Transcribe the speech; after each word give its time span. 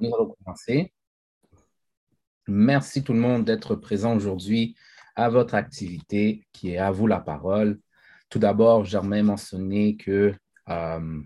nous 0.00 0.14
allons 0.14 0.34
commencer. 0.42 0.92
Merci 2.46 3.02
tout 3.04 3.12
le 3.12 3.20
monde 3.20 3.44
d'être 3.44 3.74
présent 3.74 4.16
aujourd'hui 4.16 4.76
à 5.16 5.28
votre 5.28 5.54
activité 5.54 6.46
qui 6.52 6.72
est 6.72 6.78
à 6.78 6.90
vous 6.90 7.06
la 7.06 7.20
parole. 7.20 7.78
Tout 8.30 8.38
d'abord, 8.38 8.84
j'aimerais 8.84 9.22
mentionner 9.22 9.96
que 9.96 10.34
euh, 10.68 11.22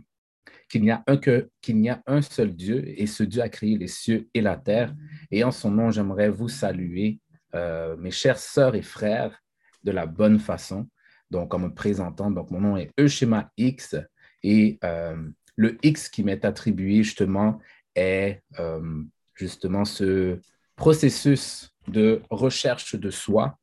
qu'il 0.69 0.83
n'y 0.83 0.91
a 0.91 1.05
un 1.07 1.17
qu'il 1.17 1.77
n'y 1.77 1.91
a 1.91 2.03
un 2.07 2.23
seul 2.23 2.55
Dieu 2.55 2.83
et 2.87 3.07
ce 3.07 3.23
Dieu 3.23 3.43
a 3.43 3.49
créé 3.49 3.77
les 3.77 3.89
cieux 3.89 4.29
et 4.33 4.41
la 4.41 4.57
terre. 4.57 4.95
Et 5.31 5.45
en 5.45 5.51
son 5.51 5.71
nom, 5.71 5.91
j'aimerais 5.91 6.31
vous 6.31 6.49
saluer, 6.49 7.21
euh, 7.55 7.97
mes 7.99 8.11
chères 8.11 8.39
sœurs 8.39 8.75
et 8.75 8.83
frères, 8.83 9.39
de 9.85 9.91
la 9.91 10.07
bonne 10.07 10.39
façon. 10.39 10.89
Donc, 11.31 11.55
en 11.55 11.59
me 11.59 11.69
présentant, 11.69 12.31
donc 12.31 12.51
mon 12.51 12.61
nom 12.61 12.77
est 12.77 12.91
Euschema 12.99 13.51
X 13.57 13.97
et 14.43 14.79
euh, 14.85 15.17
le 15.57 15.79
X 15.83 16.09
qui 16.09 16.25
m'est 16.25 16.45
attribué 16.45 17.03
justement 17.03 17.59
est 17.95 18.43
euh, 18.59 19.03
justement 19.35 19.85
ce 19.85 20.39
processus 20.77 21.71
de 21.89 22.23
recherche 22.31 22.95
de 22.95 23.11
soi. 23.11 23.59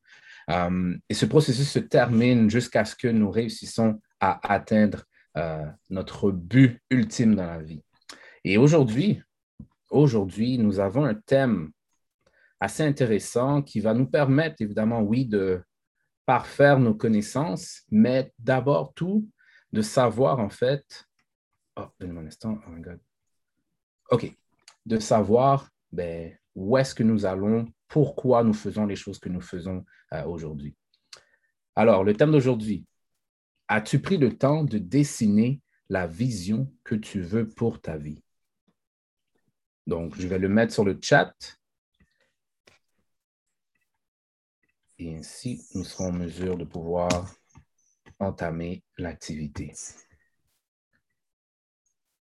Euh, 0.50 0.96
et 1.08 1.14
ce 1.14 1.26
processus 1.26 1.70
se 1.70 1.78
termine 1.78 2.50
jusqu'à 2.50 2.84
ce 2.84 2.96
que 2.96 3.08
nous 3.08 3.30
réussissons 3.30 4.00
à 4.20 4.52
atteindre 4.52 5.04
euh, 5.36 5.64
notre 5.90 6.30
but 6.30 6.82
ultime 6.90 7.34
dans 7.34 7.46
la 7.46 7.62
vie. 7.62 7.82
Et 8.44 8.58
aujourd'hui, 8.58 9.22
aujourd'hui, 9.90 10.58
nous 10.58 10.80
avons 10.80 11.04
un 11.04 11.14
thème 11.14 11.70
assez 12.58 12.82
intéressant 12.82 13.62
qui 13.62 13.80
va 13.80 13.94
nous 13.94 14.06
permettre, 14.06 14.56
évidemment, 14.60 15.00
oui, 15.00 15.24
de 15.24 15.62
parfaire 16.26 16.78
nos 16.78 16.94
connaissances, 16.94 17.82
mais 17.90 18.32
d'abord 18.38 18.92
tout, 18.94 19.28
de 19.72 19.82
savoir 19.82 20.38
en 20.40 20.50
fait. 20.50 21.04
Oh, 21.76 21.86
donne-moi 21.98 22.22
un 22.22 22.26
instant. 22.26 22.58
Oh 22.66 22.70
my 22.70 22.80
God. 22.80 23.00
OK. 24.10 24.32
De 24.86 24.98
savoir 24.98 25.70
ben, 25.92 26.36
où 26.54 26.76
est-ce 26.76 26.94
que 26.94 27.02
nous 27.02 27.26
allons, 27.26 27.66
pourquoi 27.88 28.44
nous 28.44 28.54
faisons 28.54 28.86
les 28.86 28.96
choses 28.96 29.18
que 29.18 29.28
nous 29.28 29.40
faisons 29.40 29.84
euh, 30.12 30.24
aujourd'hui. 30.24 30.76
Alors, 31.76 32.04
le 32.04 32.14
thème 32.14 32.32
d'aujourd'hui, 32.32 32.84
as-tu 33.68 34.00
pris 34.00 34.18
le 34.18 34.36
temps 34.36 34.64
de 34.64 34.78
dessiner 34.78 35.60
la 35.88 36.06
vision 36.06 36.72
que 36.84 36.94
tu 36.94 37.20
veux 37.20 37.48
pour 37.48 37.80
ta 37.80 37.96
vie? 37.96 38.22
Donc, 39.86 40.16
je 40.16 40.26
vais 40.28 40.38
le 40.38 40.48
mettre 40.48 40.72
sur 40.72 40.84
le 40.84 40.98
chat. 41.00 41.34
Et 44.98 45.16
ainsi, 45.16 45.64
nous 45.74 45.84
serons 45.84 46.08
en 46.08 46.12
mesure 46.12 46.56
de 46.56 46.64
pouvoir 46.64 47.08
entamer 48.18 48.84
l'activité. 48.98 49.72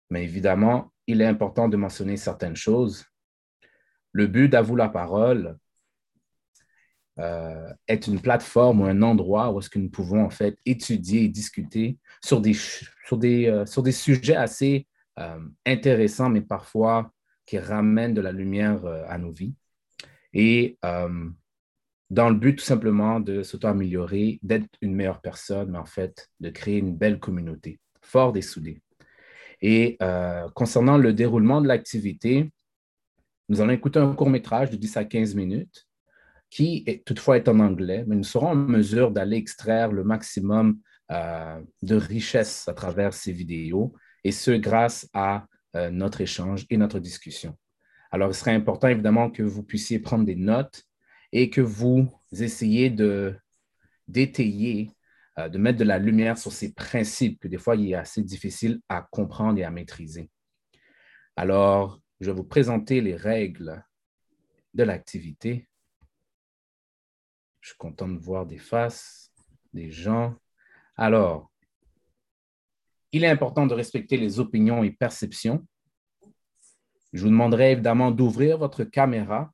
Mais 0.09 0.23
évidemment, 0.23 0.91
il 1.07 1.21
est 1.21 1.25
important 1.25 1.69
de 1.69 1.77
mentionner 1.77 2.17
certaines 2.17 2.55
choses. 2.55 3.05
Le 4.11 4.27
but 4.27 4.49
d'Avoue 4.49 4.75
la 4.75 4.89
parole 4.89 5.57
euh, 7.19 7.73
est 7.87 8.05
une 8.05 8.21
plateforme 8.21 8.81
ou 8.81 8.85
un 8.85 9.01
endroit 9.01 9.51
où 9.51 9.59
est-ce 9.59 9.69
que 9.69 9.79
nous 9.79 9.89
pouvons 9.89 10.23
en 10.23 10.29
fait 10.29 10.59
étudier 10.65 11.23
et 11.23 11.29
discuter 11.29 11.97
sur 12.23 12.41
des, 12.41 12.53
sur 12.53 13.17
des, 13.17 13.47
euh, 13.47 13.65
sur 13.65 13.81
des 13.81 13.91
sujets 13.91 14.35
assez 14.35 14.87
euh, 15.17 15.39
intéressants, 15.65 16.29
mais 16.29 16.41
parfois 16.41 17.11
qui 17.45 17.57
ramènent 17.57 18.13
de 18.13 18.21
la 18.21 18.33
lumière 18.33 18.85
à 19.07 19.17
nos 19.17 19.31
vies. 19.31 19.55
Et 20.33 20.77
dans 22.09 22.29
le 22.29 22.35
but 22.35 22.57
tout 22.57 22.65
simplement 22.65 23.21
de 23.21 23.41
s'auto-améliorer, 23.41 24.39
d'être 24.43 24.67
une 24.81 24.93
meilleure 24.93 25.21
personne, 25.21 25.71
mais 25.71 25.77
en 25.77 25.85
fait 25.85 26.29
de 26.41 26.49
créer 26.49 26.77
une 26.77 26.95
belle 26.95 27.19
communauté, 27.19 27.79
forte 28.01 28.35
et 28.35 28.41
soudée. 28.41 28.81
Et 29.61 29.97
euh, 30.01 30.47
concernant 30.53 30.97
le 30.97 31.13
déroulement 31.13 31.61
de 31.61 31.67
l'activité, 31.67 32.51
nous 33.49 33.61
allons 33.61 33.71
écouter 33.71 33.99
un 33.99 34.13
court 34.13 34.29
métrage 34.29 34.69
de 34.69 34.75
10 34.75 34.97
à 34.97 35.05
15 35.05 35.35
minutes 35.35 35.87
qui 36.49 36.85
toutefois 37.05 37.37
est 37.37 37.47
en 37.49 37.59
anglais, 37.59 38.05
mais 38.07 38.15
nous 38.15 38.23
serons 38.23 38.47
en 38.47 38.55
mesure 38.55 39.11
d'aller 39.11 39.37
extraire 39.37 39.91
le 39.91 40.03
maximum 40.03 40.79
euh, 41.11 41.61
de 41.81 41.95
richesse 41.95 42.67
à 42.67 42.73
travers 42.73 43.13
ces 43.13 43.31
vidéos, 43.31 43.93
et 44.23 44.31
ce 44.31 44.51
grâce 44.51 45.09
à 45.13 45.45
euh, 45.75 45.89
notre 45.89 46.21
échange 46.21 46.65
et 46.69 46.77
notre 46.77 46.99
discussion. 46.99 47.57
Alors, 48.11 48.29
il 48.29 48.33
serait 48.33 48.53
important 48.53 48.87
évidemment 48.87 49.29
que 49.29 49.43
vous 49.43 49.63
puissiez 49.63 49.99
prendre 49.99 50.25
des 50.25 50.35
notes 50.35 50.83
et 51.31 51.49
que 51.49 51.61
vous 51.61 52.09
essayiez 52.31 52.89
d'étayer 54.07 54.91
euh, 55.39 55.49
de 55.49 55.57
mettre 55.57 55.77
de 55.77 55.83
la 55.83 55.99
lumière 55.99 56.37
sur 56.37 56.51
ces 56.51 56.73
principes 56.73 57.39
que 57.39 57.47
des 57.47 57.59
fois, 57.59 57.75
il 57.75 57.91
est 57.91 57.95
assez 57.95 58.23
difficile 58.23 58.81
à 58.89 59.07
comprendre 59.11 59.59
et 59.59 59.63
à 59.63 59.69
maîtriser. 59.69 60.31
Alors, 61.35 62.01
je 62.19 62.31
vais 62.31 62.35
vous 62.35 62.43
présenter 62.43 63.01
les 63.01 63.15
règles 63.15 63.83
de 64.73 64.83
l'activité. 64.83 65.67
Je 67.61 67.69
suis 67.69 67.77
content 67.77 68.07
de 68.07 68.17
voir 68.17 68.47
des 68.47 68.57
faces, 68.57 69.31
des 69.73 69.91
gens. 69.91 70.35
Alors, 70.95 71.51
il 73.11 73.23
est 73.23 73.29
important 73.29 73.67
de 73.67 73.75
respecter 73.75 74.17
les 74.17 74.39
opinions 74.39 74.83
et 74.83 74.91
perceptions. 74.91 75.65
Je 77.13 77.21
vous 77.21 77.29
demanderai 77.29 77.73
évidemment 77.73 78.09
d'ouvrir 78.09 78.57
votre 78.57 78.83
caméra, 78.83 79.53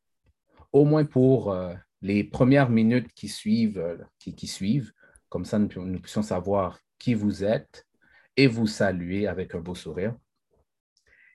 au 0.72 0.86
moins 0.86 1.04
pour 1.06 1.52
euh, 1.52 1.74
les 2.02 2.24
premières 2.24 2.70
minutes 2.70 3.12
qui 3.14 3.28
suivent, 3.28 3.80
euh, 3.80 3.98
qui 4.18 4.48
suivent 4.48 4.94
comme 5.34 5.46
ça, 5.46 5.58
nous, 5.58 6.00
puissions 6.00 6.22
savoir 6.22 6.80
qui 7.00 7.16
vous 7.16 7.44
êtes 7.44 7.88
et 8.38 8.46
vous 8.46 8.68
saluer 8.68 9.26
avec 9.26 9.56
un 9.56 9.62
beau 9.62 9.74
sourire. 9.74 10.16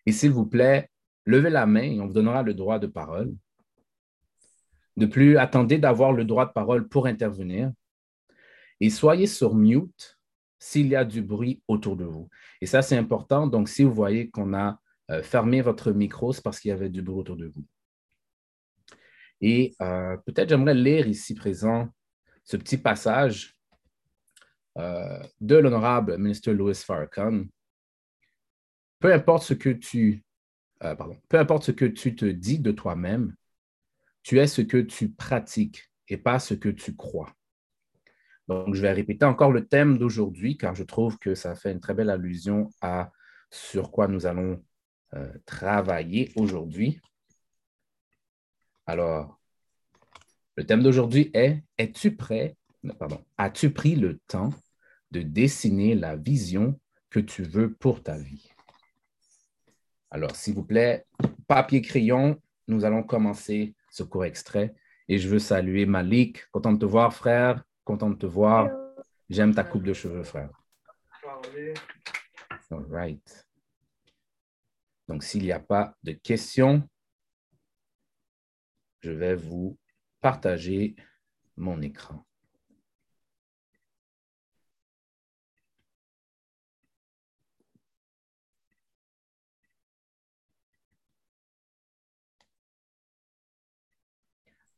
Et 0.06 0.12
s'il 0.12 0.30
vous 0.30 0.46
plaît, 0.46 0.88
levez 1.26 1.50
la 1.50 1.66
main 1.66 1.82
et 1.82 2.00
on 2.00 2.06
vous 2.06 2.12
donnera 2.12 2.44
le 2.44 2.54
droit 2.54 2.78
de 2.78 2.86
parole. 2.86 3.34
De 4.96 5.04
plus, 5.04 5.36
attendez 5.36 5.78
d'avoir 5.78 6.12
le 6.12 6.24
droit 6.24 6.46
de 6.46 6.52
parole 6.52 6.86
pour 6.86 7.08
intervenir. 7.08 7.72
Et 8.78 8.88
soyez 8.88 9.26
sur 9.26 9.56
mute 9.56 10.16
s'il 10.60 10.86
y 10.86 10.94
a 10.94 11.04
du 11.04 11.20
bruit 11.20 11.60
autour 11.66 11.96
de 11.96 12.04
vous. 12.04 12.28
Et 12.60 12.66
ça, 12.66 12.82
c'est 12.82 12.96
important. 12.96 13.48
Donc, 13.48 13.68
si 13.68 13.82
vous 13.82 13.92
voyez 13.92 14.30
qu'on 14.30 14.54
a 14.54 14.80
euh, 15.10 15.24
fermé 15.24 15.60
votre 15.60 15.90
micro, 15.90 16.32
c'est 16.32 16.44
parce 16.44 16.60
qu'il 16.60 16.68
y 16.68 16.72
avait 16.72 16.88
du 16.88 17.02
bruit 17.02 17.18
autour 17.18 17.36
de 17.36 17.46
vous. 17.48 17.64
Et 19.40 19.74
euh, 19.82 20.16
peut-être 20.18 20.50
j'aimerais 20.50 20.74
lire 20.74 21.08
ici 21.08 21.34
présent 21.34 21.88
ce 22.44 22.56
petit 22.56 22.78
passage 22.78 23.57
de 24.78 25.56
l'honorable 25.56 26.18
ministre 26.18 26.52
Louis 26.52 26.74
Farrakhan, 26.74 27.44
peu 29.00 29.12
importe 29.12 29.44
ce 29.44 29.54
que 29.54 29.70
tu, 29.70 30.24
euh, 30.82 30.94
pardon, 30.94 31.16
peu 31.28 31.38
importe 31.38 31.64
ce 31.64 31.72
que 31.72 31.84
tu 31.84 32.14
te 32.14 32.24
dis 32.24 32.58
de 32.58 32.72
toi-même, 32.72 33.34
tu 34.22 34.38
es 34.38 34.46
ce 34.46 34.62
que 34.62 34.78
tu 34.78 35.10
pratiques 35.10 35.90
et 36.08 36.16
pas 36.16 36.38
ce 36.38 36.54
que 36.54 36.68
tu 36.68 36.96
crois. 36.96 37.32
Donc, 38.48 38.74
je 38.74 38.80
vais 38.80 38.92
répéter 38.92 39.24
encore 39.26 39.52
le 39.52 39.66
thème 39.66 39.98
d'aujourd'hui 39.98 40.56
car 40.56 40.74
je 40.74 40.82
trouve 40.82 41.18
que 41.18 41.34
ça 41.34 41.54
fait 41.54 41.72
une 41.72 41.80
très 41.80 41.94
belle 41.94 42.10
allusion 42.10 42.70
à 42.80 43.12
sur 43.50 43.90
quoi 43.90 44.08
nous 44.08 44.26
allons 44.26 44.62
euh, 45.14 45.32
travailler 45.44 46.32
aujourd'hui. 46.36 47.00
Alors, 48.86 49.38
le 50.56 50.64
thème 50.64 50.82
d'aujourd'hui 50.82 51.30
est 51.34 51.62
Es-tu 51.76 52.16
prêt? 52.16 52.56
Pardon, 52.98 53.22
as-tu 53.36 53.70
pris 53.70 53.96
le 53.96 54.18
temps 54.26 54.50
de 55.10 55.22
dessiner 55.22 55.94
la 55.94 56.16
vision 56.16 56.78
que 57.10 57.20
tu 57.20 57.42
veux 57.42 57.72
pour 57.72 58.02
ta 58.02 58.18
vie. 58.18 58.50
Alors, 60.10 60.34
s'il 60.36 60.54
vous 60.54 60.64
plaît, 60.64 61.06
papier, 61.46 61.82
crayon, 61.82 62.40
nous 62.66 62.84
allons 62.84 63.02
commencer 63.02 63.74
ce 63.90 64.02
court 64.02 64.24
extrait. 64.24 64.74
Et 65.08 65.18
je 65.18 65.28
veux 65.28 65.38
saluer 65.38 65.86
Malik. 65.86 66.46
Content 66.50 66.72
de 66.72 66.78
te 66.78 66.84
voir, 66.84 67.14
frère. 67.14 67.64
Content 67.84 68.10
de 68.10 68.16
te 68.16 68.26
voir. 68.26 68.70
J'aime 69.28 69.54
ta 69.54 69.64
coupe 69.64 69.82
de 69.84 69.92
cheveux, 69.92 70.22
frère. 70.22 70.50
All 72.70 72.84
right. 72.90 73.46
Donc, 75.06 75.22
s'il 75.22 75.42
n'y 75.42 75.52
a 75.52 75.60
pas 75.60 75.94
de 76.02 76.12
questions, 76.12 76.86
je 79.00 79.10
vais 79.10 79.34
vous 79.34 79.78
partager 80.20 80.96
mon 81.56 81.80
écran. 81.80 82.27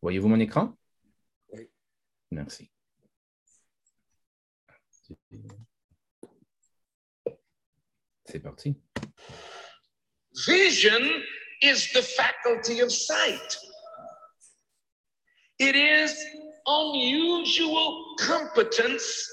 Voyez-vous 0.02 0.29
mon 0.29 0.41
écran? 0.41 0.75
Oui. 1.52 1.69
Merci. 2.31 2.70
C'est 8.25 8.41
parti. 8.41 8.76
Vision 10.47 11.23
is 11.62 11.93
the 11.93 12.02
faculty 12.02 12.81
of 12.81 12.91
sight. 12.93 13.58
It 15.58 15.75
is 15.75 16.14
unusual 16.67 18.17
competence 18.19 19.29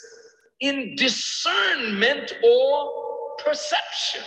in 0.60 0.96
discernment 0.96 2.34
or 2.44 3.36
perception. 3.46 4.24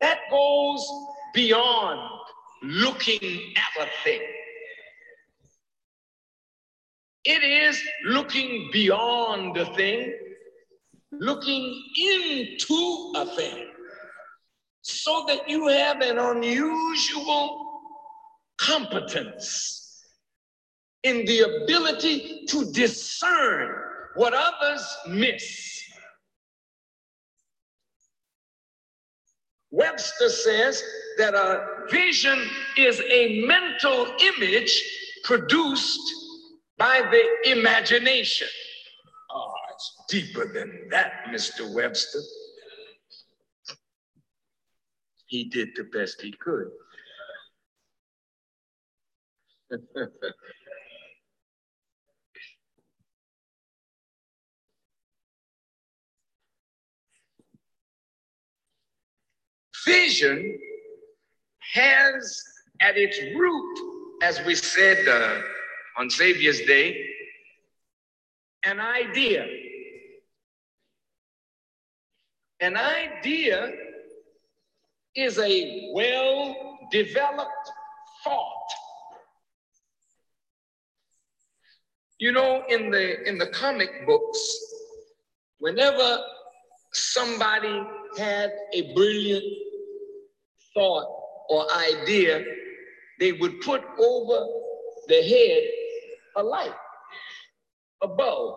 That 0.00 0.18
goes 0.30 0.86
beyond 1.34 1.98
looking 2.62 3.54
at 3.56 3.86
a 3.86 3.88
thing. 4.04 4.20
It 7.24 7.42
is 7.42 7.82
looking 8.04 8.68
beyond 8.70 9.56
a 9.56 9.66
thing, 9.74 10.12
looking 11.10 11.82
into 11.96 13.12
a 13.16 13.26
thing, 13.34 13.68
so 14.82 15.24
that 15.28 15.48
you 15.48 15.68
have 15.68 16.02
an 16.02 16.18
unusual 16.18 17.80
competence 18.58 20.04
in 21.02 21.24
the 21.24 21.62
ability 21.62 22.44
to 22.48 22.70
discern 22.72 23.74
what 24.16 24.34
others 24.34 24.86
miss. 25.08 25.82
Webster 29.70 30.28
says 30.28 30.82
that 31.18 31.34
a 31.34 31.86
vision 31.90 32.38
is 32.76 33.00
a 33.10 33.44
mental 33.46 34.14
image 34.20 34.82
produced 35.24 36.23
by 36.78 37.02
the 37.10 37.50
imagination. 37.50 38.48
Oh, 39.30 39.52
it's 39.72 39.96
deeper 40.08 40.52
than 40.52 40.88
that, 40.90 41.24
Mr. 41.28 41.72
Webster. 41.74 42.20
He 45.26 45.44
did 45.44 45.70
the 45.74 45.84
best 45.84 46.20
he 46.20 46.32
could. 46.32 46.70
Vision 59.84 60.58
has 61.74 62.42
at 62.80 62.96
its 62.96 63.18
root, 63.36 63.78
as 64.22 64.40
we 64.44 64.54
said 64.54 65.06
uh, 65.08 65.40
on 65.96 66.10
Savior's 66.10 66.60
Day, 66.62 67.06
an 68.64 68.80
idea. 68.80 69.46
An 72.60 72.76
idea 72.76 73.70
is 75.14 75.38
a 75.38 75.90
well 75.92 76.78
developed 76.90 77.70
thought. 78.24 78.68
You 82.18 82.32
know, 82.32 82.64
in 82.68 82.90
the 82.90 83.28
in 83.28 83.38
the 83.38 83.48
comic 83.48 83.90
books, 84.06 84.40
whenever 85.58 86.18
somebody 86.92 87.82
had 88.16 88.50
a 88.72 88.94
brilliant 88.94 89.44
thought 90.72 91.06
or 91.50 91.66
idea, 91.72 92.42
they 93.20 93.32
would 93.32 93.60
put 93.60 93.82
over 93.98 94.46
the 95.08 95.22
head 95.22 95.62
a 96.36 96.42
light, 96.42 96.74
a 98.02 98.08
bulb. 98.08 98.56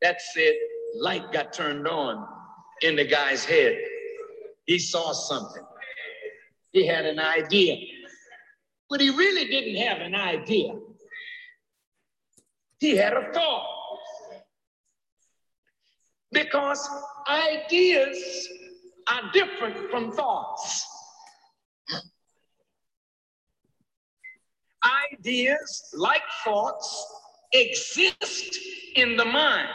That's 0.00 0.24
it. 0.36 0.56
Light 0.96 1.30
got 1.32 1.52
turned 1.52 1.86
on 1.86 2.26
in 2.82 2.96
the 2.96 3.04
guy's 3.04 3.44
head. 3.44 3.78
He 4.66 4.78
saw 4.78 5.12
something. 5.12 5.62
He 6.72 6.86
had 6.86 7.04
an 7.04 7.18
idea. 7.18 7.76
But 8.88 9.00
he 9.00 9.10
really 9.10 9.46
didn't 9.46 9.76
have 9.86 9.98
an 9.98 10.14
idea. 10.14 10.72
He 12.78 12.96
had 12.96 13.12
a 13.12 13.32
thought. 13.32 13.66
Because 16.32 16.88
ideas 17.28 18.48
are 19.08 19.30
different 19.32 19.90
from 19.90 20.12
thoughts. 20.12 20.86
Ideas, 25.20 25.94
like 25.94 26.22
thoughts, 26.44 27.06
exist 27.52 28.58
in 28.94 29.16
the 29.16 29.24
mind, 29.24 29.68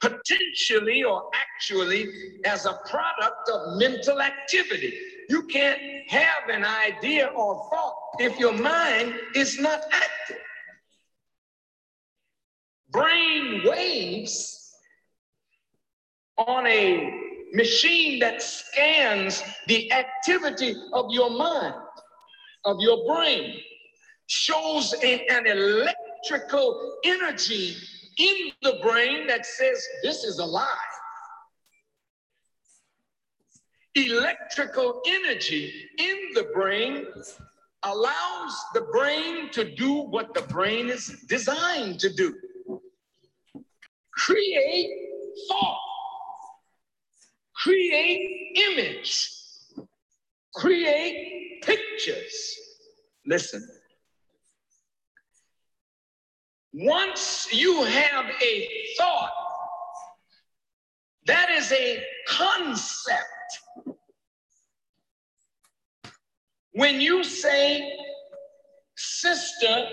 potentially 0.00 1.04
or 1.04 1.30
actually 1.32 2.08
as 2.44 2.66
a 2.66 2.78
product 2.86 3.48
of 3.52 3.78
mental 3.78 4.20
activity. 4.20 4.98
You 5.28 5.42
can't 5.46 5.80
have 6.08 6.48
an 6.48 6.64
idea 6.64 7.26
or 7.26 7.68
thought 7.70 7.94
if 8.18 8.38
your 8.38 8.54
mind 8.54 9.14
is 9.36 9.60
not 9.60 9.80
active. 9.92 10.42
Brain 12.90 13.62
waves 13.64 14.72
on 16.36 16.66
a 16.66 17.12
machine 17.52 18.18
that 18.20 18.42
scans 18.42 19.42
the 19.68 19.92
activity 19.92 20.74
of 20.92 21.12
your 21.12 21.30
mind 21.30 21.74
of 22.64 22.80
your 22.80 23.06
brain 23.06 23.60
shows 24.26 24.94
a, 25.02 25.26
an 25.26 25.46
electrical 25.46 26.98
energy 27.04 27.76
in 28.18 28.50
the 28.62 28.78
brain 28.82 29.26
that 29.26 29.46
says 29.46 29.86
this 30.02 30.24
is 30.24 30.38
alive. 30.38 30.68
Electrical 33.94 35.00
energy 35.06 35.72
in 35.98 36.16
the 36.34 36.44
brain 36.54 37.06
allows 37.84 38.64
the 38.74 38.82
brain 38.92 39.50
to 39.50 39.74
do 39.74 40.02
what 40.02 40.34
the 40.34 40.42
brain 40.42 40.88
is 40.88 41.24
designed 41.28 41.98
to 42.00 42.12
do. 42.12 42.34
Create 44.12 44.90
thought, 45.48 45.78
create 47.54 48.56
image, 48.56 49.37
create 50.54 51.62
pictures. 51.62 52.56
Listen. 53.26 53.66
Once 56.72 57.48
you 57.52 57.82
have 57.84 58.26
a 58.42 58.68
thought, 58.96 59.30
that 61.26 61.50
is 61.50 61.72
a 61.72 62.02
concept. 62.26 63.24
When 66.72 67.00
you 67.00 67.24
say, 67.24 67.92
sister 68.96 69.88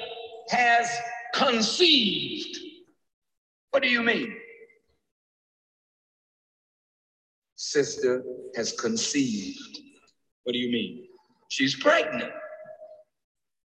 has 0.49 0.89
conceived, 1.33 2.57
what 3.71 3.81
do 3.83 3.89
you 3.89 4.03
mean? 4.03 4.35
Sister 7.55 8.23
has 8.55 8.71
conceived. 8.73 9.79
What 10.45 10.53
do 10.53 10.59
you 10.59 10.71
mean? 10.71 11.07
She's 11.49 11.75
pregnant. 11.75 12.31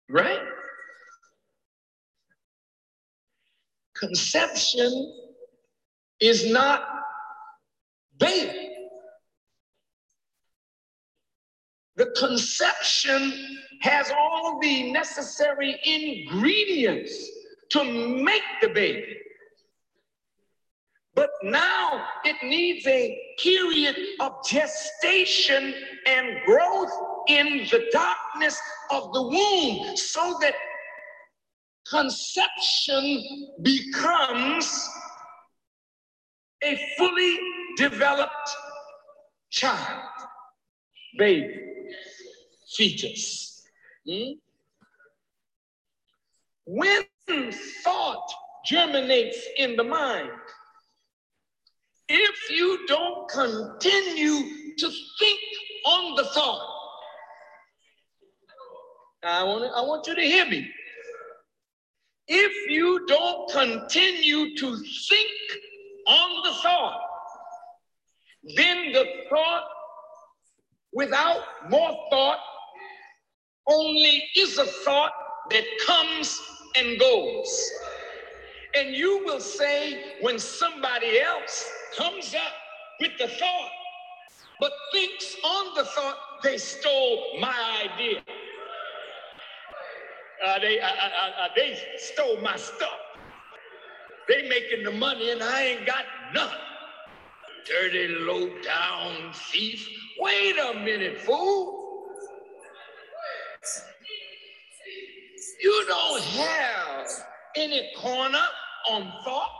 Right? 0.09 0.41
Conception 3.95 5.15
is 6.21 6.51
not 6.51 6.87
baby. 8.19 8.71
The 11.95 12.13
conception 12.19 13.33
has 13.83 14.11
all 14.11 14.59
the 14.61 14.91
necessary 14.91 15.79
ingredients 15.85 17.31
to 17.71 17.85
make 17.85 18.43
the 18.61 18.69
baby. 18.69 19.17
But 21.17 21.31
now 21.43 22.05
it 22.25 22.37
needs 22.43 22.87
a 22.87 23.19
period 23.39 23.97
of 24.21 24.33
gestation 24.47 25.75
and 26.07 26.37
growth 26.45 26.93
in 27.29 27.67
the 27.71 27.89
darkness 27.91 28.61
of 28.91 29.15
the 29.15 29.23
womb 29.23 29.97
so 29.97 30.37
that 30.43 30.53
conception 31.89 33.49
becomes 33.63 34.89
a 36.63 36.79
fully 36.99 37.39
developed 37.79 38.51
child, 39.51 40.11
baby, 41.17 41.55
fetus. 42.77 43.65
Hmm? 44.07 44.33
When 46.67 47.05
thought 47.83 48.29
germinates 48.67 49.39
in 49.57 49.77
the 49.77 49.85
mind, 49.85 50.31
you 52.57 52.87
don't 52.87 53.29
continue 53.29 54.75
to 54.79 54.91
think 55.19 55.41
on 55.87 56.17
the 56.17 56.25
thought, 56.25 56.73
I 59.23 59.43
want, 59.43 59.65
I 59.75 59.81
want 59.83 60.07
you 60.07 60.15
to 60.15 60.23
hear 60.23 60.47
me. 60.47 60.69
If 62.29 62.71
you 62.71 63.07
don't 63.07 63.51
continue 63.51 64.57
to 64.57 64.77
think 64.77 65.31
on 66.09 66.43
the 66.45 66.53
thought, 66.63 67.01
then 68.57 68.93
the 68.93 69.05
thought 69.29 69.65
without 70.93 71.43
more 71.69 72.07
thought 72.11 72.39
only 73.69 74.25
is 74.37 74.59
a 74.59 74.65
thought 74.65 75.13
that 75.51 75.65
comes 75.87 76.41
and 76.77 76.99
goes. 76.99 77.71
And 78.77 78.95
you 78.95 79.25
will 79.25 79.41
say, 79.41 80.17
when 80.21 80.39
somebody 80.39 81.19
else 81.21 81.67
comes 81.97 82.35
up 82.35 82.53
with 83.01 83.13
the 83.19 83.27
thought, 83.27 83.71
but 84.61 84.71
thinks 84.93 85.35
on 85.43 85.75
the 85.75 85.85
thought 85.85 86.17
they 86.43 86.59
stole 86.59 87.39
my 87.41 87.89
idea. 87.91 88.21
Uh, 90.47 90.59
they, 90.59 90.79
uh, 90.79 90.87
uh, 90.87 90.91
uh, 90.91 91.49
they 91.57 91.79
stole 91.97 92.39
my 92.43 92.57
stuff. 92.57 92.91
They 94.29 94.47
making 94.49 94.85
the 94.85 94.93
money 94.93 95.31
and 95.31 95.43
I 95.43 95.63
ain't 95.63 95.87
got 95.87 96.05
none. 96.35 96.51
Dirty, 97.67 98.09
low 98.09 98.51
down 98.63 99.33
thief. 99.33 99.89
Wait 100.21 100.57
a 100.59 100.75
minute, 100.75 101.19
fool. 101.23 102.09
You 105.63 105.85
don't 105.89 106.23
have 106.23 107.07
any 107.57 107.91
corner 107.97 108.45
thought. 109.25 109.51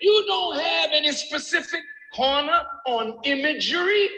You 0.00 0.24
don't 0.26 0.58
have 0.60 0.90
any 0.92 1.12
specific 1.12 1.80
corner 2.14 2.62
on 2.86 3.18
imagery. 3.24 4.08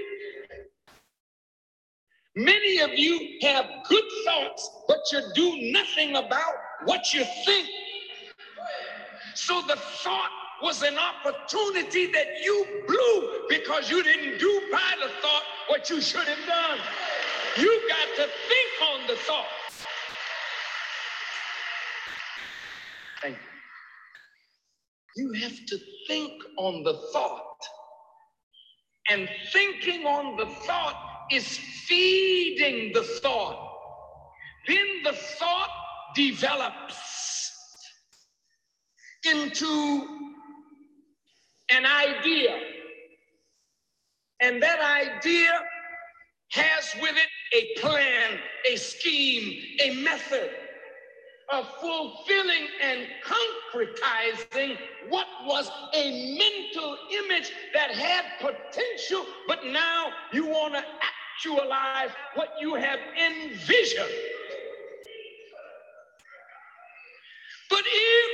Many 2.36 2.80
of 2.80 2.90
you 2.98 3.38
have 3.42 3.66
good 3.88 4.04
thoughts, 4.24 4.68
but 4.88 4.98
you 5.12 5.20
do 5.34 5.72
nothing 5.72 6.16
about 6.16 6.54
what 6.84 7.14
you 7.14 7.24
think. 7.44 7.68
So 9.34 9.62
the 9.68 9.76
thought 9.76 10.30
was 10.62 10.82
an 10.82 10.96
opportunity 10.98 12.06
that 12.12 12.26
you 12.42 12.66
blew 12.86 13.46
because 13.48 13.90
you 13.90 14.02
didn't 14.02 14.38
do 14.38 14.62
by 14.72 14.94
the 15.00 15.08
thought 15.20 15.42
what 15.68 15.88
you 15.90 16.00
should 16.00 16.26
have 16.26 16.46
done. 16.46 16.78
You 17.58 17.82
got 17.88 18.08
to 18.16 18.30
think 18.48 18.90
on 18.92 19.06
the 19.06 19.16
thought. 19.16 19.46
You. 25.16 25.32
Have 25.32 25.66
to 25.66 25.78
think 26.06 26.42
on 26.58 26.82
the 26.82 26.94
thought. 27.12 27.56
And 29.10 29.28
thinking 29.52 30.06
on 30.06 30.36
the 30.36 30.46
thought 30.46 31.26
is 31.30 31.58
feeding 31.86 32.92
the 32.92 33.02
thought. 33.02 33.72
Then 34.66 35.02
the 35.04 35.12
thought 35.12 35.70
develops 36.14 36.96
into 39.26 40.32
an 41.70 41.84
idea. 41.86 42.58
And 44.40 44.62
that 44.62 44.80
idea 44.80 45.60
has 46.52 46.94
with 47.00 47.16
it 47.16 47.28
a 47.52 47.80
plan, 47.80 48.38
a 48.70 48.76
scheme, 48.76 49.60
a 49.80 50.02
method 50.02 50.50
of 51.52 51.66
fulfilling 51.80 52.68
and 52.82 53.06
concretizing 53.24 54.78
what 55.08 55.26
was 55.44 55.70
a 55.94 56.38
mental 56.38 56.96
image 57.12 57.52
that 57.74 57.90
had 57.90 58.24
potential, 58.40 59.24
but 59.46 59.64
now 59.66 60.08
you 60.32 60.46
want 60.46 60.74
to 60.74 60.84
actualize 61.36 62.10
what 62.34 62.50
you 62.60 62.74
have 62.74 62.98
envisioned. 63.18 64.08
But 67.68 67.82
if 67.86 68.30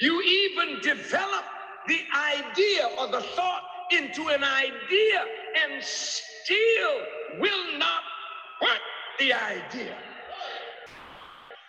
you 0.00 0.22
even 0.22 0.80
develop 0.80 1.44
the 1.88 2.00
idea 2.14 2.88
or 2.98 3.08
the 3.08 3.20
thought 3.20 3.62
into 3.90 4.28
an 4.28 4.44
idea 4.44 5.24
and 5.56 5.82
still 5.82 7.00
will 7.40 7.78
not 7.78 8.02
work 8.60 8.80
the 9.18 9.32
idea, 9.32 9.96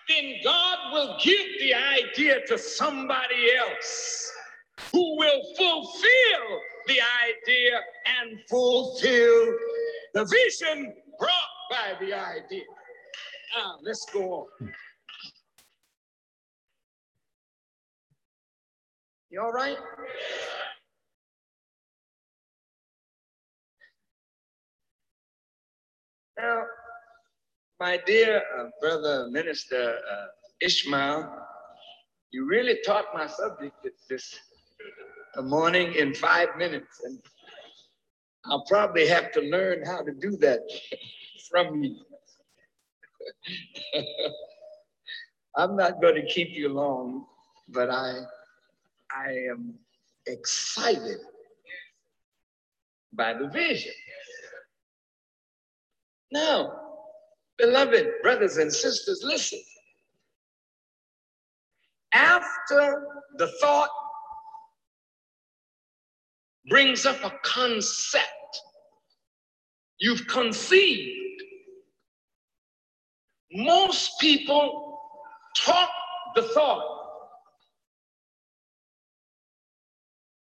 then 0.10 0.36
God 0.44 0.92
will 0.92 1.18
give 1.24 1.48
the 1.60 1.74
idea 1.74 2.46
to 2.48 2.58
somebody 2.58 3.54
else 3.56 4.32
who 4.92 5.18
will 5.18 5.42
fulfill 5.56 6.62
the 6.88 7.00
idea 7.28 7.80
and 8.22 8.40
fulfill 8.50 9.54
the 10.16 10.26
vision 10.26 10.94
brought 11.20 11.32
by 11.70 11.94
the 12.00 12.14
idea. 12.14 12.64
Now, 13.56 13.76
let's 13.84 14.06
go 14.12 14.48
on. 14.62 14.74
You 19.30 19.42
all 19.42 19.52
right? 19.52 19.78
Now, 26.38 26.64
my 27.80 27.98
dear 28.06 28.44
uh, 28.58 28.66
brother 28.82 29.30
minister 29.32 29.98
uh, 30.12 30.26
Ishmael, 30.62 31.34
you 32.32 32.46
really 32.46 32.78
taught 32.86 33.06
my 33.14 33.26
subject 33.26 33.76
this 34.10 34.38
morning 35.44 35.94
in 35.94 36.14
five 36.14 36.50
minutes, 36.58 37.02
and 37.06 37.20
I'll 38.46 38.66
probably 38.66 39.08
have 39.08 39.32
to 39.32 39.42
learn 39.42 39.86
how 39.86 40.02
to 40.04 40.12
do 40.12 40.36
that 40.38 40.60
from 41.50 41.82
you. 41.82 41.96
I'm 45.56 45.78
not 45.78 46.02
going 46.02 46.16
to 46.16 46.26
keep 46.26 46.50
you 46.52 46.70
long, 46.70 47.26
but 47.70 47.90
I, 47.90 48.20
I 49.16 49.32
am 49.52 49.74
excited 50.28 51.20
by 53.14 53.34
the 53.34 53.48
vision. 53.48 53.94
Now, 56.32 56.89
Beloved 57.60 58.08
brothers 58.24 58.58
and 58.58 58.74
sisters, 58.74 59.22
listen. 59.24 59.60
After 62.14 63.06
the 63.38 63.48
thought 63.62 63.90
brings 66.70 67.06
up 67.06 67.24
a 67.24 67.34
concept, 67.44 68.26
you've 70.00 70.26
conceived. 70.28 71.44
Most 73.52 74.20
people 74.20 75.00
talk 75.58 75.90
the 76.36 76.44
thought, 76.44 76.84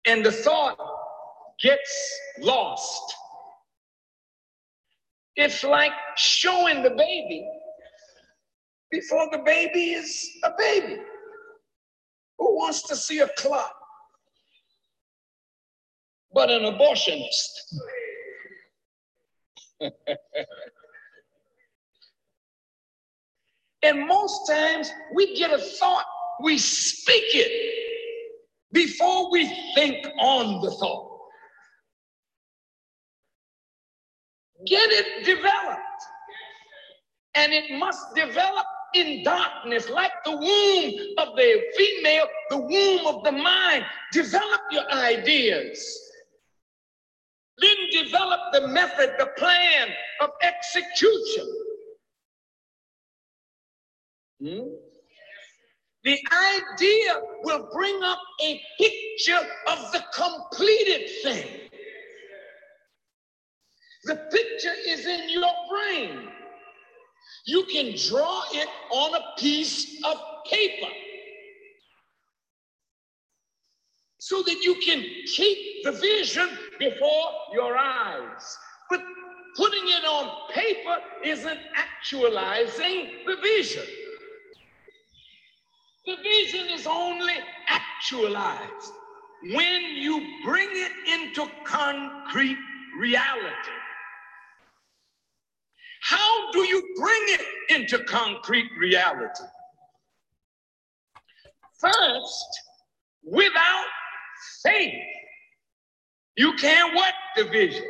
and 0.05 0.25
the 0.25 0.31
thought 0.31 0.77
gets 1.59 2.19
lost. 2.39 3.15
It's 5.35 5.63
like 5.63 5.93
showing 6.17 6.83
the 6.83 6.89
baby 6.91 7.47
before 8.91 9.29
the 9.31 9.39
baby 9.39 9.93
is 9.93 10.29
a 10.43 10.51
baby. 10.57 10.97
Who 12.37 12.55
wants 12.55 12.81
to 12.83 12.95
see 12.95 13.19
a 13.19 13.29
clot? 13.37 13.71
But 16.33 16.49
an 16.49 16.63
abortionist. 16.63 17.49
and 23.83 24.07
most 24.07 24.47
times 24.49 24.91
we 25.15 25.37
get 25.37 25.51
a 25.51 25.57
thought, 25.57 26.05
we 26.43 26.57
speak 26.57 27.23
it 27.33 27.51
before 28.71 29.31
we 29.31 29.45
think 29.75 30.05
on 30.19 30.61
the 30.61 30.71
thought. 30.71 31.10
Get 34.65 34.89
it 34.91 35.25
developed. 35.25 35.79
And 37.35 37.53
it 37.53 37.77
must 37.79 38.13
develop 38.15 38.65
in 38.93 39.23
darkness, 39.23 39.89
like 39.89 40.11
the 40.25 40.31
womb 40.31 40.93
of 41.17 41.35
the 41.35 41.61
female, 41.77 42.25
the 42.49 42.57
womb 42.57 43.07
of 43.07 43.23
the 43.23 43.31
mind. 43.31 43.85
Develop 44.11 44.61
your 44.71 44.89
ideas. 44.91 45.99
Then 47.57 47.75
develop 48.03 48.39
the 48.53 48.67
method, 48.67 49.13
the 49.17 49.29
plan 49.37 49.89
of 50.19 50.31
execution. 50.41 51.47
Hmm? 54.41 54.67
The 56.03 56.17
idea 56.33 57.21
will 57.43 57.69
bring 57.71 58.01
up 58.03 58.19
a 58.43 58.61
picture 58.79 59.47
of 59.67 59.91
the 59.91 60.03
completed 60.15 61.09
thing. 61.23 61.60
The 64.03 64.15
picture 64.15 64.73
is 64.87 65.05
in 65.05 65.29
your 65.29 65.53
brain. 65.69 66.27
You 67.45 67.65
can 67.71 67.95
draw 68.07 68.43
it 68.51 68.67
on 68.91 69.15
a 69.15 69.39
piece 69.39 70.03
of 70.03 70.17
paper 70.49 70.91
so 74.19 74.41
that 74.43 74.63
you 74.63 74.75
can 74.85 75.03
keep 75.35 75.83
the 75.83 75.91
vision 75.91 76.49
before 76.79 77.31
your 77.53 77.75
eyes. 77.77 78.57
But 78.89 79.01
putting 79.55 79.83
it 79.83 80.05
on 80.05 80.51
paper 80.51 80.97
isn't 81.23 81.59
actualizing 81.75 83.09
the 83.25 83.35
vision. 83.41 83.83
The 86.05 86.15
vision 86.23 86.67
is 86.69 86.87
only 86.87 87.35
actualized 87.67 88.91
when 89.43 89.81
you 89.95 90.25
bring 90.43 90.69
it 90.71 90.91
into 91.07 91.47
concrete 91.65 92.57
reality. 92.99 93.80
How 96.01 96.51
do 96.51 96.59
you 96.59 96.95
bring 96.97 97.21
it 97.27 97.41
into 97.69 98.03
concrete 98.05 98.69
reality? 98.79 99.43
First, 101.79 102.61
without 103.23 103.85
faith, 104.63 105.03
You 106.35 106.53
can't 106.55 106.95
what 106.95 107.13
vision. 107.51 107.85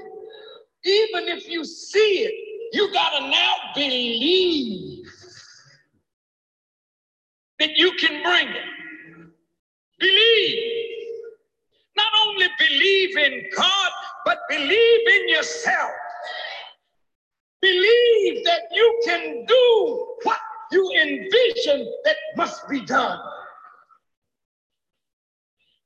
Even 0.86 1.30
if 1.30 1.48
you 1.50 1.64
see 1.66 2.26
it, 2.26 2.34
you 2.74 2.92
got 2.94 3.18
to 3.20 3.30
now 3.30 3.54
believe 3.76 5.06
that 7.60 7.72
you 7.78 7.94
can 7.94 8.24
bring 8.24 8.50
it. 8.50 8.66
Believe. 10.00 10.64
Not 11.98 12.12
only 12.28 12.48
believe 12.60 13.18
in 13.18 13.46
God, 13.56 13.92
but 14.26 14.40
believe 14.50 15.08
in 15.08 15.30
yourself. 15.30 15.92
Believe 17.62 18.44
that 18.46 18.62
you 18.72 19.02
can 19.06 19.46
do 19.46 20.08
what 20.24 20.40
you 20.72 20.92
envision 21.02 21.92
that 22.06 22.16
must 22.36 22.68
be 22.68 22.82
done. 22.86 23.20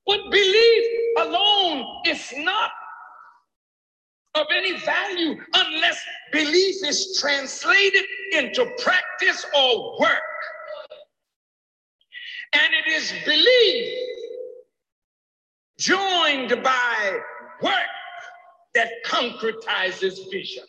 But 0.05 0.19
belief 0.31 0.85
alone 1.17 1.85
is 2.05 2.33
not 2.37 2.71
of 4.35 4.47
any 4.53 4.77
value 4.79 5.35
unless 5.53 5.99
belief 6.31 6.75
is 6.85 7.17
translated 7.19 8.03
into 8.33 8.65
practice 8.77 9.45
or 9.57 9.99
work. 9.99 10.21
And 12.53 12.73
it 12.73 12.91
is 12.91 13.13
belief 13.25 13.93
joined 15.79 16.63
by 16.63 17.19
work 17.61 17.73
that 18.75 18.89
concretizes 19.05 20.31
vision. 20.31 20.63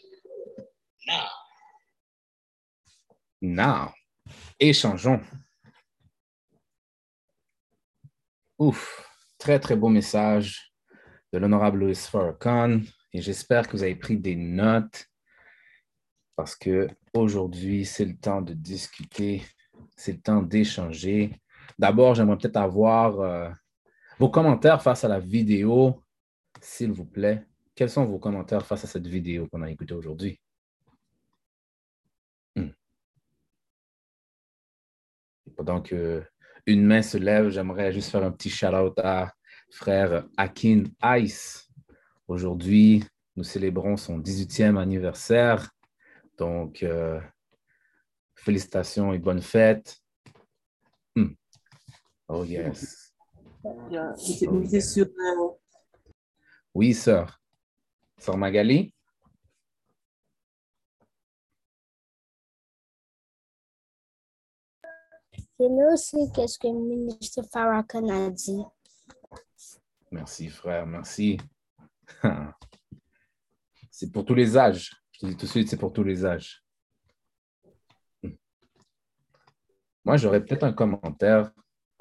Now. 3.43 3.93
Échangeons. 4.59 5.21
Ouf, 8.59 9.07
très 9.39 9.61
très 9.61 9.77
beau 9.77 9.89
message 9.89 10.73
de 11.33 11.39
l'honorable 11.39 11.81
Louis 11.81 11.95
Farrakhan 11.95 12.81
et 13.13 13.21
j'espère 13.21 13.69
que 13.69 13.77
vous 13.77 13.83
avez 13.83 13.97
pris 13.97 14.17
des 14.17 14.35
notes 14.35 15.07
parce 16.35 16.57
que 16.57 16.89
aujourd'hui 17.15 17.85
c'est 17.85 18.07
le 18.07 18.17
temps 18.17 18.41
de 18.41 18.55
discuter, 18.55 19.43
c'est 19.95 20.13
le 20.13 20.21
temps 20.21 20.43
d'échanger. 20.43 21.39
D'abord, 21.79 22.15
j'aimerais 22.15 22.39
peut-être 22.39 22.57
avoir 22.57 23.21
euh, 23.21 23.51
vos 24.19 24.31
commentaires 24.31 24.83
face 24.83 25.05
à 25.05 25.09
la 25.09 25.21
vidéo, 25.21 26.03
s'il 26.61 26.93
vous 26.93 27.05
plaît. 27.05 27.45
Quels 27.75 27.91
sont 27.91 28.07
vos 28.07 28.19
commentaires 28.19 28.65
face 28.65 28.85
à 28.85 28.87
cette 28.87 29.07
vidéo 29.07 29.47
qu'on 29.49 29.63
a 29.63 29.71
écoutée 29.71 29.95
aujourd'hui? 29.95 30.41
Pendant 35.57 35.81
que 35.81 36.23
une 36.67 36.85
main 36.85 37.03
se 37.03 37.17
lève, 37.17 37.51
j'aimerais 37.51 37.93
juste 37.93 38.11
faire 38.11 38.25
un 38.25 38.33
petit 38.33 38.51
shout-out 38.51 38.99
à 38.99 39.33
frère 39.71 40.27
Akin 40.37 40.85
Ice. 41.19 41.69
Aujourd'hui, 42.29 43.05
nous 43.37 43.45
célébrons 43.45 43.97
son 43.97 44.19
18e 44.19 44.77
anniversaire. 44.77 45.71
Donc, 46.39 46.83
euh, 46.83 47.21
félicitations 48.35 49.13
et 49.13 49.19
bonne 49.19 49.43
fête. 49.43 49.97
Hmm. 51.15 51.35
Oh 52.29 52.45
yes. 52.45 53.15
Oui, 56.75 56.95
sœur. 56.95 57.41
Sœur 58.19 58.37
Magali? 58.37 58.93
J'aimais 65.59 65.93
aussi 65.93 66.17
qu'est-ce 66.35 66.59
que 66.59 66.69
le 66.69 66.79
ministre 66.79 67.43
Farrakhan 67.51 68.09
a 68.09 68.31
dit. 68.31 68.63
Merci, 70.11 70.49
frère, 70.49 70.87
merci. 70.87 71.39
C'est 73.91 74.13
pour 74.13 74.27
tous 74.27 74.35
les 74.35 74.59
âges. 74.59 74.95
Je 75.13 75.21
te 75.21 75.27
dis 75.27 75.37
tout 75.37 75.47
de 75.47 75.51
suite, 75.51 75.71
c'est 75.71 75.79
pour 75.79 75.91
tous 75.91 76.05
les 76.05 76.27
âges. 76.27 76.63
Moi, 80.05 80.19
j'aurais 80.19 80.45
peut-être 80.45 80.65
un 80.65 80.75
commentaire, 80.75 81.51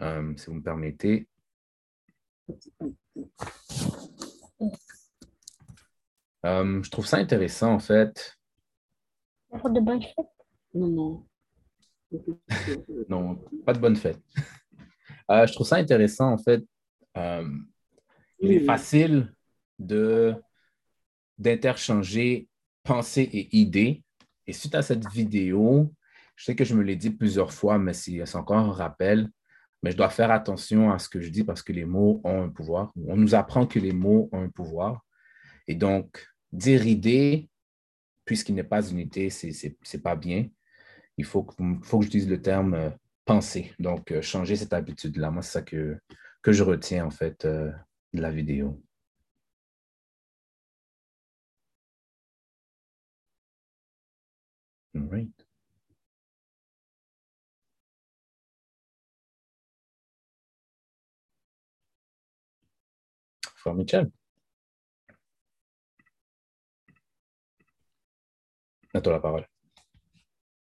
euh, 0.02 0.36
si 0.36 0.48
vous 0.48 0.56
me 0.56 0.62
permettez. 0.62 1.30
Euh, 6.46 6.84
je 6.84 6.92
trouve 6.92 7.06
ça 7.06 7.18
intéressant, 7.18 7.74
en 7.74 7.80
fait. 7.80 8.38
De 9.54 9.80
bonne 9.80 10.02
fête? 10.02 10.28
Non, 10.74 10.88
non. 10.90 11.28
Non, 13.10 13.36
pas 13.66 13.74
de 13.74 13.80
bonne 13.80 13.96
fête. 13.96 14.20
Euh, 15.32 15.48
je 15.48 15.54
trouve 15.54 15.68
ça 15.68 15.78
intéressant, 15.78 16.32
en 16.32 16.38
fait. 16.38 16.64
Euh, 17.18 17.48
il 18.40 18.52
est 18.52 18.66
facile 18.66 19.34
de, 19.80 20.36
d'interchanger 21.38 22.48
pensée 22.84 23.24
et 23.24 23.58
idée. 23.58 24.04
Et 24.48 24.54
suite 24.54 24.76
à 24.76 24.82
cette 24.82 25.08
vidéo, 25.10 25.94
je 26.36 26.46
sais 26.46 26.56
que 26.56 26.64
je 26.64 26.76
me 26.76 26.84
l'ai 26.84 26.96
dit 26.96 27.10
plusieurs 27.10 27.52
fois, 27.52 27.80
mais 27.80 27.94
c'est, 27.94 28.26
c'est 28.26 28.38
encore 28.38 28.58
un 28.58 28.72
rappel. 28.72 29.30
Mais 29.82 29.92
je 29.92 29.98
dois 29.98 30.10
faire 30.10 30.32
attention 30.32 30.92
à 30.92 31.00
ce 31.00 31.10
que 31.10 31.22
je 31.22 31.30
dis 31.30 31.44
parce 31.44 31.62
que 31.62 31.74
les 31.74 31.86
mots 31.86 32.22
ont 32.24 32.44
un 32.44 32.50
pouvoir. 32.50 32.92
On 33.08 33.16
nous 33.16 33.36
apprend 33.36 33.68
que 33.68 33.80
les 33.80 33.94
mots 33.94 34.30
ont 34.32 34.42
un 34.42 34.50
pouvoir. 34.50 35.06
Et 35.68 35.76
donc, 35.76 36.26
dire 36.52 36.86
idée, 36.86 37.50
puisqu'il 38.26 38.56
n'est 38.56 38.64
pas 38.64 38.88
unité, 38.90 39.30
c'est, 39.30 39.52
c'est, 39.52 39.78
c'est 39.84 40.02
pas 40.02 40.16
bien 40.16 40.48
il 41.18 41.26
faut, 41.26 41.48
faut 41.84 42.00
que 42.00 42.06
j'utilise 42.06 42.30
le 42.30 42.42
terme 42.42 42.74
euh, 42.74 42.90
penser. 43.26 43.74
Donc, 43.80 44.12
euh, 44.12 44.22
changer 44.22 44.56
cette 44.56 44.74
habitude-là. 44.74 45.32
Moi, 45.32 45.42
c'est 45.42 45.52
ça 45.54 45.62
que, 45.62 45.98
que 46.42 46.52
je 46.52 46.64
retiens, 46.64 47.06
en 47.06 47.12
fait, 47.12 47.46
euh, 47.46 47.72
de 48.14 48.22
la 48.22 48.32
vidéo. 48.32 48.82
Right. 54.96 55.46
Michel. 63.74 64.12
À 68.94 69.02
toi 69.02 69.14
la 69.14 69.20
parole. 69.20 69.46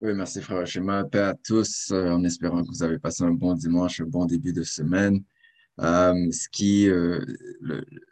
Oui, 0.05 0.13
merci 0.13 0.39
frère 0.39 0.67
Schéma. 0.67 1.03
Paix 1.03 1.17
à 1.17 1.33
tous, 1.33 1.89
euh, 1.91 2.11
en 2.11 2.23
espérant 2.23 2.61
que 2.61 2.67
vous 2.67 2.83
avez 2.83 2.99
passé 2.99 3.23
un 3.23 3.31
bon 3.31 3.55
dimanche, 3.55 4.01
un 4.01 4.05
bon 4.05 4.25
début 4.25 4.53
de 4.53 4.61
semaine. 4.61 5.23
Euh, 5.79 6.31
ce 6.31 6.47
qui, 6.47 6.87
euh, 6.87 7.25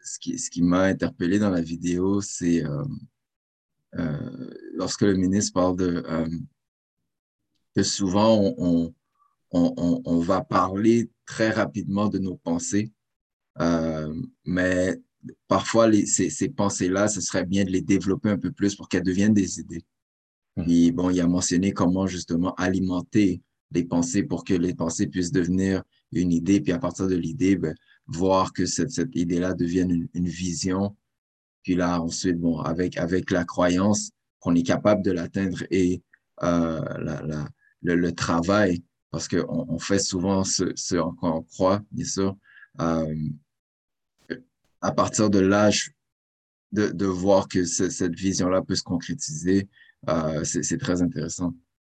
ce 0.03 0.17
qui, 0.17 0.39
ce 0.39 0.49
qui 0.49 0.63
m'a 0.63 0.85
interpellé 0.85 1.37
dans 1.37 1.51
la 1.51 1.61
vidéo, 1.61 2.19
c'est 2.19 2.63
lorsque 4.73 5.03
le 5.03 5.13
ministre 5.13 5.53
parle 5.53 5.77
de 5.77 6.03
que 7.75 7.83
souvent 7.83 8.39
on, 8.57 8.91
on, 9.51 9.73
on, 9.77 10.01
on, 10.03 10.19
va 10.19 10.41
parler 10.41 11.11
très 11.27 11.51
rapidement 11.51 12.07
de 12.09 12.17
nos 12.17 12.37
pensées, 12.37 12.91
mais 14.45 14.99
parfois 15.47 15.87
les, 15.87 16.07
ces 16.07 16.49
pensées-là, 16.49 17.07
ce 17.07 17.21
serait 17.21 17.45
bien 17.45 17.63
de 17.63 17.69
les 17.69 17.81
développer 17.81 18.29
un 18.29 18.39
peu 18.39 18.51
plus 18.51 18.75
pour 18.75 18.89
qu'elles 18.89 19.03
deviennent 19.03 19.35
des 19.35 19.59
idées. 19.59 19.85
Et 20.67 20.91
bon, 20.91 21.09
il 21.09 21.19
a 21.19 21.27
mentionné 21.27 21.71
comment 21.71 22.05
justement 22.07 22.53
alimenter 22.55 23.41
les 23.71 23.83
pensées 23.83 24.23
pour 24.23 24.43
que 24.43 24.53
les 24.53 24.75
pensées 24.75 25.07
puissent 25.07 25.31
devenir 25.31 25.83
une 26.11 26.31
idée, 26.31 26.61
puis 26.61 26.71
à 26.71 26.79
partir 26.79 27.07
de 27.07 27.15
l'idée, 27.15 27.55
ben, 27.55 27.73
voir 28.05 28.53
que 28.53 28.65
cette, 28.65 28.91
cette 28.91 29.15
idée-là 29.15 29.53
devienne 29.53 29.89
une, 29.89 30.07
une, 30.13 30.27
vision. 30.27 30.95
Puis 31.63 31.75
là, 31.75 31.99
ensuite, 32.01 32.39
bon, 32.39 32.59
avec, 32.59 32.97
avec 32.97 33.31
la 33.31 33.45
croyance 33.45 34.11
qu'on 34.39 34.53
est 34.55 34.63
capable 34.63 35.01
de 35.01 35.11
l'atteindre 35.11 35.63
et 35.71 36.03
euh, 36.43 36.81
la, 36.99 37.21
la, 37.23 37.47
le, 37.81 38.11
travail, 38.11 38.83
parce 39.09 39.27
qu'on 39.27 39.65
on 39.69 39.79
fait 39.79 39.99
souvent 39.99 40.43
ce, 40.43 40.71
ce 40.75 40.95
en 40.95 41.13
quoi 41.13 41.35
on 41.35 41.43
croit, 41.43 41.81
bien 41.91 42.05
sûr. 42.05 42.37
Euh, 42.79 43.15
à 44.81 44.91
partir 44.91 45.29
de 45.29 45.39
l'âge, 45.39 45.91
de, 46.73 46.89
de 46.89 47.05
voir 47.05 47.47
que 47.47 47.65
cette 47.65 48.15
vision-là 48.15 48.61
peut 48.61 48.75
se 48.75 48.83
concrétiser, 48.83 49.69
c'est 50.43 50.77
très 50.77 51.01
intéressant. 51.01 51.53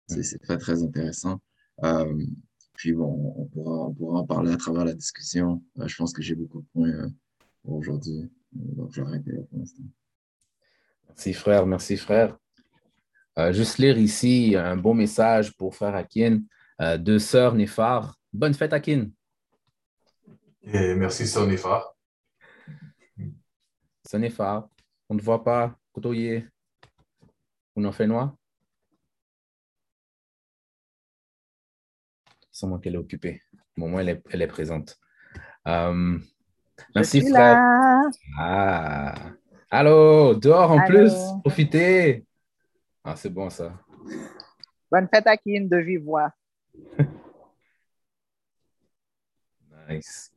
C'est 0.08 0.40
très, 0.40 0.58
très 0.58 0.84
intéressant. 0.84 1.40
Euh, 1.84 2.26
puis 2.76 2.94
bon, 2.94 3.34
on 3.36 3.46
pourra, 3.46 3.88
on 3.88 3.94
pourra 3.94 4.20
en 4.20 4.26
parler 4.26 4.54
à 4.54 4.58
travers 4.58 4.86
la 4.86 4.94
discussion. 4.94 5.62
Euh, 5.80 5.88
je 5.88 5.96
pense 5.96 6.14
que 6.14 6.22
j'ai 6.22 6.36
beaucoup 6.36 6.62
de 6.62 6.68
points 6.74 6.90
euh, 6.90 7.10
pour 7.64 7.74
aujourd'hui. 7.74 8.30
Donc, 8.52 8.94
j'arrête 8.94 9.26
là 9.26 9.42
pour 9.50 9.60
l'instant. 9.60 9.84
Merci, 11.08 11.34
frère. 11.34 11.66
Merci, 11.66 11.98
frère. 11.98 12.38
Euh, 13.38 13.52
juste 13.52 13.78
lire 13.78 13.98
ici 13.98 14.56
un 14.56 14.78
beau 14.78 14.94
message 14.94 15.56
pour 15.58 15.76
frère 15.76 15.96
Akin. 15.96 16.42
Euh, 16.82 16.98
deux 16.98 17.20
sœurs 17.20 17.56
Néphar. 17.56 18.18
Bonne 18.32 18.54
fête, 18.54 18.74
Akin. 18.74 19.10
Et 20.64 20.96
merci, 20.96 21.28
sœur 21.28 21.48
Néphar. 21.48 21.96
Sœur 24.06 24.20
Néphar, 24.20 24.70
on 25.10 25.16
ne 25.16 25.22
voit 25.22 25.44
pas 25.44 25.78
côtoyer. 25.92 26.46
Uno 27.78 27.92
Fenois 27.92 28.36
Sans 32.52 32.68
moi 32.68 32.80
qu'elle 32.80 32.96
est 32.96 32.98
occupée. 32.98 33.44
Au 33.78 33.82
moment, 33.82 34.00
elle 34.00 34.10
est, 34.10 34.24
elle 34.32 34.42
est 34.42 34.48
présente. 34.48 35.00
Um, 35.64 36.24
Merci, 36.96 37.22
frère. 37.22 37.62
Ah. 38.40 39.14
Allô, 39.70 40.34
dehors 40.34 40.72
en 40.72 40.84
plus, 40.88 41.14
profitez. 41.42 42.26
Ah, 43.04 43.16
c'est 43.16 43.30
bon 43.30 43.52
ça. 43.52 43.80
Bonne 44.90 45.08
fête 45.14 45.28
à 45.28 45.38
Kim 45.38 45.70
de 45.70 45.78
vive 45.78 46.04
voix. 46.04 46.32
nice. 49.90 50.34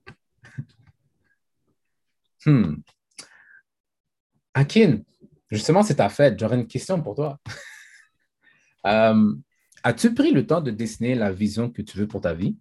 Hmm. 2.44 2.74
Akin, 4.52 5.04
justement, 5.50 5.82
c'est 5.82 5.96
ta 5.96 6.08
fête. 6.08 6.38
J'aurais 6.38 6.56
une 6.56 6.66
question 6.66 7.02
pour 7.02 7.14
toi. 7.14 7.38
Euh, 8.86 9.34
as-tu 9.82 10.14
pris 10.14 10.32
le 10.32 10.46
temps 10.46 10.62
de 10.62 10.70
dessiner 10.70 11.14
la 11.14 11.30
vision 11.30 11.70
que 11.70 11.82
tu 11.82 11.98
veux 11.98 12.08
pour 12.08 12.22
ta 12.22 12.32
vie? 12.32 12.56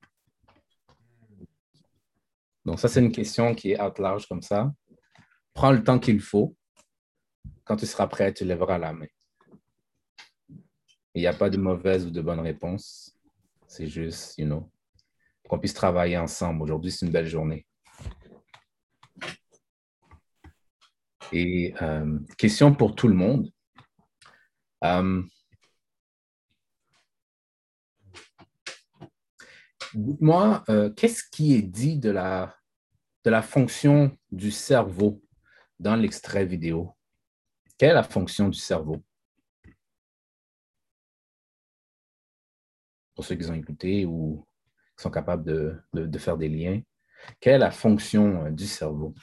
Donc, 2.66 2.78
ça, 2.78 2.90
c'est 2.90 3.00
une 3.00 3.14
question 3.14 3.56
qui 3.56 3.72
est 3.72 3.82
out 3.82 3.98
large 4.00 4.28
comme 4.28 4.42
ça. 4.42 4.70
Prends 5.54 5.72
le 5.72 5.82
temps 5.82 5.98
qu'il 5.98 6.20
faut. 6.20 6.58
Quand 7.64 7.78
tu 7.78 7.86
seras 7.86 8.08
prêt, 8.08 8.34
tu 8.34 8.44
lèveras 8.44 8.78
la 8.78 8.92
main. 8.92 9.08
Il 11.16 11.22
n'y 11.22 11.28
a 11.28 11.34
pas 11.34 11.50
de 11.50 11.58
mauvaise 11.58 12.06
ou 12.06 12.12
de 12.12 12.22
bonne 12.22 12.42
réponse. 12.42 13.18
C'est 13.66 13.88
juste, 13.88 14.38
you 14.38 14.46
know, 14.46 14.70
qu'on 15.48 15.58
puisse 15.58 15.74
travailler 15.74 16.18
ensemble. 16.18 16.64
Aujourd'hui, 16.64 16.92
c'est 16.92 17.06
une 17.06 17.12
belle 17.12 17.28
journée. 17.28 17.66
Et 21.32 21.74
euh, 21.82 22.20
question 22.38 22.74
pour 22.74 22.96
tout 22.96 23.08
le 23.08 23.14
monde. 23.14 23.52
Euh, 24.84 25.22
Dites-moi, 29.94 30.64
euh, 30.70 30.92
qu'est-ce 30.92 31.24
qui 31.32 31.56
est 31.56 31.64
dit 31.64 31.98
de 31.98 32.12
la, 32.12 32.56
fonction 33.42 34.16
du 34.32 34.52
cerveau 34.52 35.24
dans 35.80 35.96
l'extrait 35.96 36.46
vidéo? 36.46 36.96
Quelle 37.78 37.92
est 37.92 37.94
la 37.94 38.04
fonction 38.04 38.50
du 38.50 38.60
cerveau? 38.60 39.04
Pour 43.16 43.26
ceux 43.26 43.36
qui 43.36 43.50
ont 43.50 43.54
écouté 43.54 44.06
ou 44.06 44.46
qui 44.96 45.04
sont 45.04 45.12
capables 45.12 45.44
de 45.44 46.18
faire 46.20 46.38
des 46.38 46.50
liens, 46.50 46.82
quelle 47.40 47.56
est 47.56 47.60
la 47.60 47.72
fonction 47.72 48.52
du 48.52 48.68
cerveau? 48.68 49.14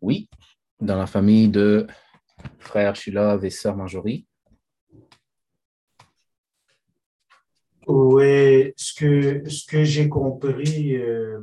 Oui, 0.00 0.28
dans 0.80 0.96
la 0.96 1.06
famille 1.06 1.48
de 1.48 1.86
frère 2.58 2.94
Shilov 2.96 3.44
et 3.44 3.50
sœur 3.50 3.76
Marjorie. 3.76 4.26
Oui, 7.86 8.72
ce 8.76 8.94
que, 8.94 9.48
ce 9.48 9.64
que 9.64 9.84
j'ai 9.84 10.08
compris 10.08 10.96
euh, 10.96 11.38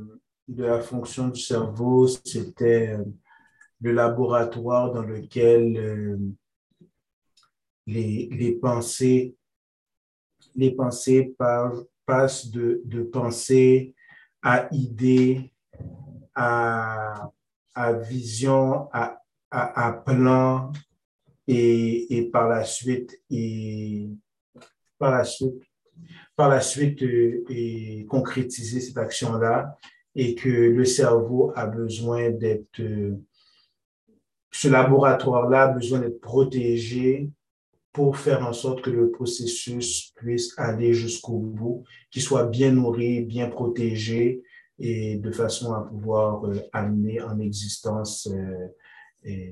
de 0.48 0.66
la 0.66 0.82
fonction 0.82 1.30
du 1.30 1.40
cerveau, 1.40 2.08
c'était 2.08 2.90
euh, 2.90 3.04
le 3.82 3.94
laboratoire 3.94 4.92
dans 4.92 5.04
lequel 5.04 5.78
euh, 5.78 6.18
les, 7.88 8.28
les, 8.30 8.52
pensées, 8.54 9.38
les 10.56 10.72
pensées 10.72 11.34
passent 12.06 12.48
de, 12.48 12.82
de 12.84 13.04
pensée 13.04 13.96
à 14.42 14.68
idée, 14.72 15.53
à, 16.36 17.32
à 17.76 17.94
vision, 17.94 18.90
à, 18.92 19.20
à, 19.52 19.92
plan 19.94 20.72
et, 21.48 22.18
et, 22.18 22.30
par 22.30 22.48
la 22.48 22.64
suite, 22.64 23.22
et 23.30 24.10
par 24.98 25.12
la 25.12 25.24
suite, 25.24 25.62
par 26.36 26.50
la 26.50 26.62
suite 26.62 27.04
euh, 27.04 27.44
et 27.50 28.06
concrétiser 28.10 28.80
cette 28.80 28.98
action-là 28.98 29.78
et 30.16 30.36
que 30.36 30.50
le 30.50 30.86
cerveau 30.86 31.52
a 31.56 31.66
besoin 31.68 32.30
d'être, 32.30 32.80
euh, 32.80 33.18
ce 34.52 34.68
laboratoire-là 34.68 35.64
a 35.64 35.68
besoin 35.68 36.00
d'être 36.00 36.22
protégé 36.22 37.30
pour 37.92 38.18
faire 38.18 38.46
en 38.48 38.54
sorte 38.54 38.82
que 38.82 38.90
le 38.90 39.12
processus 39.12 40.12
puisse 40.16 40.58
aller 40.58 40.94
jusqu'au 40.94 41.38
bout, 41.38 41.84
qu'il 42.10 42.24
soit 42.24 42.46
bien 42.46 42.72
nourri, 42.72 43.22
bien 43.22 43.50
protégé 43.50 44.43
et 44.80 45.18
de 45.18 45.32
façon 45.32 45.74
à 45.74 45.82
pouvoir 45.82 46.46
euh, 46.46 46.60
amener 46.74 47.22
en 47.22 47.40
existence 47.40 48.28
euh, 49.26 49.52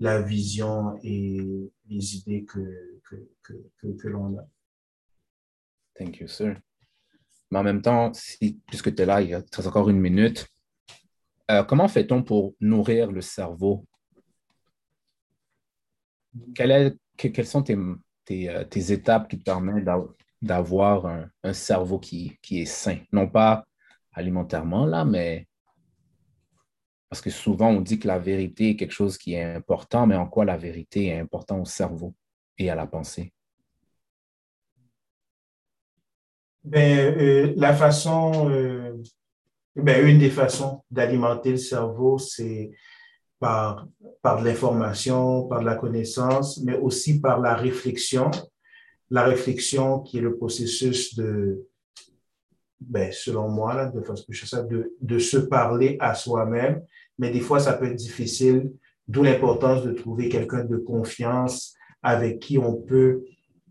la 0.00 0.22
vision 0.22 0.98
et 1.02 1.70
les 1.88 2.16
idées 2.16 2.44
que, 2.44 3.00
que, 3.08 3.16
que, 3.42 3.86
que, 3.88 4.08
l'on 4.08 4.38
a. 4.38 4.46
Thank 5.94 6.20
you, 6.20 6.28
sir. 6.28 6.56
Mais 7.50 7.58
en 7.58 7.64
même 7.64 7.82
temps, 7.82 8.12
puisque 8.66 8.94
tu 8.94 9.02
es 9.02 9.06
là, 9.06 9.22
il 9.22 9.34
reste 9.34 9.66
encore 9.66 9.88
une 9.88 10.00
minute. 10.00 10.46
Euh, 11.50 11.64
comment 11.64 11.88
fait-on 11.88 12.22
pour 12.22 12.54
nourrir 12.60 13.10
le 13.10 13.22
cerveau? 13.22 13.86
Quelles 16.54 16.98
sont 17.44 17.62
tes, 17.62 17.76
tes, 18.24 18.64
tes, 18.68 18.92
étapes 18.92 19.28
qui 19.28 19.38
te 19.38 19.44
permettent 19.44 19.88
d'avoir 20.42 21.06
un, 21.06 21.30
un, 21.42 21.52
cerveau 21.54 21.98
qui, 21.98 22.38
qui 22.42 22.60
est 22.60 22.66
sain? 22.66 22.98
Non 23.12 23.26
pas 23.26 23.64
alimentairement, 24.18 24.84
là, 24.84 25.04
mais 25.04 25.46
parce 27.08 27.22
que 27.22 27.30
souvent 27.30 27.70
on 27.70 27.80
dit 27.80 27.98
que 27.98 28.08
la 28.08 28.18
vérité 28.18 28.70
est 28.70 28.76
quelque 28.76 28.92
chose 28.92 29.16
qui 29.16 29.34
est 29.34 29.42
important, 29.42 30.06
mais 30.06 30.16
en 30.16 30.26
quoi 30.26 30.44
la 30.44 30.56
vérité 30.56 31.06
est 31.06 31.18
importante 31.18 31.62
au 31.62 31.64
cerveau 31.64 32.14
et 32.58 32.68
à 32.68 32.74
la 32.74 32.86
pensée? 32.86 33.32
Ben, 36.64 37.14
euh, 37.16 37.54
la 37.56 37.72
façon, 37.74 38.50
euh, 38.50 39.00
ben, 39.76 40.06
une 40.06 40.18
des 40.18 40.30
façons 40.30 40.82
d'alimenter 40.90 41.52
le 41.52 41.56
cerveau, 41.56 42.18
c'est 42.18 42.72
par, 43.38 43.86
par 44.20 44.40
de 44.40 44.44
l'information, 44.44 45.46
par 45.46 45.60
de 45.60 45.64
la 45.64 45.76
connaissance, 45.76 46.60
mais 46.64 46.76
aussi 46.76 47.20
par 47.20 47.40
la 47.40 47.54
réflexion. 47.54 48.30
La 49.10 49.24
réflexion 49.24 50.00
qui 50.00 50.18
est 50.18 50.20
le 50.20 50.36
processus 50.36 51.14
de, 51.14 51.66
ben, 52.80 53.10
selon 53.12 53.48
moi, 53.48 53.74
là, 53.74 53.86
de, 53.86 54.00
de, 54.00 54.96
de 55.00 55.18
se 55.18 55.36
parler 55.36 55.96
à 56.00 56.14
soi-même, 56.14 56.82
mais 57.18 57.30
des 57.30 57.40
fois, 57.40 57.60
ça 57.60 57.72
peut 57.72 57.86
être 57.86 57.96
difficile, 57.96 58.72
d'où 59.06 59.22
l'importance 59.22 59.84
de 59.84 59.92
trouver 59.92 60.28
quelqu'un 60.28 60.64
de 60.64 60.76
confiance 60.76 61.74
avec 62.02 62.38
qui 62.40 62.58
on 62.58 62.76
peut 62.76 63.24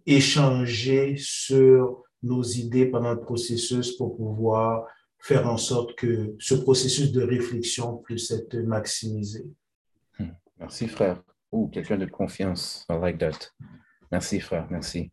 échanger 0.06 1.15
sur 1.17 2.04
nos 2.24 2.43
idées 2.43 2.88
pendant 2.88 3.13
le 3.13 3.20
processus 3.20 3.96
pour 3.96 4.17
pouvoir 4.17 4.86
faire 5.20 5.48
en 5.48 5.58
sorte 5.58 5.96
que 5.96 6.36
ce 6.39 6.56
processus 6.56 7.12
de 7.12 7.22
réflexion 7.22 7.98
puisse 7.98 8.32
être 8.32 8.58
maximisé. 8.58 9.46
Hmm. 10.20 10.32
Merci, 10.60 10.88
frère. 10.88 11.22
Ou 11.52 11.67
quelqu'un 11.67 11.98
de 11.98 12.06
confiance. 12.06 12.86
I 12.89 12.98
like 13.00 13.17
that. 13.20 13.52
Merci, 14.12 14.39
frère. 14.39 14.67
Merci. 14.70 15.12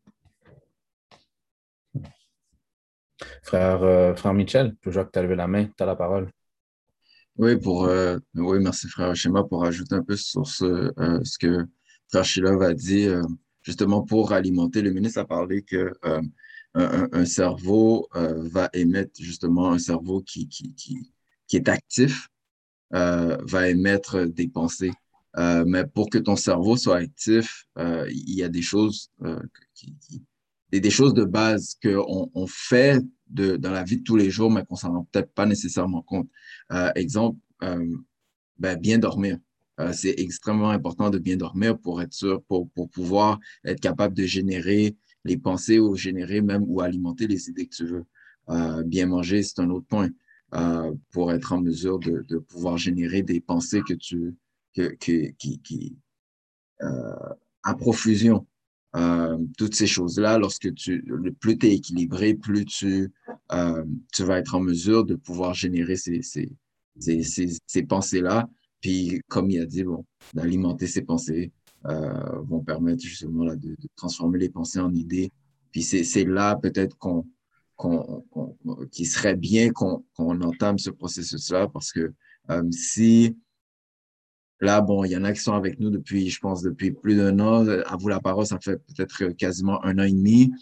Frère, 3.43 3.83
euh, 3.83 4.15
frère 4.15 4.35
Michel, 4.35 4.77
je 4.85 5.01
que 5.01 5.11
tu 5.13 5.19
as 5.19 5.23
levé 5.23 5.37
la 5.37 5.47
main, 5.47 5.67
tu 5.67 5.83
as 5.83 5.87
la 5.87 5.97
parole. 5.97 6.31
Oui, 7.37 7.57
pour, 7.57 7.87
euh, 7.87 8.19
oui, 8.35 8.59
merci 8.61 8.89
frère 8.89 9.15
Schéma 9.17 9.43
pour 9.43 9.65
ajouter 9.65 9.97
un 9.97 10.05
peu 10.05 10.17
sur 10.17 10.47
ce, 10.47 10.93
euh, 11.01 11.21
ce 11.25 11.37
que 11.39 11.67
frère 12.09 12.25
Shilov 12.25 12.63
a 12.63 12.75
dit, 12.75 13.09
euh, 13.09 13.23
justement 13.63 14.03
pour 14.03 14.33
alimenter. 14.33 14.83
Le 14.83 14.93
ministre 14.93 15.19
a 15.19 15.25
parlé 15.25 15.63
que 15.63 15.93
un, 16.03 16.23
un, 16.75 17.25
cerveau 17.25 18.09
va 18.13 18.69
émettre 18.73 19.21
justement 19.21 19.71
un 19.73 19.79
cerveau 19.79 20.23
qui, 20.23 20.49
qui, 20.49 20.75
qui, 20.75 21.13
qui 21.47 21.57
est 21.57 21.69
actif, 21.69 22.29
va 22.91 23.69
émettre 23.69 24.27
des 24.27 24.49
pensées. 24.49 24.93
mais 25.37 25.87
pour 25.87 26.11
que 26.11 26.19
ton 26.19 26.37
cerveau 26.37 26.77
soit 26.77 26.97
actif, 26.97 27.67
il 27.77 28.35
y 28.35 28.43
a 28.43 28.49
des 28.49 28.63
choses 28.63 29.11
des 30.81 30.91
choses 30.91 31.15
de 31.15 31.25
base 31.25 31.77
qu'on 31.83 32.31
on 32.35 32.47
fait 32.47 33.01
de, 33.29 33.57
dans 33.57 33.71
la 33.71 33.85
vie 33.85 33.99
de 33.99 34.03
tous 34.03 34.17
les 34.17 34.31
jours, 34.31 34.51
mais 34.51 34.65
qu'on 34.65 34.77
s'en 34.77 34.93
rend 34.93 35.09
peut-être 35.11 35.33
pas 35.33 35.47
nécessairement 35.47 36.03
compte. 36.03 36.29
Euh, 36.73 36.91
exemple, 36.95 37.39
euh, 37.63 37.97
ben, 38.59 38.79
bien 38.79 38.99
dormir. 38.99 39.39
Euh, 39.81 39.93
c'est 39.93 40.15
extrêmement 40.19 40.71
important 40.71 41.11
de 41.11 41.19
bien 41.19 41.37
dormir 41.37 41.79
pour 41.79 42.01
être 42.01 42.13
sûr, 42.13 42.43
pour, 42.45 42.71
pour 42.71 42.89
pouvoir 42.91 43.41
être 43.65 43.81
capable 43.81 44.15
de 44.15 44.25
générer 44.25 44.97
les 45.25 45.37
pensées 45.37 45.81
ou 45.81 45.97
générer 45.97 46.41
même 46.43 46.65
ou 46.67 46.81
alimenter 46.81 47.27
les 47.27 47.49
idées 47.49 47.67
que 47.67 47.75
tu 47.75 47.87
veux. 47.87 48.05
Euh, 48.51 48.83
bien 48.85 49.07
manger, 49.07 49.43
c'est 49.43 49.61
un 49.61 49.71
autre 49.71 49.87
point. 49.87 50.11
Euh, 50.55 50.95
pour 51.11 51.33
être 51.33 51.53
en 51.53 51.61
mesure 51.61 51.99
de, 51.99 52.25
de 52.29 52.39
pouvoir 52.39 52.77
générer 52.77 53.23
des 53.23 53.41
pensées 53.41 53.83
que 53.83 53.95
tu, 53.95 54.37
que, 54.75 54.95
que, 55.01 55.31
qui, 55.33 55.59
qui 55.61 55.97
à 57.65 57.75
profusion. 57.75 58.47
Euh, 58.97 59.39
toutes 59.59 59.75
ces 59.75 59.87
choses-là, 59.87 60.39
lorsque 60.39 60.73
tu, 60.75 61.03
le 61.07 61.33
plus 61.33 61.59
tu 61.59 61.67
es 61.67 61.75
équilibré, 61.75 62.35
plus 62.35 62.65
tu, 62.65 63.13
euh, 63.53 63.85
tu 64.13 64.23
vas 64.23 64.39
être 64.39 64.55
en 64.55 64.61
mesure 64.61 65.05
de 65.05 65.17
pouvoir 65.17 65.53
générer 65.53 65.97
ces, 65.97 66.23
ces, 66.23 66.53
ces, 66.99 67.23
ces, 67.23 67.59
ces 67.67 67.83
pensées-là. 67.83 68.49
puis, 68.81 69.21
comme 69.29 69.51
il 69.51 69.61
a 69.61 69.67
dit, 69.67 69.83
bon, 69.83 70.05
d'alimenter 70.33 70.87
ses 70.87 71.03
pensées 71.03 71.53
euh, 71.87 72.41
vont 72.43 72.61
permettre 72.61 73.03
justement 73.03 73.45
là, 73.45 73.57
de, 73.57 73.71
de, 73.71 73.89
transformer 73.97 74.39
les 74.39 74.49
pensées 74.49 74.81
en 74.81 74.93
idées. 74.95 75.33
Puis 75.73 75.83
c'est 75.83 76.25
là 76.25 76.57
peut-être 76.57 76.97
qu'on 76.97 77.27
qu'on 77.77 78.25
qu'il 78.93 79.07
serait 79.07 79.35
bien 79.35 79.71
qu'on 79.71 80.05
entame 80.19 80.79
ce 80.79 80.91
processus-là 80.91 81.69
parce 81.69 81.93
que 81.93 82.13
euh, 82.51 82.71
si 82.71 83.37
là, 84.61 84.81
bon, 84.81 85.05
il 85.05 85.11
y 85.11 85.17
en 85.17 85.25
a 85.25 85.33
qui 85.33 85.41
sont 85.41 85.55
avec 85.55 85.81
nous 85.81 85.91
depuis, 85.91 86.31
je 86.31 86.41
pense, 86.41 86.63
depuis 86.63 86.93
plus 86.93 87.17
d'un 87.17 87.39
an. 87.41 87.67
À 87.87 87.97
vous 87.97 88.09
la 88.09 88.21
parole, 88.21 88.47
ça 88.47 88.59
fait 88.61 88.77
peut-être 88.77 89.29
quasiment 89.37 89.85
un 89.85 89.99
an 89.99 90.05
et 90.05 90.13
demi. 90.13 90.53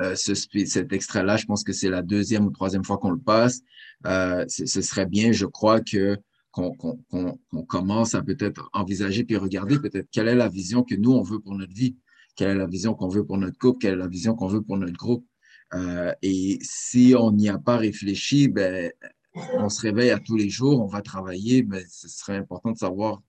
Euh, 0.00 0.14
ce, 0.14 0.34
cet 0.34 0.92
extrait-là, 0.92 1.36
je 1.36 1.44
pense 1.44 1.64
que 1.64 1.72
c'est 1.72 1.90
la 1.90 2.02
deuxième 2.02 2.46
ou 2.46 2.50
troisième 2.50 2.84
fois 2.84 2.98
qu'on 2.98 3.10
le 3.10 3.18
passe. 3.18 3.60
Euh, 4.06 4.44
ce 4.48 4.80
serait 4.80 5.06
bien, 5.06 5.32
je 5.32 5.46
crois 5.46 5.80
que 5.80 6.18
qu'on 6.50 7.64
commence 7.66 8.14
à 8.14 8.22
peut-être 8.22 8.68
envisager 8.74 9.24
puis 9.24 9.38
regarder 9.38 9.78
peut-être 9.78 10.08
quelle 10.10 10.28
est 10.28 10.34
la 10.34 10.48
vision 10.48 10.82
que 10.82 10.94
nous, 10.94 11.12
on 11.12 11.22
veut 11.22 11.40
pour 11.40 11.54
notre 11.54 11.72
vie, 11.72 11.96
quelle 12.36 12.50
est 12.50 12.58
la 12.58 12.66
vision 12.66 12.92
qu'on 12.92 13.08
veut 13.08 13.24
pour 13.24 13.38
notre 13.38 13.56
couple, 13.58 13.78
quelle 13.78 13.94
est 13.94 13.96
la 13.96 14.06
vision 14.06 14.34
qu'on 14.34 14.48
veut 14.48 14.60
pour 14.60 14.76
notre 14.76 14.92
groupe? 14.92 15.26
Euh, 15.72 16.12
et 16.20 16.58
si 16.60 17.14
on 17.18 17.32
n'y 17.32 17.48
a 17.48 17.58
pas 17.58 17.78
réfléchi, 17.78 18.48
ben, 18.48 18.92
on 19.34 19.68
se 19.68 19.80
réveille 19.80 20.10
à 20.10 20.18
tous 20.18 20.36
les 20.36 20.48
jours, 20.48 20.80
on 20.82 20.86
va 20.86 21.02
travailler, 21.02 21.62
mais 21.62 21.84
ce 21.88 22.08
serait 22.08 22.36
important 22.36 22.72
de 22.72 22.78
savoir 22.78 23.22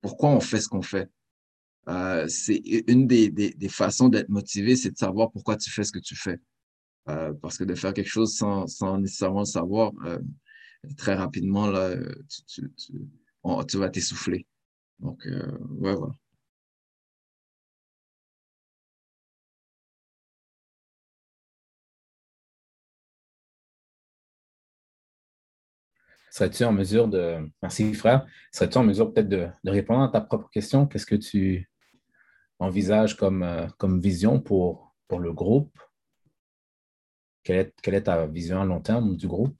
pourquoi 0.00 0.30
on 0.30 0.40
fait 0.40 0.60
ce 0.60 0.68
qu'on 0.68 0.82
fait. 0.82 1.08
Euh, 1.88 2.26
c'est 2.28 2.56
une 2.88 3.06
des, 3.06 3.30
des, 3.30 3.50
des 3.50 3.68
façons 3.68 4.08
d'être 4.08 4.28
motivé, 4.28 4.76
c'est 4.76 4.90
de 4.90 4.98
savoir 4.98 5.30
pourquoi 5.30 5.56
tu 5.56 5.70
fais 5.70 5.84
ce 5.84 5.92
que 5.92 5.98
tu 5.98 6.16
fais. 6.16 6.38
Euh, 7.08 7.32
parce 7.34 7.58
que 7.58 7.64
de 7.64 7.74
faire 7.74 7.94
quelque 7.94 8.08
chose 8.08 8.34
sans, 8.34 8.66
sans 8.66 8.98
nécessairement 8.98 9.40
le 9.40 9.44
savoir, 9.46 9.92
euh, 10.04 10.18
très 10.96 11.14
rapidement, 11.14 11.68
là, 11.68 11.94
tu, 12.48 12.70
tu, 12.76 13.08
tu 13.68 13.78
vas 13.78 13.88
t'essouffler. 13.88 14.46
Donc, 14.98 15.24
euh, 15.26 15.58
ouais, 15.78 15.94
voilà. 15.94 16.14
Serais-tu 26.36 26.64
en 26.64 26.72
mesure 26.72 27.08
de. 27.08 27.50
Merci, 27.62 27.94
frère. 27.94 28.26
Serais-tu 28.52 28.76
en 28.76 28.84
mesure 28.84 29.10
peut-être 29.10 29.28
de, 29.30 29.48
répondre 29.64 30.02
à 30.02 30.08
ta 30.08 30.20
propre 30.20 30.50
question? 30.50 30.86
Qu'est-ce 30.86 31.06
que 31.06 31.14
tu 31.14 31.70
envisages 32.58 33.16
comme, 33.16 33.42
euh, 33.42 33.66
vision 33.98 34.38
pour, 34.40 34.94
le 35.10 35.32
groupe? 35.32 35.78
Quelle 37.42 37.56
est, 37.56 37.74
quelle 37.82 38.02
ta 38.02 38.26
vision 38.26 38.60
à 38.60 38.66
long 38.66 38.80
terme 38.82 39.16
du 39.16 39.26
groupe? 39.26 39.58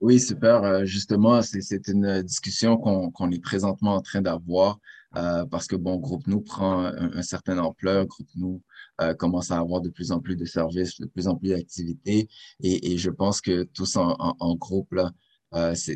Oui, 0.00 0.18
super. 0.18 0.64
Euh, 0.64 0.84
justement, 0.86 1.42
c'est 1.42 1.88
une 1.88 2.22
discussion 2.22 2.78
qu'on 2.78 3.10
qu 3.10 3.34
est 3.34 3.42
présentement 3.42 3.96
en 3.96 4.00
train 4.00 4.22
d'avoir 4.22 4.78
euh, 5.16 5.44
parce 5.46 5.66
que, 5.66 5.76
bon, 5.76 5.96
Groupe 5.96 6.26
Nous 6.26 6.40
prend 6.40 6.84
un, 6.84 7.12
un 7.14 7.22
certain 7.22 7.58
ampleur. 7.58 8.06
Groupe 8.06 8.28
Nous 8.36 8.62
euh, 9.00 9.14
commence 9.14 9.50
à 9.50 9.58
avoir 9.58 9.80
de 9.80 9.88
plus 9.88 10.12
en 10.12 10.20
plus 10.20 10.36
de 10.36 10.44
services, 10.44 11.00
de 11.00 11.06
plus 11.06 11.26
en 11.28 11.36
plus 11.36 11.50
d'activités. 11.50 12.28
Et, 12.62 12.92
et, 12.92 12.98
je 12.98 13.10
pense 13.10 13.40
que 13.40 13.64
tous 13.64 13.96
en, 13.96 14.14
en, 14.18 14.36
en 14.38 14.54
groupe, 14.54 14.92
là, 14.92 15.10
euh, 15.54 15.74
c'est 15.74 15.90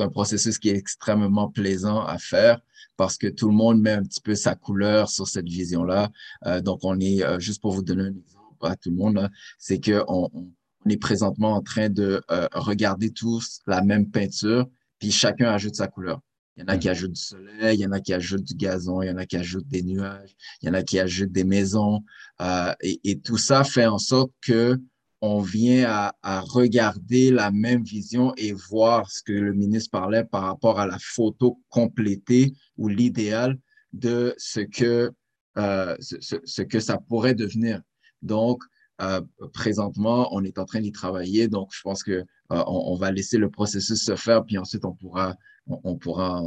un 0.00 0.08
processus 0.08 0.58
qui 0.58 0.70
est 0.70 0.76
extrêmement 0.76 1.50
plaisant 1.50 2.02
à 2.02 2.16
faire 2.16 2.58
parce 2.96 3.18
que 3.18 3.26
tout 3.26 3.48
le 3.48 3.54
monde 3.54 3.82
met 3.82 3.90
un 3.90 4.02
petit 4.02 4.22
peu 4.22 4.34
sa 4.34 4.54
couleur 4.54 5.10
sur 5.10 5.28
cette 5.28 5.46
vision-là. 5.46 6.10
donc, 6.62 6.80
on 6.82 6.98
est, 6.98 7.22
juste 7.38 7.60
pour 7.60 7.72
vous 7.72 7.82
donner 7.82 8.04
un 8.04 8.14
exemple 8.14 8.56
à 8.62 8.74
tout 8.74 8.88
le 8.88 8.96
monde, 8.96 9.28
c'est 9.58 9.80
qu'on 9.84 10.02
on, 10.08 10.50
on 10.84 10.90
est 10.90 10.96
présentement 10.96 11.54
en 11.54 11.62
train 11.62 11.88
de 11.88 12.22
euh, 12.30 12.48
regarder 12.52 13.10
tous 13.10 13.60
la 13.66 13.82
même 13.82 14.10
peinture, 14.10 14.66
puis 14.98 15.10
chacun 15.10 15.50
ajoute 15.50 15.74
sa 15.74 15.88
couleur. 15.88 16.20
Il 16.60 16.64
y 16.64 16.70
en 16.70 16.74
a 16.74 16.78
qui 16.78 16.88
ajoutent 16.90 17.12
du 17.12 17.20
soleil, 17.20 17.78
il 17.78 17.80
y 17.80 17.86
en 17.86 17.92
a 17.92 18.00
qui 18.00 18.12
ajoutent 18.12 18.44
du 18.44 18.54
gazon, 18.54 19.00
il 19.00 19.08
y 19.08 19.10
en 19.10 19.16
a 19.16 19.24
qui 19.24 19.36
ajoutent 19.36 19.68
des 19.68 19.82
nuages, 19.82 20.36
il 20.60 20.66
y 20.66 20.70
en 20.70 20.74
a 20.74 20.82
qui 20.82 20.98
ajoutent 20.98 21.32
des 21.32 21.44
maisons. 21.44 22.04
Euh, 22.42 22.74
et, 22.82 23.18
tout 23.20 23.38
ça 23.38 23.64
fait 23.64 23.86
en 23.86 23.96
sorte 23.96 24.30
que 24.42 24.78
on 25.22 25.40
vient 25.40 26.12
à, 26.22 26.40
regarder 26.40 27.30
la 27.30 27.50
même 27.50 27.82
vision 27.82 28.34
et 28.36 28.52
voir 28.52 29.10
ce 29.10 29.22
que 29.22 29.32
le 29.32 29.54
ministre 29.54 29.90
parlait 29.90 30.24
par 30.24 30.42
rapport 30.42 30.80
à 30.80 30.86
la 30.86 30.98
photo 30.98 31.60
complétée 31.68 32.52
ou 32.76 32.88
l'idéal 32.88 33.58
de 33.92 34.34
ce 34.36 34.60
que, 34.60 35.10
euh, 35.58 35.96
ce, 36.00 36.62
que 36.62 36.80
ça 36.80 36.98
pourrait 36.98 37.34
devenir. 37.34 37.80
Donc, 38.22 38.62
euh, 39.00 39.20
présentement, 39.52 40.28
on 40.32 40.44
est 40.44 40.58
en 40.58 40.64
train 40.64 40.80
d'y 40.80 40.92
travailler, 40.92 41.48
donc 41.48 41.70
je 41.72 41.80
pense 41.82 42.02
que 42.02 42.12
euh, 42.12 42.24
on, 42.66 42.96
va 42.96 43.12
laisser 43.12 43.38
le 43.38 43.48
processus 43.48 44.04
se 44.04 44.16
faire, 44.16 44.44
puis 44.44 44.58
ensuite 44.58 44.84
on 44.84 44.92
pourra, 44.92 45.36
on, 45.66 45.96
pourra 45.96 46.42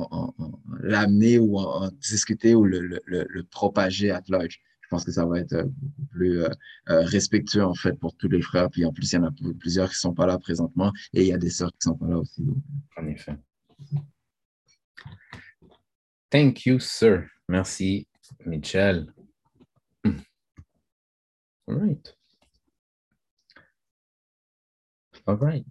l'amener 0.82 1.40
ou 1.40 1.58
en, 1.58 1.90
discuter 1.92 2.56
ou 2.56 2.66
le, 2.66 3.44
propager 3.50 4.12
à 4.12 4.22
large. 4.28 4.60
Je 4.82 4.88
pense 4.90 5.06
que 5.06 5.12
ça 5.12 5.26
va 5.26 5.40
être 5.40 5.64
beaucoup 5.64 6.06
plus 6.12 6.44
euh, 6.44 6.50
euh, 6.90 7.02
respectueux 7.04 7.64
en 7.64 7.74
fait 7.74 7.94
pour 7.94 8.16
tous 8.16 8.28
les 8.28 8.42
frères. 8.42 8.70
Puis 8.70 8.86
en 8.86 8.92
plus, 8.92 9.12
il 9.12 9.16
y 9.16 9.18
en 9.20 9.24
a 9.24 9.32
plusieurs 9.58 9.90
qui 9.90 9.96
sont 9.96 10.14
pas 10.14 10.28
là 10.28 10.38
présentement 10.38 10.92
et 11.14 11.22
il 11.22 11.28
y 11.28 11.34
a 11.34 11.38
des 11.38 11.50
sœurs 11.50 11.72
qui 11.72 11.80
sont 11.82 11.96
pas 11.96 12.08
là 12.08 12.18
aussi. 12.18 12.46
En 12.98 13.08
effet. 13.08 13.36
Thank 16.30 16.66
you, 16.66 16.80
sir. 16.80 17.28
Merci, 17.48 18.08
Michel. 18.46 19.14
All 20.06 20.14
right. 21.76 22.14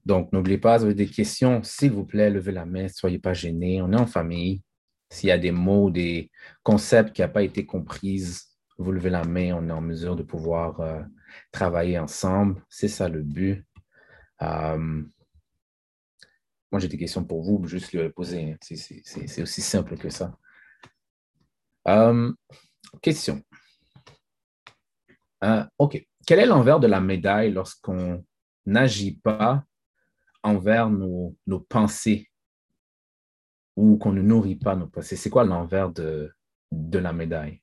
Donc, 0.07 0.33
n'oubliez 0.33 0.59
pas, 0.59 0.79
vous 0.79 0.85
avez 0.85 0.95
des 0.95 1.07
questions, 1.07 1.63
s'il 1.63 1.93
vous 1.93 2.05
plaît, 2.05 2.31
levez 2.31 2.53
la 2.53 2.65
main, 2.65 2.89
soyez 2.89 3.19
pas 3.19 3.35
gênés. 3.35 3.83
On 3.83 3.93
est 3.93 4.01
en 4.01 4.07
famille. 4.07 4.63
S'il 5.11 5.29
y 5.29 5.33
a 5.33 5.39
des 5.39 5.51
mots, 5.51 5.91
des 5.91 6.31
concepts 6.63 7.15
qui 7.15 7.21
n'ont 7.21 7.29
pas 7.29 7.43
été 7.43 7.67
compris, 7.67 8.25
vous 8.79 8.93
levez 8.93 9.11
la 9.11 9.25
main, 9.25 9.53
on 9.55 9.69
est 9.69 9.73
en 9.73 9.83
mesure 9.83 10.17
de 10.17 10.23
pouvoir 10.23 10.81
euh, 10.81 11.03
travailler 11.51 11.99
ensemble. 11.99 12.63
C'est 12.71 12.89
ça 12.89 13.09
le 13.09 13.23
but. 13.23 13.65
Um, 14.41 15.11
moi, 16.71 16.81
j'ai 16.81 16.89
des 16.89 16.97
questions 16.97 17.25
pour 17.25 17.43
vous, 17.43 17.67
juste 17.69 17.93
les 17.93 18.09
poser. 18.09 18.53
Hein. 18.53 18.57
C'est 18.63 19.43
aussi 19.43 19.61
simple 19.61 19.99
que 19.99 20.09
ça. 20.09 20.35
Um, 21.85 22.35
question. 23.03 23.43
OK. 25.79 26.07
Quel 26.27 26.39
est 26.39 26.47
l'envers 26.47 26.81
de 26.81 26.87
la 26.87 27.01
médaille 27.01 27.53
lorsqu'on 27.53 28.25
n'agit 28.67 29.17
pas 29.17 29.65
envers 30.43 30.91
nos, 30.91 31.37
nos 31.47 31.61
pensées 31.61 32.31
ou 33.77 33.97
qu'on 33.97 34.13
ne 34.13 34.23
nourrit 34.23 34.57
pas 34.57 34.77
nos 34.77 34.87
pensées. 34.87 35.17
C'est 35.17 35.31
quoi 35.31 35.45
l'envers 35.45 35.91
de, 35.91 36.33
de 36.71 36.99
la 36.99 37.13
médaille? 37.13 37.63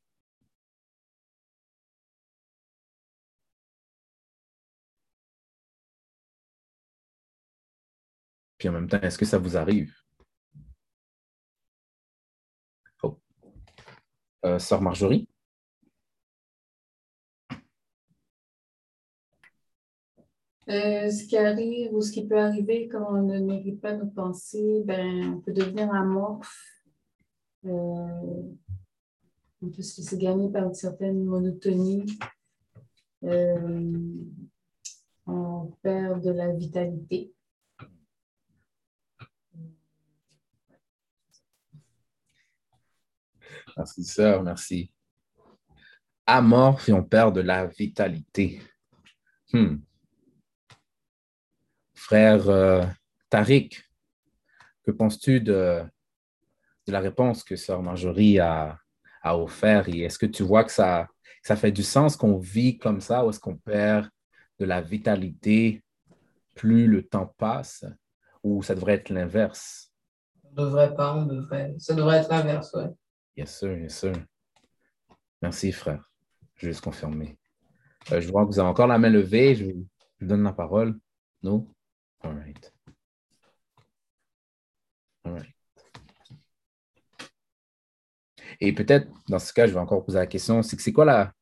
Puis 8.58 8.68
en 8.68 8.74
même 8.74 8.90
temps, 8.90 9.00
est-ce 9.02 9.18
que 9.18 9.26
ça 9.26 9.38
vous 9.38 9.56
arrive? 9.56 9.96
Oh. 13.04 13.22
Euh, 14.46 14.60
Sœur 14.60 14.82
Marjorie? 14.82 15.29
Euh, 20.69 21.10
ce 21.10 21.25
qui 21.25 21.36
arrive 21.36 21.91
ou 21.95 22.01
ce 22.01 22.12
qui 22.12 22.27
peut 22.27 22.38
arriver 22.38 22.88
quand 22.89 23.03
on 23.10 23.23
ne 23.23 23.39
nourrit 23.39 23.77
pas 23.77 23.95
nos 23.95 24.05
pensées, 24.05 24.84
ben, 24.86 25.34
on 25.34 25.41
peut 25.41 25.51
devenir 25.51 25.91
amorphe. 25.91 26.86
Euh, 27.65 28.43
on 29.63 29.69
peut 29.69 29.82
se 29.82 29.99
laisser 29.99 30.17
gagner 30.19 30.51
par 30.51 30.65
une 30.65 30.75
certaine 30.75 31.25
monotonie. 31.25 32.05
Euh, 33.23 33.91
on 35.25 35.71
perd 35.82 36.23
de 36.23 36.29
la 36.29 36.53
vitalité. 36.53 37.34
Merci, 43.75 44.03
sœur, 44.03 44.43
merci. 44.43 44.91
Amorphe 46.27 46.89
et 46.89 46.93
on 46.93 47.03
perd 47.03 47.34
de 47.34 47.41
la 47.41 47.65
vitalité. 47.65 48.62
Hmm. 49.51 49.77
Frère 52.10 52.50
euh, 52.50 52.84
Tariq, 53.30 53.84
que 54.84 54.89
penses-tu 54.89 55.41
de, 55.41 55.84
de, 56.88 56.91
la 56.91 57.02
réponse 57.02 57.43
que 57.43 57.56
Sœur 57.56 57.84
Marjorie 57.84 58.39
a, 58.39 58.80
a 59.22 59.38
offert? 59.38 59.88
Et 59.89 60.00
est-ce 60.00 60.17
que 60.17 60.26
tu 60.26 60.41
vois 60.41 60.63
que 60.63 60.72
ça, 60.72 61.08
ça 61.43 61.56
fait 61.56 61.72
du 61.72 61.84
sens 61.84 62.17
qu'on 62.17 62.39
vit 62.39 62.80
comme 62.80 63.00
ça 63.00 63.24
ou 63.24 63.30
est-ce 63.30 63.39
qu'on 63.39 63.58
perd 63.58 64.10
de 64.58 64.65
la 64.65 64.82
vitalité 64.82 65.84
plus 66.56 66.88
le 66.88 67.04
temps 67.08 67.32
passe 67.38 67.86
ou 68.41 68.63
ça 68.63 68.74
devrait 68.74 68.95
être 68.95 69.12
l'inverse? 69.12 69.93
On 70.45 70.50
ne 70.50 70.65
devrait 70.65 70.95
pas, 70.95 71.13
on 71.13 71.28
devrait. 71.28 71.76
Ça 71.78 71.93
devrait 71.93 72.22
être 72.22 72.32
l'inverse, 72.32 72.72
oui. 72.74 72.86
Yes, 73.38 73.56
sir, 73.56 73.78
yes, 73.78 73.95
sir. 73.95 74.13
Merci, 75.43 75.72
frère. 75.72 76.12
Je 76.56 76.65
vais 76.65 76.72
juste 76.72 76.84
confirmer. 76.84 77.38
Euh, 78.12 78.19
je 78.19 78.32
vois 78.32 78.48
que 78.48 78.50
vous 78.50 78.60
avez 78.60 78.69
encore 78.69 78.88
la 78.88 78.98
main 78.98 79.12
levée. 79.12 79.54
Je 79.54 79.65
vous 79.65 79.86
donne 80.19 80.41
la 80.41 80.54
parole. 80.54 80.98
Non? 81.43 81.67
All 82.21 82.34
right. 82.34 82.73
All 85.23 85.34
right. 85.34 85.55
Et 88.60 88.73
peut-être, 88.73 89.08
dans 89.27 89.39
ce 89.39 89.53
cas, 89.53 89.67
je 89.67 89.73
vais 89.73 89.79
encore 89.79 90.03
poser 90.03 90.17
la 90.17 90.27
question, 90.27 90.62
c'est 90.62 90.75
que 90.75 90.82
c'est 90.82 90.91
quoi 90.91 91.05
la, 91.05 91.34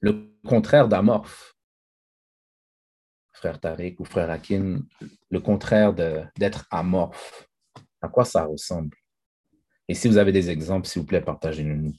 le 0.00 0.30
contraire 0.46 0.88
d'amorphe? 0.88 1.54
Frère 3.32 3.60
Tariq 3.60 4.00
ou 4.00 4.04
frère 4.04 4.30
Akin, 4.30 4.80
le 5.30 5.40
contraire 5.40 5.92
d'être 5.92 6.66
amorphe. 6.70 7.48
À 8.00 8.08
quoi 8.08 8.24
ça 8.24 8.44
ressemble? 8.44 8.96
Et 9.86 9.94
si 9.94 10.08
vous 10.08 10.16
avez 10.18 10.32
des 10.32 10.50
exemples, 10.50 10.86
s'il 10.86 11.02
vous 11.02 11.06
plaît, 11.06 11.20
partagez-nous. 11.20 11.92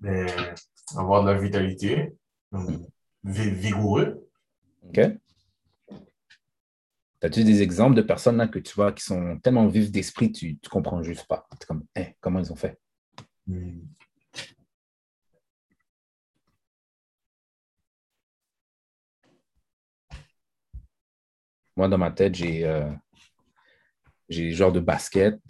Ben, 0.00 0.26
avoir 0.96 1.24
de 1.24 1.30
la 1.30 1.38
vitalité, 1.38 2.14
vigoureux. 3.24 4.26
OK. 4.88 5.00
As-tu 7.22 7.44
des 7.44 7.60
exemples 7.60 7.96
de 7.96 8.02
personnes 8.02 8.38
là, 8.38 8.48
que 8.48 8.58
tu 8.58 8.74
vois 8.74 8.92
qui 8.92 9.04
sont 9.04 9.38
tellement 9.40 9.66
vives 9.66 9.90
d'esprit, 9.90 10.32
tu 10.32 10.58
ne 10.62 10.68
comprends 10.70 11.02
juste 11.02 11.26
pas? 11.26 11.46
comme, 11.66 11.84
hein, 11.96 12.06
comment 12.20 12.38
ils 12.38 12.50
ont 12.50 12.56
fait? 12.56 12.78
Hmm. 13.46 13.80
Moi, 21.76 21.88
dans 21.88 21.98
ma 21.98 22.10
tête, 22.10 22.34
j'ai 22.34 22.64
euh, 22.64 22.90
j'ai 24.28 24.52
genre 24.52 24.72
de 24.72 24.80
basket. 24.80 25.40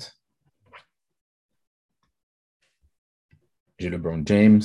J'ai 3.81 3.89
LeBron 3.89 4.23
James. 4.27 4.61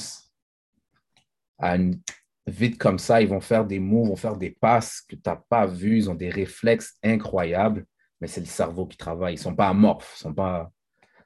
Vite 2.47 2.77
comme 2.77 2.99
ça, 2.99 3.21
ils 3.21 3.29
vont 3.29 3.39
faire 3.39 3.65
des 3.65 3.79
moves, 3.79 4.09
vont 4.09 4.15
faire 4.17 4.35
des 4.37 4.51
passes 4.51 5.01
que 5.01 5.15
tu 5.15 5.21
n'as 5.25 5.37
pas 5.37 5.65
vues. 5.65 5.97
Ils 5.97 6.09
ont 6.09 6.15
des 6.15 6.29
réflexes 6.29 6.97
incroyables, 7.01 7.85
mais 8.19 8.27
c'est 8.27 8.41
le 8.41 8.45
cerveau 8.45 8.85
qui 8.85 8.97
travaille. 8.97 9.35
Ils 9.35 9.37
ne 9.37 9.43
sont 9.43 9.55
pas 9.55 9.69
amorphes. 9.69 10.17
Ils 10.17 10.27
ne 10.27 10.29
sont 10.29 10.33
pas, 10.33 10.69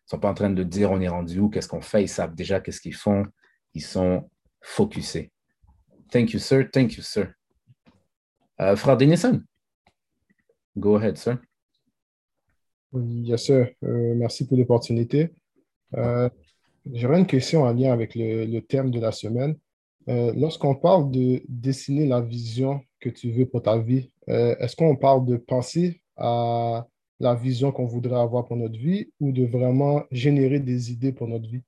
sont 0.06 0.20
pas 0.20 0.30
en 0.30 0.34
train 0.36 0.52
de 0.52 0.64
dire 0.64 0.92
on 0.92 1.02
est 1.02 1.08
rendu 1.08 1.40
où, 1.40 1.50
qu'est-ce 1.50 1.68
qu'on 1.68 1.82
fait? 1.82 2.04
Ils 2.04 2.10
savent 2.10 2.36
déjà 2.36 2.62
qu'est-ce 2.62 2.80
qu'ils 2.80 2.96
font. 2.96 3.26
Ils 3.74 3.84
sont 3.84 4.30
focusés. 4.62 5.32
Thank 6.12 6.34
you, 6.34 6.40
sir. 6.40 6.70
Thank 6.72 6.96
you, 6.96 7.02
sir. 7.02 7.34
Euh, 8.62 8.76
frère 8.76 8.98
Denison. 8.98 9.42
Go 10.78 10.96
ahead, 10.98 11.18
sir. 11.18 11.40
Oui, 12.92 13.24
yes, 13.24 13.46
sir. 13.46 13.72
Euh, 13.84 14.14
merci 14.16 14.48
pour 14.48 14.58
l'opportunité. 14.58 15.34
Euh, 15.98 16.30
J'aurais 16.94 17.20
une 17.20 17.28
question 17.28 17.64
en 17.64 17.74
lien 17.74 17.92
avec 17.92 18.16
le, 18.16 18.60
thème 18.62 18.92
de 18.92 19.00
la 19.00 19.12
semaine. 19.12 19.56
Euh, 20.08 20.34
lorsqu'on 20.36 20.76
parle 20.76 21.12
de 21.12 21.44
dessiner 21.48 22.08
la 22.08 22.22
vision 22.22 22.82
que 23.00 23.10
tu 23.10 23.32
veux 23.32 23.46
pour 23.46 23.62
ta 23.62 23.78
vie, 23.78 24.12
euh, 24.30 24.56
est-ce 24.60 24.76
qu'on 24.76 24.96
parle 24.96 25.26
de 25.26 25.38
penser 25.38 26.02
à 26.18 26.88
la 27.20 27.36
vision 27.36 27.72
qu'on 27.72 27.86
voudrait 27.86 28.20
avoir 28.20 28.48
pour 28.48 28.58
notre 28.58 28.78
vie 28.78 29.12
ou 29.20 29.32
de 29.32 29.46
vraiment 29.46 30.04
générer 30.12 30.60
des 30.60 30.92
idées 30.92 31.12
pour 31.12 31.28
notre 31.28 31.48
vie? 31.48 31.62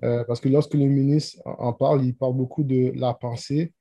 parce 0.00 0.38
que 0.38 0.48
lorsque 0.48 0.74
le 0.74 0.84
ministre 0.86 1.42
en 1.44 1.72
parle, 1.72 2.04
il 2.04 2.14
parle 2.14 2.34
beaucoup 2.34 2.62
de 2.62 2.92
la 2.94 3.12
pensée 3.12 3.72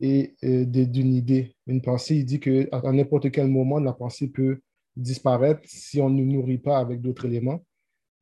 et 0.00 0.34
euh, 0.44 0.64
d'une 0.64 1.14
idée. 1.14 1.54
Une 1.66 1.80
pensée, 1.80 2.16
il 2.16 2.24
dit 2.24 2.40
qu'à 2.40 2.92
n'importe 2.92 3.30
quel 3.30 3.48
moment, 3.48 3.78
la 3.78 3.92
pensée 3.92 4.28
peut 4.28 4.60
disparaître 4.96 5.60
si 5.64 6.00
on 6.00 6.10
ne 6.10 6.22
nourrit 6.22 6.58
pas 6.58 6.78
avec 6.78 7.00
d'autres 7.00 7.26
éléments. 7.26 7.64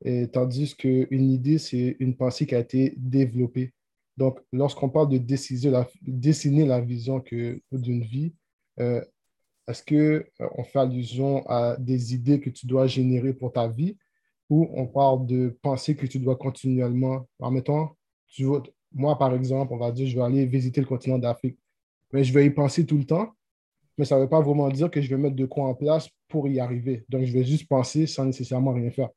Et, 0.03 0.27
tandis 0.27 0.75
qu'une 0.75 1.31
idée, 1.31 1.57
c'est 1.57 1.95
une 1.99 2.15
pensée 2.15 2.45
qui 2.45 2.55
a 2.55 2.59
été 2.59 2.93
développée. 2.97 3.73
Donc, 4.17 4.39
lorsqu'on 4.51 4.89
parle 4.89 5.09
de 5.09 5.17
dessiner 5.17 6.65
la 6.65 6.81
vision 6.81 7.23
d'une 7.71 8.03
vie, 8.03 8.33
euh, 8.79 9.03
est-ce 9.67 9.83
qu'on 9.83 9.95
euh, 10.45 10.63
fait 10.65 10.79
allusion 10.79 11.47
à 11.47 11.77
des 11.77 12.13
idées 12.13 12.39
que 12.39 12.49
tu 12.49 12.67
dois 12.67 12.85
générer 12.87 13.33
pour 13.33 13.53
ta 13.53 13.67
vie 13.67 13.97
ou 14.49 14.69
on 14.73 14.85
parle 14.87 15.25
de 15.25 15.57
pensées 15.61 15.95
que 15.95 16.05
tu 16.05 16.19
dois 16.19 16.35
continuellement, 16.35 17.27
en 17.39 17.51
mettant, 17.51 17.95
tu 18.27 18.45
moi, 18.91 19.17
par 19.17 19.33
exemple, 19.33 19.73
on 19.73 19.77
va 19.77 19.91
dire, 19.91 20.05
je 20.07 20.15
vais 20.15 20.21
aller 20.21 20.45
visiter 20.45 20.79
le 20.81 20.85
continent 20.85 21.17
d'Afrique 21.17 21.57
mais 22.13 22.23
je 22.23 22.31
vais 22.31 22.45
y 22.45 22.49
penser 22.51 22.85
tout 22.85 22.97
le 22.97 23.03
temps. 23.03 23.33
Mais 23.97 24.05
ça 24.05 24.15
ne 24.15 24.21
veut 24.21 24.29
pas 24.29 24.41
vraiment 24.41 24.69
dire 24.69 24.89
que 24.89 25.01
je 25.01 25.09
vais 25.09 25.21
mettre 25.21 25.35
de 25.35 25.45
quoi 25.45 25.65
en 25.65 25.75
place 25.75 26.07
pour 26.27 26.47
y 26.47 26.59
arriver. 26.59 27.05
Donc, 27.09 27.25
je 27.25 27.33
vais 27.33 27.43
juste 27.43 27.67
penser 27.67 28.07
sans 28.07 28.25
nécessairement 28.25 28.71
rien 28.71 28.89
faire. 28.89 29.09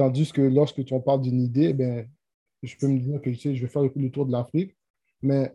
Tandis 0.00 0.32
que 0.32 0.40
lorsque 0.40 0.82
tu 0.82 0.98
parles 1.02 1.20
d'une 1.20 1.42
idée, 1.42 1.74
ben, 1.74 2.08
je 2.62 2.74
peux 2.78 2.88
me 2.88 2.98
dire 2.98 3.20
que 3.20 3.30
je 3.34 3.50
vais 3.50 3.66
faire 3.66 3.82
le, 3.82 4.10
tour 4.10 4.24
de 4.24 4.32
l'Afrique, 4.32 4.74
mais 5.20 5.54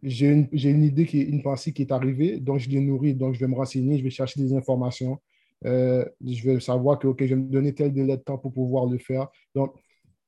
j'ai 0.00 0.28
une, 0.28 0.84
idée, 0.84 1.04
qui 1.06 1.20
une 1.20 1.42
pensée 1.42 1.72
qui 1.72 1.82
est 1.82 1.90
arrivée, 1.90 2.38
donc 2.38 2.60
je 2.60 2.70
l'ai 2.70 2.78
nourrie, 2.78 3.16
donc 3.16 3.34
je 3.34 3.40
vais 3.40 3.48
me 3.48 3.56
renseigner, 3.56 3.98
je 3.98 4.04
vais 4.04 4.10
chercher 4.10 4.40
des 4.40 4.54
informations, 4.54 5.20
euh, 5.64 6.04
je 6.24 6.48
vais 6.48 6.60
savoir 6.60 7.00
que, 7.00 7.08
je 7.18 7.24
vais 7.24 7.34
me 7.34 7.50
donner 7.50 7.74
tel 7.74 7.92
délai 7.92 8.16
de 8.16 8.22
temps 8.22 8.38
pour 8.38 8.52
pouvoir 8.52 8.86
le 8.86 8.98
faire. 8.98 9.26
Donc, 9.56 9.74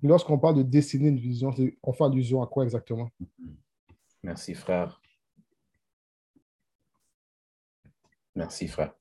lorsqu'on 0.02 0.40
parle 0.40 0.56
de 0.56 0.62
dessiner 0.64 1.10
une 1.10 1.20
vision, 1.20 1.54
on 1.84 1.92
fait 1.92 2.02
allusion 2.02 2.42
à 2.42 2.48
quoi 2.48 2.64
exactement? 2.64 3.08
Merci, 4.24 4.54
frère. 4.54 5.00
Merci, 8.34 8.66
frère. 8.66 8.92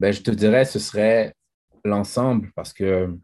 Ben, 0.00 0.12
je 0.12 0.22
te 0.22 0.32
dirais, 0.32 0.64
ce 0.64 0.80
serait 0.80 1.36
l'ensemble 1.84 2.50
parce 2.56 2.72
que 2.72 3.16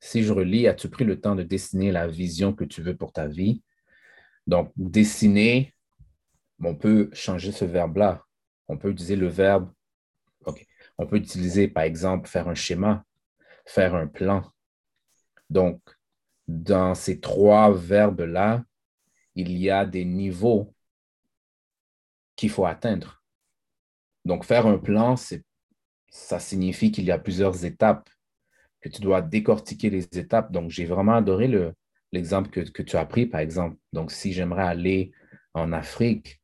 si 0.00 0.22
je 0.22 0.32
relis, 0.32 0.68
as-tu 0.68 0.88
pris 0.88 1.04
le 1.04 1.20
temps 1.20 1.34
de 1.34 1.42
dessiner 1.42 1.92
la 1.92 2.06
vision 2.06 2.52
que 2.52 2.64
tu 2.64 2.82
veux 2.82 2.96
pour 2.96 3.12
ta 3.12 3.26
vie? 3.26 3.62
Donc, 4.46 4.72
dessiner, 4.76 5.74
on 6.62 6.74
peut 6.74 7.10
changer 7.12 7.52
ce 7.52 7.64
verbe-là. 7.64 8.22
On 8.68 8.78
peut 8.78 8.90
utiliser 8.90 9.16
le 9.16 9.28
verbe, 9.28 9.72
OK. 10.44 10.66
On 10.98 11.06
peut 11.06 11.16
utiliser, 11.16 11.68
par 11.68 11.84
exemple, 11.84 12.28
faire 12.28 12.48
un 12.48 12.54
schéma, 12.54 13.04
faire 13.66 13.94
un 13.94 14.06
plan. 14.06 14.50
Donc, 15.50 15.80
dans 16.46 16.94
ces 16.94 17.20
trois 17.20 17.72
verbes-là, 17.72 18.64
il 19.34 19.56
y 19.56 19.70
a 19.70 19.84
des 19.84 20.04
niveaux 20.04 20.74
qu'il 22.36 22.50
faut 22.50 22.66
atteindre. 22.66 23.22
Donc, 24.24 24.44
faire 24.44 24.66
un 24.66 24.78
plan, 24.78 25.14
ça 26.10 26.38
signifie 26.40 26.90
qu'il 26.90 27.04
y 27.04 27.10
a 27.10 27.18
plusieurs 27.18 27.64
étapes, 27.64 28.08
que 28.80 28.88
tu 28.88 29.00
dois 29.00 29.22
décortiquer 29.22 29.90
les 29.90 30.04
étapes. 30.18 30.52
Donc, 30.52 30.70
j'ai 30.70 30.84
vraiment 30.84 31.14
adoré 31.14 31.72
l'exemple 32.12 32.50
que, 32.50 32.82
tu 32.82 32.96
as 32.96 33.04
pris, 33.04 33.26
par 33.26 33.40
exemple. 33.40 33.76
Donc, 33.92 34.12
si 34.12 34.32
j'aimerais 34.32 34.66
aller 34.66 35.12
en 35.54 35.72
Afrique, 35.72 36.40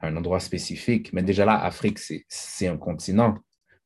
à 0.00 0.08
un 0.08 0.16
endroit 0.16 0.40
spécifique, 0.40 1.12
mais 1.12 1.22
déjà 1.22 1.44
là, 1.44 1.60
Afrique, 1.60 1.98
c'est 2.28 2.68
un 2.68 2.76
continent. 2.76 3.38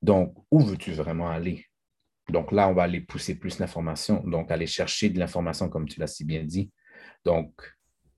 Donc, 0.02 0.34
où 0.50 0.60
veux-tu 0.60 0.92
vraiment 0.92 1.30
aller? 1.30 1.66
Donc 2.28 2.52
là, 2.52 2.68
on 2.68 2.74
va 2.74 2.82
aller 2.84 3.00
pousser 3.00 3.34
plus 3.34 3.58
l'information, 3.58 4.22
donc 4.26 4.50
aller 4.50 4.66
chercher 4.66 5.08
de 5.08 5.18
l'information, 5.18 5.68
comme 5.68 5.88
tu 5.88 5.98
l'as 6.00 6.06
si 6.06 6.24
bien 6.24 6.44
dit. 6.44 6.70
Donc, 7.24 7.52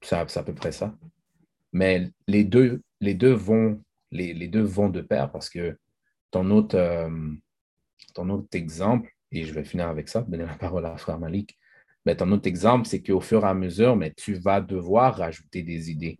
c'est 0.00 0.16
à 0.16 0.42
peu 0.42 0.54
près 0.54 0.72
ça. 0.72 0.96
Mais 1.72 2.10
les 2.26 2.44
deux, 2.44 2.82
les 3.00 3.14
deux 3.14 3.32
vont 3.32 3.80
les, 4.14 4.48
deux 4.48 4.62
vont 4.62 4.88
de 4.88 5.00
pair 5.00 5.30
parce 5.30 5.50
que 5.50 5.76
ton 6.30 6.50
autre, 6.50 6.76
euh, 6.76 7.10
ton 8.14 8.30
autre 8.30 8.48
exemple, 8.52 9.13
et 9.34 9.44
je 9.44 9.52
vais 9.52 9.64
finir 9.64 9.88
avec 9.88 10.08
ça, 10.08 10.22
donner 10.22 10.44
la 10.44 10.54
parole 10.58 10.86
à 10.86 10.96
Frère 10.96 11.18
Malik, 11.18 11.58
mais 12.06 12.16
ton 12.16 12.30
autre 12.32 12.46
exemple, 12.46 12.86
c'est 12.86 13.02
qu'au 13.02 13.20
fur 13.20 13.44
et 13.44 13.48
à 13.48 13.54
mesure, 13.54 13.96
mais 13.96 14.12
tu 14.12 14.34
vas 14.34 14.60
devoir 14.60 15.16
rajouter 15.16 15.62
des 15.62 15.90
idées 15.90 16.18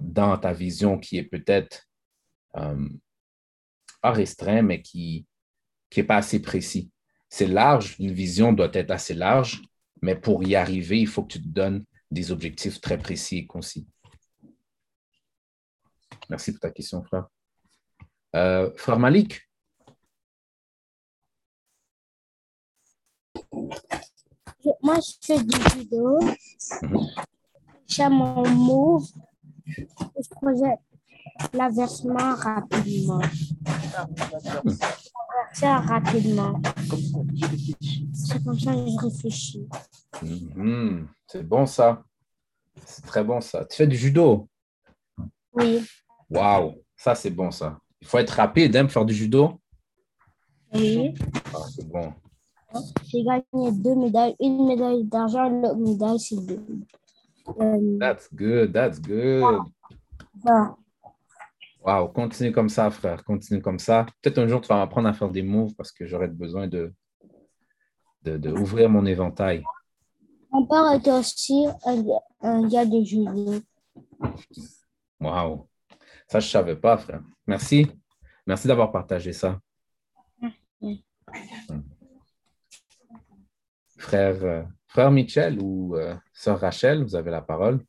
dans, 0.00 0.38
ta 0.38 0.52
vision 0.52 0.98
qui 0.98 1.18
est 1.18 1.24
peut-être 1.24 1.86
euh, 2.56 2.88
pas 4.00 4.12
restreint, 4.12 4.62
mais 4.62 4.80
qui 4.80 5.26
n'est 5.94 6.02
pas 6.04 6.16
assez 6.16 6.40
précis. 6.40 6.90
C'est 7.28 7.46
large, 7.46 7.96
une 7.98 8.12
vision 8.12 8.52
doit 8.52 8.70
être 8.72 8.90
assez 8.90 9.14
large, 9.14 9.62
mais 10.00 10.14
pour 10.14 10.44
y 10.44 10.54
arriver, 10.54 11.00
il 11.00 11.06
faut 11.06 11.22
que 11.24 11.32
tu 11.32 11.42
te 11.42 11.48
donnes 11.48 11.84
des 12.10 12.30
objectifs 12.30 12.80
très 12.80 12.96
précis 12.96 13.38
et 13.38 13.46
concis. 13.46 13.86
Merci 16.30 16.52
pour 16.52 16.60
ta 16.60 16.70
question, 16.70 17.02
frère. 17.02 17.26
Euh, 18.34 18.70
frère 18.76 18.98
Malik. 18.98 19.43
Moi, 24.82 24.96
je 25.00 25.12
fais 25.20 25.42
du 25.42 25.56
judo. 25.72 26.18
J'ai 27.86 28.08
mon 28.08 28.48
move. 28.48 29.06
Je 29.66 30.28
projette 30.30 30.80
l'aversement 31.52 32.34
rapidement. 32.34 33.20
L'averser 35.54 35.66
rapidement. 35.66 36.60
C'est 38.12 38.44
comme 38.44 38.58
ça 38.58 38.72
que 38.72 38.86
je 38.86 39.04
réfléchis. 39.04 39.68
Mhm. 40.22 41.08
C'est 41.26 41.42
bon 41.42 41.66
ça. 41.66 42.02
C'est 42.84 43.04
très 43.06 43.24
bon 43.24 43.40
ça. 43.40 43.64
Tu 43.64 43.76
fais 43.76 43.86
du 43.86 43.96
judo? 43.96 44.48
Oui. 45.52 45.86
Waouh, 46.30 46.82
ça 46.96 47.14
c'est 47.14 47.30
bon 47.30 47.50
ça. 47.50 47.78
Il 48.00 48.06
faut 48.06 48.18
être 48.18 48.30
rapide 48.30 48.76
hein, 48.76 48.84
pour 48.84 48.92
faire 48.92 49.04
du 49.04 49.14
judo? 49.14 49.60
Oui. 50.72 51.14
Ah, 51.54 51.58
c'est 51.74 51.88
bon. 51.88 52.12
J'ai 53.06 53.22
gagné 53.22 53.72
deux 53.72 53.94
médailles. 53.94 54.36
Une 54.40 54.66
médaille 54.66 55.04
d'argent, 55.04 55.48
l'autre 55.48 55.76
médaille, 55.76 56.18
c'est 56.18 56.44
de. 56.44 56.58
Euh, 57.60 57.98
That's 57.98 58.28
good, 58.34 58.72
that's 58.72 59.00
good. 59.00 59.60
Wow, 61.84 62.08
continue 62.08 62.52
comme 62.52 62.70
ça, 62.70 62.90
frère. 62.90 63.22
Continue 63.24 63.60
comme 63.60 63.78
ça. 63.78 64.06
Peut-être 64.22 64.38
un 64.38 64.46
jour, 64.46 64.60
tu 64.60 64.68
vas 64.68 64.76
m'apprendre 64.76 65.08
à 65.08 65.12
faire 65.12 65.28
des 65.30 65.42
moves 65.42 65.74
parce 65.74 65.92
que 65.92 66.06
j'aurais 66.06 66.28
besoin 66.28 66.66
de, 66.66 66.92
de, 68.22 68.38
de 68.38 68.50
ouvrir 68.50 68.88
mon 68.88 69.04
éventail. 69.04 69.62
Mon 70.50 70.66
père 70.66 70.92
était 70.94 71.12
aussi 71.12 71.66
un, 71.84 72.02
un 72.40 72.66
gars 72.68 72.86
de 72.86 73.02
judo. 73.02 73.60
Wow. 75.20 75.68
Ça, 76.26 76.40
je 76.40 76.46
ne 76.46 76.50
savais 76.50 76.76
pas, 76.76 76.96
frère. 76.96 77.22
Merci. 77.46 77.86
Merci 78.46 78.66
d'avoir 78.66 78.90
partagé 78.90 79.32
ça. 79.32 79.60
Euh, 80.82 80.94
frère 84.04 85.10
Michel 85.10 85.58
ou 85.60 85.96
euh, 85.96 86.14
sœur 86.32 86.60
Rachel, 86.60 87.02
vous 87.02 87.16
avez 87.16 87.30
la 87.30 87.42
parole. 87.42 87.84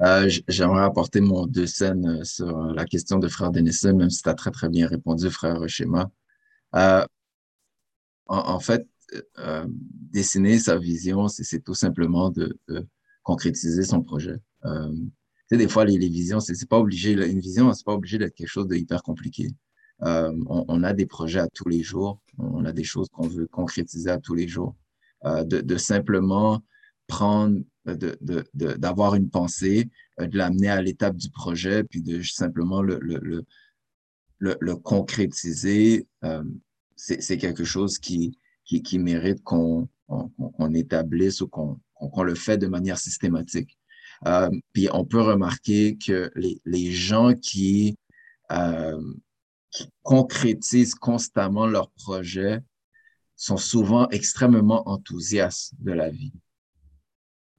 Euh, 0.00 0.28
J'aimerais 0.48 0.82
apporter 0.82 1.20
mon 1.20 1.46
deux 1.46 1.66
scènes 1.66 2.06
euh, 2.06 2.24
sur 2.24 2.48
euh, 2.48 2.72
la 2.74 2.84
question 2.84 3.18
de 3.18 3.28
frère 3.28 3.50
Denison, 3.50 3.96
même 3.96 4.10
si 4.10 4.22
tu 4.22 4.28
as 4.28 4.34
très, 4.34 4.50
très 4.50 4.68
bien 4.68 4.88
répondu, 4.88 5.30
frère 5.30 5.68
Schéma. 5.68 6.10
Euh, 6.74 7.04
en, 8.26 8.60
fait, 8.60 8.88
euh, 9.38 9.66
dessiner 9.68 10.58
sa 10.58 10.78
vision, 10.78 11.28
c'est 11.28 11.60
tout 11.60 11.74
simplement 11.74 12.30
de, 12.30 12.58
concrétiser 13.22 13.84
son 13.84 14.02
projet. 14.02 14.36
Euh, 14.64 14.92
tu 15.48 15.56
des 15.56 15.68
fois, 15.68 15.84
les, 15.84 15.98
les 15.98 16.08
visions, 16.08 16.40
c'est 16.40 16.68
pas 16.68 16.78
obligé, 16.78 17.12
une 17.12 17.40
vision, 17.40 17.72
c'est 17.72 17.84
pas 17.84 17.92
obligé 17.92 18.18
d'être 18.18 18.34
quelque 18.34 18.48
chose 18.48 18.66
de 18.66 18.74
hyper 18.74 19.02
compliqué. 19.02 19.54
Euh, 20.04 20.32
on, 20.48 20.82
a 20.82 20.92
des 20.92 21.06
projets 21.06 21.40
à 21.40 21.48
tous 21.48 21.68
les 21.68 21.82
jours, 21.82 22.20
on 22.38 22.64
a 22.64 22.72
des 22.72 22.84
choses 22.84 23.08
qu'on 23.12 23.28
veut 23.28 23.46
concrétiser 23.46 24.10
à 24.10 24.18
tous 24.18 24.34
les 24.34 24.48
jours. 24.48 24.74
Euh, 25.24 25.44
de, 25.44 25.76
simplement 25.76 26.60
prendre, 27.06 27.60
de, 27.86 28.16
de, 28.20 28.44
de- 28.54 28.72
d'avoir 28.74 29.14
une 29.14 29.30
pensée, 29.30 29.88
euh, 30.20 30.26
de 30.26 30.36
l'amener 30.36 30.68
à 30.68 30.82
l'étape 30.82 31.16
du 31.16 31.30
projet, 31.30 31.84
puis 31.84 32.02
de 32.02 32.20
simplement 32.22 32.82
le, 32.82 32.98
le, 33.00 33.44
le, 34.38 34.76
concrétiser, 34.76 36.08
euh, 36.24 36.42
c'est 36.96 37.36
quelque 37.38 37.64
chose 37.64 37.98
qui, 37.98 38.36
qui, 38.64 38.98
mérite 38.98 39.42
qu'on 39.44 39.88
qu'on 40.08 40.74
établisse 40.74 41.40
ou 41.40 41.48
qu'on 41.48 42.22
le 42.22 42.34
fait 42.34 42.58
de 42.58 42.66
manière 42.66 42.98
systématique. 42.98 43.78
Euh, 44.26 44.50
puis 44.72 44.88
on 44.92 45.04
peut 45.04 45.20
remarquer 45.20 45.96
que 45.96 46.30
les, 46.34 46.60
les 46.64 46.90
gens 46.90 47.34
qui, 47.34 47.96
euh, 48.50 49.00
qui 49.72 49.88
concrétisent 50.02 50.94
constamment 50.94 51.66
leurs 51.66 51.90
projets 51.90 52.60
sont 53.34 53.56
souvent 53.56 54.08
extrêmement 54.10 54.88
enthousiastes 54.88 55.72
de 55.80 55.92
la 55.92 56.10
vie. 56.10 56.32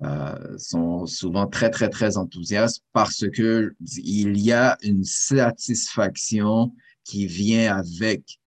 Euh, 0.02 0.58
sont 0.58 1.06
souvent 1.06 1.48
très, 1.48 1.70
très, 1.70 1.90
très 1.90 2.18
enthousiastes 2.18 2.84
parce 2.92 3.26
que 3.30 3.74
il 3.80 4.38
y 4.38 4.52
a 4.52 4.78
une 4.82 5.04
satisfaction 5.04 6.74
qui 7.06 7.26
vient 7.26 7.78
avec 7.78 8.40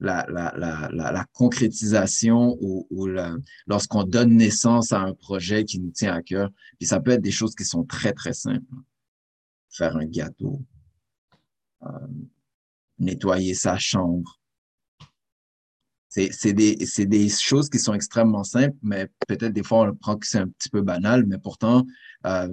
la, 0.00 0.26
la, 0.28 0.52
la, 0.56 0.88
la, 0.92 1.12
la 1.12 1.24
concrétisation 1.32 2.56
ou, 2.60 2.86
ou 2.90 3.06
lorsqu'on 3.66 4.02
donne 4.04 4.36
naissance 4.36 4.92
à 4.92 5.00
un 5.00 5.14
projet 5.14 5.64
qui 5.64 5.78
nous 5.78 5.90
tient 5.90 6.14
à 6.14 6.22
cœur. 6.22 6.50
Puis 6.78 6.88
ça 6.88 7.00
peut 7.00 7.12
être 7.12 7.22
des 7.22 7.30
choses 7.30 7.54
qui 7.54 7.64
sont 7.64 7.84
très, 7.84 8.12
très 8.12 8.32
simples. 8.32 8.74
Faire 9.70 9.96
un 9.96 10.06
gâteau, 10.06 10.62
euh, 11.82 11.88
nettoyer 12.98 13.54
sa 13.54 13.78
chambre. 13.78 14.38
C'est 16.08 16.52
des, 16.52 16.76
des 16.76 17.28
choses 17.28 17.68
qui 17.68 17.80
sont 17.80 17.92
extrêmement 17.92 18.44
simples, 18.44 18.76
mais 18.82 19.08
peut-être 19.26 19.52
des 19.52 19.64
fois 19.64 19.80
on 19.80 19.86
le 19.86 19.94
prend 19.96 20.16
que 20.16 20.26
c'est 20.28 20.38
un 20.38 20.46
petit 20.46 20.68
peu 20.68 20.80
banal, 20.80 21.26
mais 21.26 21.38
pourtant, 21.38 21.84
euh, 22.26 22.48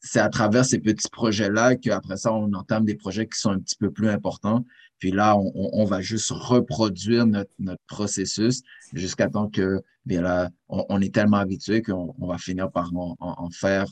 c'est 0.00 0.18
à 0.18 0.28
travers 0.28 0.64
ces 0.64 0.80
petits 0.80 1.08
projets-là 1.10 1.76
qu'après 1.76 2.16
ça, 2.16 2.32
on 2.32 2.52
entame 2.52 2.84
des 2.84 2.96
projets 2.96 3.28
qui 3.28 3.38
sont 3.38 3.50
un 3.50 3.60
petit 3.60 3.76
peu 3.76 3.92
plus 3.92 4.08
importants. 4.08 4.64
Puis 4.98 5.12
là, 5.12 5.36
on, 5.36 5.52
on- 5.54 5.84
va 5.84 6.00
juste 6.00 6.30
reproduire 6.30 7.26
notre, 7.26 7.50
notre 7.58 7.82
processus 7.86 8.62
jusqu'à 8.92 9.28
temps 9.28 9.48
que, 9.48 9.82
bien 10.04 10.22
là, 10.22 10.50
on, 10.68 11.00
est 11.00 11.14
tellement 11.14 11.36
habitué 11.36 11.82
qu'on 11.82 12.14
on 12.18 12.26
va 12.26 12.38
finir 12.38 12.70
par 12.72 12.92
en, 12.94 13.14
en- 13.20 13.34
en 13.38 13.50
faire 13.50 13.86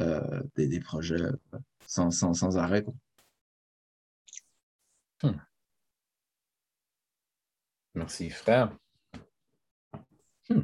euh, 0.00 0.42
des, 0.56 0.66
des 0.66 0.80
projets 0.80 1.16
sans, 1.86 2.10
sans, 2.10 2.34
sans 2.34 2.58
arrêt. 2.58 2.82
quoi. 2.82 2.94
Merci, 7.94 8.30
frère. 8.30 8.70
Hmm. 10.48 10.62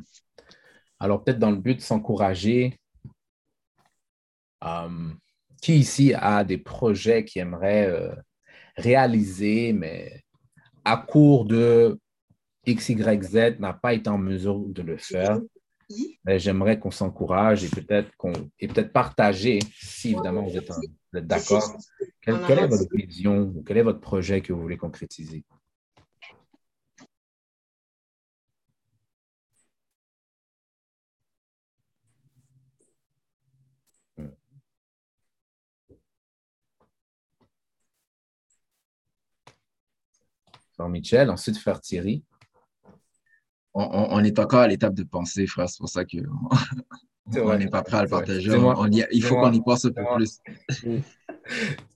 Alors, 0.99 1.23
peut-être 1.23 1.39
dans 1.39 1.51
le 1.51 1.57
but 1.57 1.77
de 1.77 1.81
s'encourager, 1.81 2.79
euh, 4.65 5.13
qui 5.61 5.77
ici 5.77 6.15
a 6.15 6.45
des 6.45 6.59
projets 6.59 7.25
qui 7.25 7.39
aimerait 7.39 7.89
euh, 7.89 8.15
réaliser, 8.77 9.73
mais 9.73 10.23
à 10.85 10.97
court 10.97 11.45
de 11.45 11.99
X, 12.65 12.89
Y, 12.89 13.23
Z 13.23 13.61
n'a 13.61 13.73
pas 13.73 13.95
été 13.95 14.09
en 14.09 14.19
mesure 14.19 14.61
de 14.69 14.83
le 14.83 14.97
faire? 14.97 15.39
Mais 16.25 16.39
J'aimerais 16.39 16.79
qu'on 16.79 16.91
s'encourage 16.91 17.65
et 17.65 17.69
peut-être 17.69 18.15
qu'on 18.17 18.33
et 18.59 18.69
peut-être 18.69 18.93
partager, 18.93 19.61
si 19.73 20.13
évidemment 20.13 20.43
vous 20.43 20.57
êtes, 20.57 20.71
êtes 21.15 21.27
d'accord, 21.27 21.77
quelle, 22.21 22.41
quelle 22.47 22.59
est 22.59 22.67
votre 22.67 22.97
vision 22.97 23.53
ou 23.55 23.63
quel 23.63 23.79
est 23.79 23.83
votre 23.83 24.01
projet 24.01 24.41
que 24.41 24.53
vous 24.53 24.61
voulez 24.61 24.77
concrétiser? 24.77 25.45
Frère 40.77 40.89
Michel, 40.91 41.31
ensuite 41.31 41.57
Frère 41.57 41.81
Thierry. 41.81 42.23
On, 43.79 43.83
on- 43.85 44.09
on 44.17 44.25
est 44.25 44.39
encore 44.39 44.61
à 44.61 44.69
l'étape 44.69 44.95
de 44.95 45.03
pensée, 45.03 45.47
frère. 45.47 45.69
C'est 45.69 45.79
pour 45.79 45.89
ça 45.91 46.05
que 46.05 46.17
on 46.19 46.49
n'est 47.59 47.69
pas 47.69 47.83
prêt 47.83 47.99
à 47.99 48.03
le 48.05 48.09
partager. 48.09 48.51
On 48.57 48.87
y- 48.91 49.05
il 49.13 49.23
faut 49.23 49.35
qu'on 49.37 49.53
y 49.53 49.61
pense 49.63 49.85
un 49.85 49.91
peu 49.93 50.03
plus. 50.17 50.41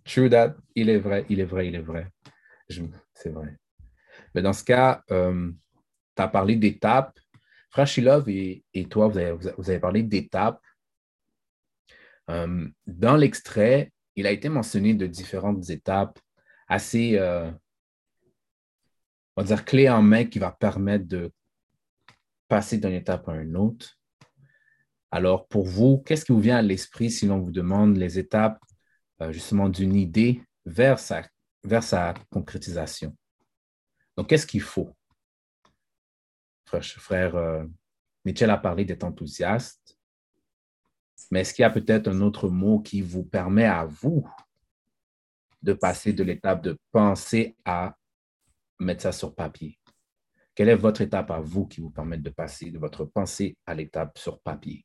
True 0.04 0.28
that. 0.28 0.56
Il 0.74 0.88
est 0.90 0.98
vrai, 0.98 1.24
il 1.30 1.40
est 1.40 1.44
vrai, 1.44 1.68
il 1.68 1.74
est 1.74 1.80
vrai. 1.80 2.06
C'est 3.14 3.30
vrai. 3.30 3.56
Mais 4.34 4.42
dans 4.42 4.52
ce 4.52 4.62
cas, 4.64 5.02
tu 5.08 5.14
as 6.22 6.28
parlé 6.28 6.56
d'étapes. 6.56 7.18
Frère 7.70 7.86
Shilov 7.86 8.28
et, 8.28 8.64
et 8.74 8.84
toi, 8.86 9.06
vous 9.08 9.16
avez, 9.16 9.32
vous 9.32 9.46
avez- 9.46 9.56
vous 9.56 9.70
avez 9.70 9.78
parlé 9.80 10.02
d'étapes. 10.02 10.60
Euh, 12.28 12.68
dans 12.86 13.16
l'extrait, 13.16 13.92
il 14.16 14.26
a 14.26 14.32
été 14.32 14.48
mentionné 14.48 14.94
de 14.94 15.06
différentes 15.06 15.70
étapes 15.70 16.18
assez, 16.68 17.16
euh, 17.16 17.50
on 19.36 19.42
va 19.42 19.46
dire, 19.46 19.64
clés 19.64 19.88
en 19.88 20.02
main 20.02 20.24
qui 20.24 20.38
va 20.38 20.50
permettre 20.50 21.06
de 21.06 21.32
passer 22.51 22.78
d'une 22.78 22.92
étape 22.92 23.28
à 23.28 23.36
une 23.36 23.57
autre. 23.57 23.96
Alors, 25.12 25.46
pour 25.46 25.64
vous, 25.64 25.98
qu'est-ce 25.98 26.24
qui 26.24 26.32
vous 26.32 26.40
vient 26.40 26.59
à 26.59 26.62
l'esprit 26.62 27.11
si 27.11 27.26
l'on 27.26 27.38
vous 27.38 27.53
demande 27.53 27.96
les 27.96 28.18
étapes 28.18 28.61
euh, 29.22 29.32
justement 29.32 29.68
d'une 29.68 29.94
idée 29.94 30.42
vers 30.66 30.98
sa, 30.98 31.22
concrétisation? 32.28 33.16
Donc, 34.16 34.28
qu'est-ce 34.28 34.46
qu'il 34.46 34.62
faut? 34.62 34.94
Frère, 36.66 37.36
euh, 37.36 37.64
Mitchell 38.24 38.51
a 38.51 38.59
parlé 38.59 38.84
d'être 38.84 39.05
enthousiaste, 39.05 39.96
mais 41.30 41.40
est-ce 41.40 41.55
qu'il 41.55 41.62
y 41.62 41.66
a 41.66 41.70
peut-être 41.70 42.09
un 42.09 42.20
autre 42.20 42.48
mot 42.48 42.80
qui 42.80 43.01
vous 43.01 43.24
permet 43.24 43.66
à 43.66 43.84
vous 43.84 44.28
de 45.62 45.72
passer 45.72 46.12
de 46.12 46.24
l'étape 46.24 46.62
de 46.62 46.78
penser 46.90 47.57
à 47.64 47.96
mettre 48.80 49.03
ça 49.03 49.12
sur 49.12 49.34
papier? 49.34 49.79
Quelle 50.55 50.68
est 50.68 50.76
votre 50.76 51.01
étape 51.01 51.32
à 51.32 51.40
vous 51.40 51.66
qui 51.66 51.80
vous 51.80 51.90
permet 51.90 52.16
de 52.18 52.30
passer 52.30 52.70
de 52.70 52.78
votre 52.78 53.05
pensée 53.05 53.57
à 53.66 53.74
l'étape 53.74 54.16
sur 54.18 54.38
papier? 54.40 54.84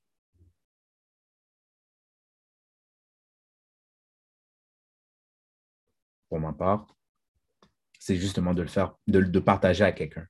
Pour 6.30 6.40
ma 6.40 6.54
part, 6.54 6.86
c'est 8.00 8.16
justement 8.16 8.54
de 8.54 8.62
le 8.62 8.68
faire, 8.68 8.96
de, 9.08 9.22
de 9.22 9.40
partager 9.40 9.84
à 9.84 9.92
quelqu'un. 9.92 10.26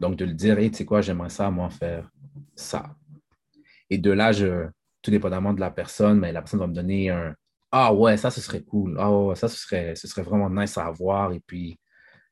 Donc, 0.00 0.16
de 0.16 0.24
le 0.24 0.34
dire, 0.34 0.58
hey, 0.58 0.70
tu 0.70 0.78
sais 0.78 0.84
quoi, 0.84 1.02
j'aimerais 1.02 1.30
ça, 1.30 1.50
moi, 1.50 1.70
faire 1.70 2.10
ça. 2.56 2.96
Et 3.90 3.98
de 3.98 4.10
là, 4.10 4.32
je, 4.32 4.68
tout 5.02 5.10
dépendamment 5.10 5.52
de 5.54 5.60
la 5.60 5.70
personne, 5.70 6.18
mais 6.20 6.32
la 6.32 6.42
personne 6.42 6.60
va 6.60 6.66
me 6.66 6.74
donner 6.74 7.10
un 7.10 7.34
Ah 7.72 7.94
ouais, 7.94 8.16
ça, 8.16 8.30
ce 8.30 8.40
serait 8.40 8.62
cool. 8.62 8.96
Ah 8.98 9.12
ouais, 9.12 9.36
ça, 9.36 9.48
ce 9.48 9.56
serait, 9.58 9.94
ce 9.96 10.08
serait 10.08 10.22
vraiment 10.22 10.50
nice 10.50 10.78
à 10.78 10.86
avoir. 10.86 11.32
Et 11.32 11.40
puis, 11.40 11.78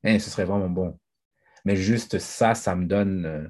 hein, 0.05 0.19
ce 0.19 0.31
serait 0.31 0.45
vraiment 0.45 0.71
bon. 0.71 0.99
Mais 1.69 1.77
juste 1.77 2.19
ça, 2.19 2.55
ça 2.55 2.75
me 2.75 2.87
donne, 2.87 3.27
euh, 3.27 3.47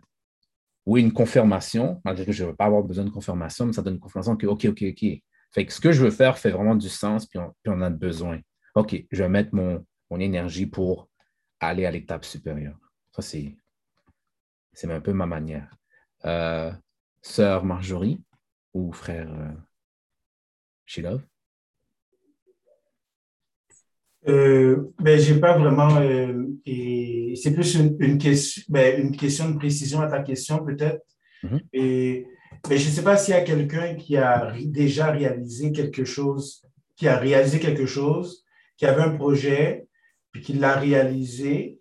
oui, 0.86 1.02
une 1.02 1.12
confirmation, 1.12 2.00
malgré 2.04 2.26
que 2.26 2.32
je 2.32 2.42
ne 2.42 2.48
veux 2.48 2.56
pas 2.56 2.64
avoir 2.64 2.82
besoin 2.82 3.04
de 3.04 3.10
confirmation, 3.10 3.64
mais 3.64 3.72
ça 3.72 3.80
donne 3.80 3.94
une 3.94 4.00
confirmation 4.00 4.36
que, 4.36 4.48
OK, 4.48 4.64
OK, 4.64 4.82
OK. 4.88 5.22
Fait 5.52 5.64
que 5.64 5.72
ce 5.72 5.80
que 5.80 5.92
je 5.92 6.02
veux 6.02 6.10
faire 6.10 6.36
fait 6.36 6.50
vraiment 6.50 6.74
du 6.74 6.88
sens, 6.88 7.26
puis 7.26 7.38
on, 7.64 7.80
a 7.80 7.90
besoin. 7.90 8.40
OK, 8.74 9.04
je 9.08 9.22
vais 9.22 9.28
mettre 9.28 9.54
mon, 9.54 9.84
énergie 10.18 10.66
pour 10.66 11.08
aller 11.60 11.86
à 11.86 11.92
l'étape 11.92 12.24
supérieure. 12.24 12.76
Ça, 13.12 13.22
c'est, 13.22 13.56
un 14.82 15.00
peu 15.00 15.12
ma 15.12 15.26
manière. 15.26 15.72
Euh, 16.24 16.72
sœur 17.22 17.64
Marjorie 17.64 18.20
ou 18.74 18.90
frère 18.90 19.32
euh, 19.32 19.52
Shilov? 20.86 21.22
Euh, 24.26 24.92
ben, 24.98 25.18
j'ai 25.18 25.38
pas 25.38 25.56
vraiment. 25.56 26.00
Euh, 26.00 26.46
et 26.66 27.34
c'est 27.40 27.52
plus 27.52 27.74
une, 27.74 27.96
une 28.00 28.18
question, 28.18 28.62
ben, 28.68 29.00
une 29.00 29.16
question 29.16 29.50
de 29.50 29.56
précision 29.56 30.00
à 30.00 30.08
ta 30.08 30.20
question, 30.22 30.64
peut-être. 30.64 31.02
Mhm. 31.42 31.60
Et 31.72 32.26
mais 32.68 32.78
je 32.78 32.88
ne 32.88 32.92
sais 32.92 33.02
pas 33.02 33.16
s'il 33.16 33.34
y 33.34 33.36
a 33.36 33.42
quelqu'un 33.42 33.94
qui 33.94 34.16
a 34.16 34.52
déjà 34.64 35.10
réalisé 35.10 35.72
quelque 35.72 36.04
chose, 36.04 36.62
qui 36.96 37.06
a 37.06 37.16
réalisé 37.16 37.60
quelque 37.60 37.86
chose, 37.86 38.44
qui 38.76 38.86
avait 38.86 39.02
un 39.02 39.14
projet, 39.16 39.86
puis 40.32 40.42
qui 40.42 40.54
l'a 40.54 40.74
réalisé, 40.74 41.78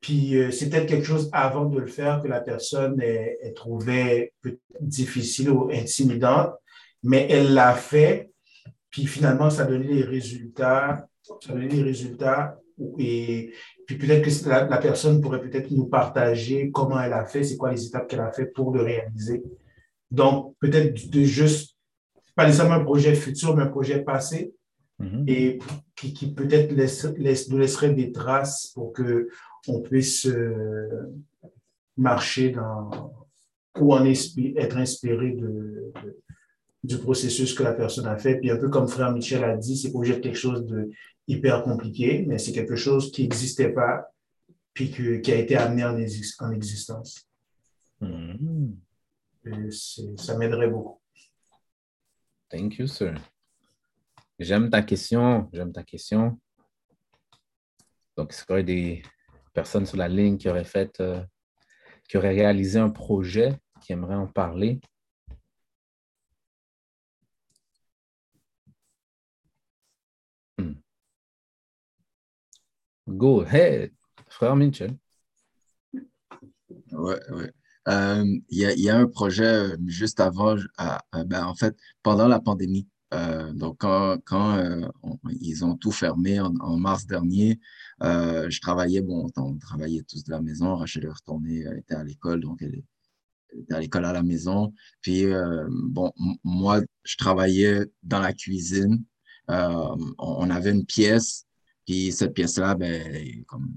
puis 0.00 0.36
euh, 0.36 0.50
c'est 0.50 0.70
peut-être 0.70 0.86
quelque 0.86 1.06
chose 1.06 1.28
avant 1.32 1.66
de 1.66 1.78
le 1.78 1.86
faire 1.86 2.22
que 2.22 2.28
la 2.28 2.40
personne 2.40 3.00
est, 3.00 3.38
est 3.42 3.52
trouvait 3.52 4.32
difficile 4.80 5.50
ou 5.50 5.70
intimidante, 5.70 6.54
mais 7.02 7.26
elle 7.30 7.54
l'a 7.54 7.74
fait, 7.74 8.30
puis 8.90 9.06
finalement 9.06 9.50
ça 9.50 9.62
a 9.62 9.66
donné 9.66 9.86
les 9.86 10.04
résultats, 10.04 11.06
ça 11.40 11.52
a 11.52 11.54
donné 11.54 11.68
les 11.68 11.82
résultats, 11.82 12.58
et 12.98 13.52
puis 13.86 13.96
peut-être 13.98 14.22
que 14.24 14.48
la, 14.48 14.66
la 14.66 14.78
personne 14.78 15.20
pourrait 15.20 15.40
peut-être 15.40 15.70
nous 15.70 15.86
partager 15.86 16.70
comment 16.70 17.00
elle 17.00 17.12
a 17.12 17.24
fait, 17.26 17.44
c'est 17.44 17.56
quoi 17.56 17.70
les 17.72 17.86
étapes 17.86 18.08
qu'elle 18.08 18.20
a 18.20 18.32
fait 18.32 18.46
pour 18.46 18.72
le 18.72 18.82
réaliser. 18.82 19.42
Donc, 20.10 20.54
peut-être 20.60 21.08
de 21.10 21.22
juste, 21.22 21.76
pas 22.34 22.46
nécessairement 22.46 22.74
un 22.76 22.84
projet 22.84 23.14
futur, 23.14 23.54
mais 23.56 23.62
un 23.64 23.66
projet 23.68 24.02
passé, 24.02 24.52
Mhm. 24.98 25.24
et 25.28 25.58
qui, 25.96 26.12
qui 26.12 26.34
peut-être 26.34 26.72
laisse, 26.72 27.04
laisse- 27.16 27.48
nous 27.48 27.56
laisserait 27.56 27.94
des 27.94 28.12
traces 28.12 28.66
pour 28.74 28.92
que 28.92 29.28
on 29.66 29.80
puisse 29.80 30.26
euh, 30.26 31.10
marcher 31.96 32.50
dans, 32.50 32.90
ou 33.78 33.94
en 33.94 34.04
inspi- 34.04 34.54
être 34.58 34.76
inspiré 34.76 35.30
de, 35.32 35.92
de- 36.02 36.18
du 36.84 36.98
processus 36.98 37.54
que 37.54 37.62
la 37.62 37.72
personne 37.72 38.06
a 38.06 38.16
fait. 38.18 38.36
Puis 38.38 38.50
un 38.50 38.56
peu 38.58 38.68
comme 38.68 38.88
frère 38.88 39.12
Michel 39.12 39.42
a 39.44 39.56
dit, 39.56 39.76
c'est 39.76 39.90
de 39.90 40.20
quelque 40.20 40.36
chose 40.36 40.66
de 40.66 40.90
hyper 41.30 41.62
compliqué, 41.62 42.24
mais 42.26 42.38
c'est 42.38 42.52
quelque 42.52 42.76
chose 42.76 43.12
qui 43.12 43.22
n'existait 43.22 43.70
pas, 43.72 44.06
puis 44.74 44.90
que- 44.90 45.18
qui 45.18 45.32
a 45.32 45.36
été 45.36 45.56
amené 45.56 45.84
en, 45.84 45.96
exis- 45.96 46.34
en 46.40 46.50
existence. 46.50 47.28
C'est- 49.70 50.16
ça 50.18 50.36
m'aiderait 50.36 50.68
beaucoup. 50.68 51.00
Thank 52.48 52.78
you, 52.78 52.86
sir. 52.86 53.14
J'aime 54.38 54.70
ta 54.70 54.82
question. 54.82 55.48
J'aime 55.52 55.72
ta 55.72 55.82
question. 55.84 56.38
Donc, 58.16 58.32
est-ce 58.32 58.44
qu'il 58.44 58.52
y 58.52 58.54
aurait 58.54 58.62
des 58.64 59.02
personnes 59.52 59.86
sur 59.86 59.96
la 59.96 60.08
ligne 60.08 60.36
qui 60.36 60.48
auraient 60.48 60.64
fait, 60.64 60.98
euh, 61.00 61.22
qui 62.08 62.16
auraient 62.16 62.30
réalisé 62.34 62.78
un 62.78 62.90
projet, 62.90 63.56
qui 63.80 63.92
aimeraient 63.92 64.14
en 64.14 64.26
parler? 64.26 64.80
Go 73.10 73.42
ahead, 73.42 73.92
frère 74.28 74.54
Mitchell. 74.54 74.96
Ouais, 76.92 77.18
ouais. 77.30 77.52
Euh, 77.88 78.24
Il 78.50 78.58
y 78.58 78.88
a, 78.88 78.96
un 78.96 79.06
projet 79.06 79.44
euh, 79.44 79.76
juste 79.86 80.20
avant, 80.20 80.54
ben, 81.26 81.44
en 81.44 81.54
fait, 81.54 81.76
pendant 82.02 82.28
la 82.28 82.40
pandémie. 82.40 82.88
Euh, 83.12 83.52
donc, 83.52 83.78
quand, 83.80 84.18
quand 84.24 84.62
ils 85.30 85.64
ont 85.64 85.76
tout 85.76 85.90
fermé 85.90 86.40
en, 86.40 86.76
mars 86.76 87.06
dernier, 87.06 87.58
je 88.00 88.60
travaillais, 88.60 89.00
bon, 89.00 89.28
on 89.36 89.58
travaillait 89.58 90.02
tous 90.02 90.22
de 90.22 90.30
la 90.30 90.40
maison. 90.40 90.76
Rachel 90.76 91.04
est 91.04 91.08
retournée, 91.08 91.64
elle 91.66 91.78
était 91.78 91.94
à 91.96 92.04
l'école, 92.04 92.40
donc 92.40 92.62
elle, 92.62 92.82
elle 93.52 93.60
était 93.60 93.74
à 93.74 93.80
l'école 93.80 94.04
à 94.04 94.12
la 94.12 94.22
maison. 94.22 94.72
Puis, 95.00 95.24
bon, 95.68 96.12
moi, 96.44 96.80
je 97.02 97.16
travaillais 97.16 97.86
dans 98.04 98.20
la 98.20 98.32
cuisine. 98.32 99.02
On 99.48 100.50
avait 100.50 100.70
une 100.70 100.86
pièce, 100.86 101.46
puis 101.90 102.12
cette 102.12 102.34
pièce-là, 102.34 102.76
ben, 102.76 103.44
comme 103.46 103.68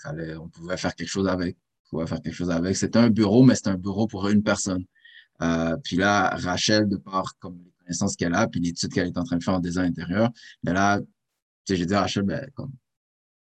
fallait, 0.00 0.36
on 0.36 0.48
pouvait 0.48 0.76
faire 0.76 0.94
quelque 0.94 1.08
chose 1.08 1.26
avec 1.26 1.56
pouvait 1.90 2.06
faire 2.06 2.22
quelque 2.22 2.34
chose 2.34 2.50
avec. 2.50 2.76
C'était 2.76 3.00
un 3.00 3.10
bureau, 3.10 3.42
mais 3.42 3.56
c'était 3.56 3.70
un 3.70 3.76
bureau 3.76 4.06
pour 4.06 4.28
une 4.28 4.44
personne. 4.44 4.84
Euh, 5.42 5.76
puis 5.82 5.96
là, 5.96 6.30
Rachel, 6.36 6.88
de 6.88 6.96
par 6.96 7.36
comme 7.40 7.58
les 7.64 7.72
connaissances 7.80 8.14
qu'elle 8.14 8.34
a, 8.34 8.46
puis 8.46 8.60
l'étude 8.60 8.92
qu'elle 8.92 9.08
est 9.08 9.18
en 9.18 9.24
train 9.24 9.36
de 9.36 9.42
faire 9.42 9.54
en 9.54 9.60
design 9.60 9.86
intérieur, 9.86 10.30
ben 10.62 10.74
là, 10.74 11.00
j'ai 11.68 11.84
dit 11.84 11.94
à 11.94 12.02
Rachel, 12.02 12.22
ben, 12.22 12.48
comme, 12.54 12.72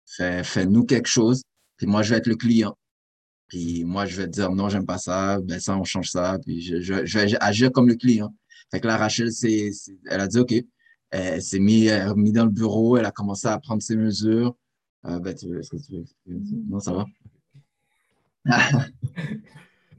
fais, 0.05 0.45
fais-nous 0.45 0.85
quelque 0.85 1.09
chose, 1.09 1.43
puis 1.77 1.89
moi, 1.89 2.03
je 2.03 2.11
vais 2.11 2.19
être 2.19 2.29
le 2.29 2.37
client. 2.37 2.77
Puis 3.49 3.83
moi, 3.85 4.07
je 4.07 4.17
vais 4.17 4.27
te 4.27 4.31
dire, 4.31 4.53
non, 4.53 4.69
j'aime 4.69 4.87
pas 4.87 4.99
ça, 4.99 5.41
ben 5.41 5.59
ça, 5.59 5.77
on 5.77 5.85
change 5.85 6.11
ça, 6.11 6.39
puis 6.45 6.61
je, 6.61 6.81
je, 6.81 7.19
vais 7.19 7.37
agir 7.41 7.73
comme 7.73 7.89
le 7.89 7.97
client. 7.97 8.33
Fait 8.71 8.81
que 8.81 8.87
là, 8.87 8.97
Rachel, 8.97 9.33
c'est- 9.33 9.71
elle 10.07 10.21
a 10.21 10.29
dit, 10.29 10.39
OK. 10.39 10.55
Elle 11.11 11.43
s'est 11.43 11.61
mis, 11.61 11.87
elle 11.87 12.09
a 12.09 12.15
mis 12.15 12.33
dans 12.33 12.45
le 12.45 12.51
bureau, 12.51 12.97
elle 12.97 13.07
a 13.07 13.11
commencé 13.13 13.47
à 13.49 13.59
prendre 13.59 13.83
ses 13.83 13.97
mesures. 13.97 14.55
Euh, 15.07 15.19
ben, 15.21 15.35
est-ce 15.35 15.71
que 15.71 15.77
tu 15.77 15.93
veux 15.93 16.01
expliquer? 16.01 16.41
Non, 16.69 16.81
ça 16.81 16.93
va? 16.93 17.07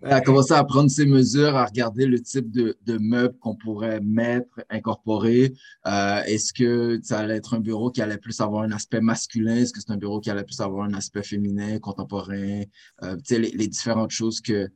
Elle 0.02 0.14
a 0.14 0.22
commencé 0.22 0.54
à 0.54 0.64
prendre 0.64 0.92
ses 0.92 1.06
mesures, 1.06 1.56
à 1.56 1.66
regarder 1.66 2.06
le 2.06 2.22
type 2.22 2.52
de, 2.52 2.78
meubles 3.00 3.38
qu'on 3.40 3.56
pourrait 3.56 4.00
mettre, 4.00 4.64
incorporer. 4.70 5.54
Euh, 5.88 6.22
Est-ce 6.24 6.54
que 6.54 7.00
ça 7.02 7.20
allait 7.20 7.38
être 7.38 7.56
un 7.56 7.60
bureau 7.60 7.90
qui 7.90 8.02
allait 8.02 8.18
plus 8.18 8.40
avoir 8.40 8.64
un 8.64 8.72
aspect 8.72 9.02
masculin? 9.02 9.56
Est-ce 9.56 9.74
que 9.74 9.80
c'est 9.80 9.92
un 9.92 9.98
bureau 9.98 10.20
qui 10.20 10.30
allait 10.30 10.44
plus 10.44 10.62
avoir 10.62 10.86
un 10.86 10.94
aspect 10.94 11.24
féminin, 11.24 11.80
contemporain? 11.80 12.62
Euh, 13.04 13.16
tu 13.18 13.36
sais, 13.36 13.40
les, 13.40 13.68
différentes 13.68 14.12
choses 14.12 14.40
que, 14.40 14.70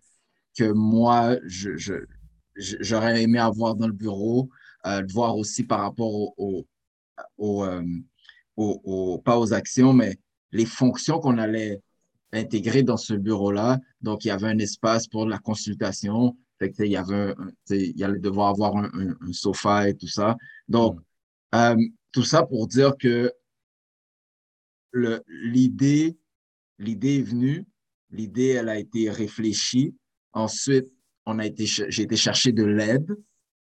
que 0.57 0.71
moi, 0.71 1.37
je- 1.45 2.03
j'aurais 2.55 3.21
aimé 3.21 3.37
avoir 3.37 3.75
dans 3.75 3.87
le 3.87 3.93
bureau. 3.93 4.49
Euh, 4.87 5.01
de 5.03 5.11
voir 5.13 5.37
aussi 5.37 5.63
par 5.63 5.81
rapport 5.81 6.11
au, 6.13 6.33
au, 6.37 6.67
au, 7.37 7.63
euh, 7.65 7.83
au- 8.57 8.81
au- 8.83 9.17
pas 9.19 9.37
aux 9.39 9.53
actions, 9.53 9.93
mais 9.93 10.17
les 10.51 10.65
fonctions 10.65 11.19
qu'on 11.19 11.37
allait 11.37 11.81
intégré 12.33 12.83
dans 12.83 12.97
ce 12.97 13.13
bureau-là. 13.13 13.79
Donc, 14.01 14.25
il 14.25 14.29
y 14.29 14.31
avait 14.31 14.47
un 14.47 14.57
espace 14.59 15.07
pour 15.07 15.25
la 15.27 15.37
consultation. 15.37 16.35
Fait 16.59 16.71
que, 16.71 16.83
il 16.83 16.91
y 16.91 16.97
avait 16.97 17.35
un- 17.37 17.51
il 17.69 18.03
allait 18.03 18.19
devoir 18.19 18.49
avoir 18.49 18.75
un, 18.77 18.89
un- 18.93 19.17
un 19.21 19.33
sofa 19.33 19.89
et 19.89 19.95
tout 19.95 20.07
ça. 20.07 20.35
Donc, 20.67 20.99
euh, 21.55 21.75
tout 22.11 22.23
ça 22.23 22.43
pour 22.43 22.67
dire 22.67 22.95
que 22.97 23.31
l'idée, 24.93 26.17
l'idée 26.79 27.19
est 27.19 27.23
venue, 27.23 27.65
l'idée, 28.11 28.49
elle 28.49 28.69
a 28.69 28.79
été 28.79 29.09
réfléchie. 29.09 29.95
Ensuite, 30.33 30.87
on 31.25 31.39
a 31.39 31.45
été, 31.45 31.65
ch- 31.65 31.89
j'ai 31.89 32.03
été 32.03 32.15
chercher 32.15 32.51
de 32.51 32.63
l'aide. 32.63 33.15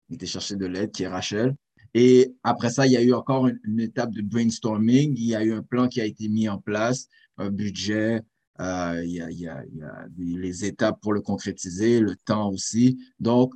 J'ai 0.10 0.16
été 0.16 0.26
chercher 0.26 0.56
de 0.56 0.66
l'aide, 0.66 0.92
qui 0.92 1.04
est 1.04 1.08
Rachel. 1.08 1.56
Et 1.94 2.36
après 2.44 2.70
ça, 2.70 2.86
il 2.86 2.92
y 2.92 2.98
a 2.98 3.02
eu 3.02 3.14
encore 3.14 3.48
une, 3.48 3.80
étape 3.80 4.12
de 4.12 4.22
brainstorming. 4.22 5.14
Il 5.16 5.26
y 5.26 5.34
a 5.36 5.44
eu 5.44 5.54
un 5.54 5.64
plan 5.64 5.88
qui 5.88 6.02
a 6.02 6.06
été 6.06 6.28
mis 6.28 6.50
en 6.50 6.58
place, 6.60 7.08
un 7.38 7.50
budget, 7.50 8.22
euh, 8.60 9.02
il 9.04 9.12
y 9.12 9.22
a, 9.22 9.32
il 9.32 9.40
y 9.40 9.48
a- 9.48 9.64
il 10.18 10.40
les 10.40 10.66
étapes 10.66 11.00
pour 11.02 11.14
le 11.14 11.22
concrétiser, 11.22 12.00
le 12.02 12.16
temps 12.18 12.50
aussi. 12.50 12.98
Donc, 13.20 13.54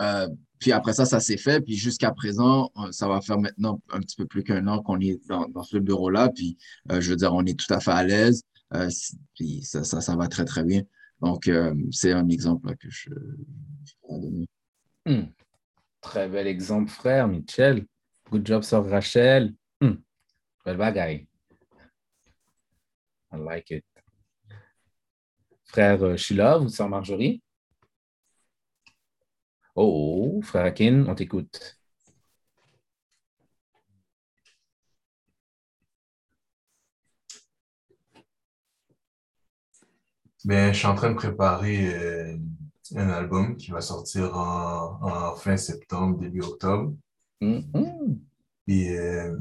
euh, 0.00 0.28
puis 0.58 0.72
après 0.72 0.92
ça, 0.92 1.06
ça 1.06 1.20
s'est 1.20 1.36
fait. 1.36 1.60
Puis 1.62 1.76
jusqu'à 1.76 2.12
présent, 2.12 2.70
euh, 2.76 2.92
ça 2.92 3.08
va 3.08 3.20
faire 3.20 3.38
maintenant 3.38 3.80
un 3.90 4.00
petit 4.00 4.16
peu 4.16 4.26
plus 4.26 4.42
qu'un 4.42 4.66
an 4.66 4.82
qu'on 4.82 5.00
est 5.00 5.18
dans, 5.28 5.62
ce 5.62 5.78
bureau-là. 5.78 6.30
Puis 6.34 6.58
je 6.90 7.10
veux 7.10 7.16
dire, 7.16 7.32
on 7.34 7.44
est 7.46 7.58
tout 7.58 7.72
à 7.72 7.80
fait 7.80 7.90
à 7.90 8.04
l'aise. 8.04 8.42
Puis 9.34 9.62
ça, 9.64 9.84
ça, 9.84 10.00
ça 10.00 10.16
va 10.16 10.28
très, 10.28 10.44
très 10.44 10.64
bien. 10.64 10.82
Donc, 11.22 11.50
c'est 11.90 12.12
un 12.12 12.28
exemple 12.28 12.76
que 12.76 12.90
je, 12.90 13.10
je 13.84 13.92
donner. 14.08 14.46
Hmm. 15.08 15.22
Très 16.02 16.28
bel 16.28 16.46
exemple, 16.46 16.90
frère 16.90 17.28
Michel. 17.28 17.86
Good 18.30 18.46
job 18.46 18.62
sur 18.62 18.84
Rachel. 18.86 19.54
Hmm. 19.80 19.94
Belle 20.66 20.76
bagaille. 20.76 21.28
I 23.32 23.36
like 23.38 23.70
it. 23.70 23.84
Frère 25.64 26.02
euh, 26.02 26.16
Sheila, 26.16 26.58
vous 26.58 26.68
sœur 26.68 26.88
Marjorie? 26.90 27.40
Oh, 29.74 30.40
frère 30.42 30.64
Akin, 30.66 31.06
on 31.08 31.14
t'écoute. 31.14 31.78
Ben, 40.44 40.72
je 40.72 40.78
suis 40.78 40.86
en 40.86 40.94
train 40.96 41.10
de 41.10 41.14
préparer 41.14 41.86
euh, 41.94 42.36
un 42.96 43.08
album 43.10 43.56
qui 43.56 43.70
va 43.70 43.80
sortir 43.80 44.36
en, 44.36 44.98
en 45.02 45.36
fin 45.36 45.56
septembre, 45.56 46.18
début 46.18 46.42
octobre. 46.42 46.94
Mhm. 47.40 48.20
Puis, 48.66 48.96
euh, 48.96 49.36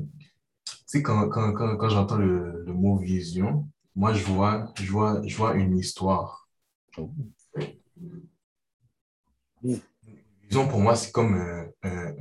tu 0.65 0.75
sais, 0.85 1.01
quand, 1.03 1.29
quand, 1.29 1.53
quand, 1.53 1.77
quand 1.77 1.89
j'entends 1.89 2.17
le, 2.17 2.63
le 2.65 2.73
mot 2.73 2.97
vision, 2.97 3.67
moi, 3.95 4.13
je 4.13 4.23
vois, 4.25 4.71
je 4.79 4.91
vois, 4.91 5.21
je 5.25 5.35
vois 5.35 5.55
une 5.55 5.77
histoire. 5.77 6.47
Oh. 6.97 7.11
Vision, 10.43 10.67
pour 10.67 10.79
moi, 10.79 10.95
c'est 10.95 11.11
comme 11.11 11.33
un, 11.35 11.65
un, 11.83 12.13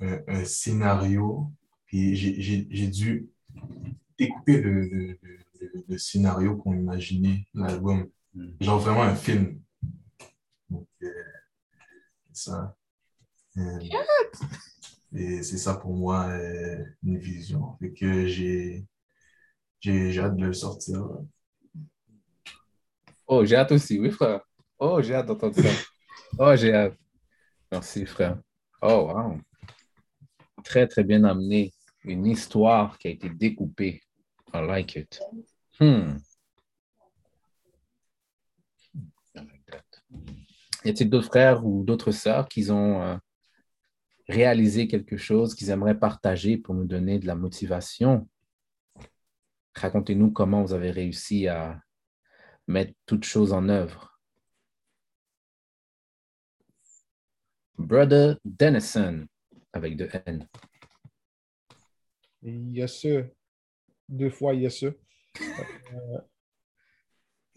un, 0.00 0.18
un- 0.28 0.44
scénario. 0.44 1.50
Puis, 1.86 2.16
j'ai- 2.16 2.40
j'ai 2.40 2.66
j'ai 2.70 2.88
dû 2.88 3.28
découper 4.18 4.60
le, 4.60 4.84
le, 4.88 5.18
le, 5.88 5.98
scénario 5.98 6.56
qu'on 6.56 6.74
imaginait 6.74 7.46
l'album. 7.52 8.08
Mm. 8.34 8.46
Genre 8.60 8.78
vraiment 8.78 9.02
un 9.02 9.14
film. 9.14 9.60
Ça. 12.34 12.76
Euh, 13.56 13.78
et 15.14 15.42
c'est 15.44 15.58
ça 15.58 15.74
pour 15.76 15.94
moi, 15.94 16.26
euh, 16.28 16.84
une 17.04 17.16
vision. 17.18 17.76
Fait 17.78 17.92
que 17.92 18.26
j'ai 18.26 18.84
j'ai 19.78 20.10
j'ai 20.10 20.20
hâte 20.20 20.36
de 20.36 20.46
le 20.46 20.52
sortir. 20.52 21.06
Oh, 23.26 23.44
j'ai 23.44 23.56
hâte 23.56 23.72
aussi, 23.72 24.00
oui, 24.00 24.10
frère. 24.10 24.40
Oh, 24.78 25.00
j'ai 25.00 25.14
hâte 25.14 25.26
d'entendre 25.26 25.54
ça. 25.54 25.68
Oh, 26.38 26.56
j'ai 26.56 26.74
hâte. 26.74 26.98
Merci, 27.70 28.04
frère. 28.04 28.38
Oh, 28.82 29.08
wow. 29.08 29.40
Très, 30.64 30.88
très 30.88 31.04
bien 31.04 31.22
amené. 31.24 31.72
Une 32.02 32.26
histoire 32.26 32.98
qui 32.98 33.08
a 33.08 33.10
été 33.12 33.30
découpée. 33.30 34.02
I 34.52 34.60
like 34.66 34.96
it. 34.96 35.20
Hmm. 35.80 36.18
I 39.34 39.40
like 39.40 39.64
that. 39.66 39.84
Y 40.84 40.90
a-t-il 40.90 41.08
d'autres 41.08 41.28
frères 41.28 41.64
ou 41.64 41.82
d'autres 41.82 42.12
sœurs 42.12 42.48
qui 42.48 42.70
ont 42.70 43.02
euh, 43.02 43.16
réalisé 44.28 44.86
quelque 44.86 45.16
chose 45.16 45.54
qu'ils 45.54 45.70
aimeraient 45.70 45.98
partager 45.98 46.56
pour 46.56 46.74
nous 46.74 46.84
donner 46.84 47.18
de 47.18 47.26
la 47.26 47.34
motivation? 47.34 48.28
Racontez-nous 49.74 50.30
comment 50.30 50.62
vous 50.62 50.74
avez 50.74 50.90
réussi 50.90 51.48
à 51.48 51.80
mettre 52.66 52.92
toutes 53.06 53.24
choses 53.24 53.52
en 53.52 53.68
œuvre. 53.68 54.18
Brother 57.76 58.38
Dennison, 58.44 59.26
avec 59.72 59.96
deux 59.96 60.08
N. 60.26 60.46
Yes, 62.42 63.00
sir. 63.00 63.30
Deux 64.08 64.30
fois, 64.30 64.54
yes, 64.54 64.78
sir. 64.78 64.94
Euh, 65.40 66.18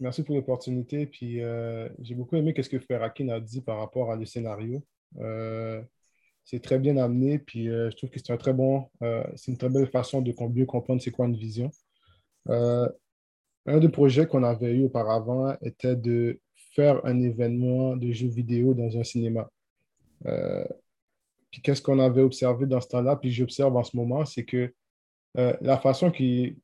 merci 0.00 0.22
pour 0.22 0.36
l'opportunité. 0.36 1.06
Puis 1.06 1.42
euh, 1.42 1.88
j'ai 2.00 2.14
beaucoup 2.14 2.36
aimé 2.36 2.54
ce 2.56 2.68
que 2.68 2.78
Frère 2.78 3.02
Akin 3.02 3.28
a 3.28 3.40
dit 3.40 3.60
par 3.60 3.78
rapport 3.78 4.10
à 4.10 4.16
le 4.16 4.24
scénario. 4.24 4.82
Euh, 5.18 5.82
c'est 6.44 6.62
très 6.62 6.78
bien 6.78 6.96
amené. 6.96 7.38
Puis 7.38 7.68
euh, 7.68 7.90
je 7.90 7.96
trouve 7.96 8.10
que 8.10 8.18
c'est 8.18 8.32
un 8.32 8.36
très 8.36 8.52
bon, 8.52 8.88
c'est 9.36 9.52
une 9.52 9.58
très 9.58 9.68
belle 9.68 9.88
façon 9.88 10.22
de 10.22 10.34
mieux 10.54 10.66
comprendre 10.66 11.02
c'est 11.02 11.10
quoi 11.10 11.26
une 11.26 11.36
vision. 11.36 11.70
Un 12.46 13.80
des 13.80 13.90
projets 13.90 14.26
qu'on 14.26 14.44
avait 14.44 14.72
eu 14.72 14.84
auparavant 14.84 15.54
était 15.60 15.96
de 15.96 16.40
faire 16.74 17.04
un 17.04 17.20
événement 17.20 17.96
de 17.96 18.10
jeux 18.12 18.28
vidéo 18.28 18.72
dans 18.72 18.96
un 18.96 19.04
cinéma. 19.04 19.50
Puis 21.50 21.60
qu'est-ce 21.62 21.82
qu'on 21.82 21.98
avait 21.98 22.22
observé 22.22 22.66
dans 22.66 22.80
ce 22.80 22.88
temps-là, 22.88 23.16
puis 23.16 23.30
j'observe 23.30 23.76
en 23.76 23.84
ce 23.84 23.94
moment, 23.96 24.24
c'est 24.24 24.44
que 24.44 24.72
la 25.34 25.78
façon 25.78 26.10
qui, 26.10 26.56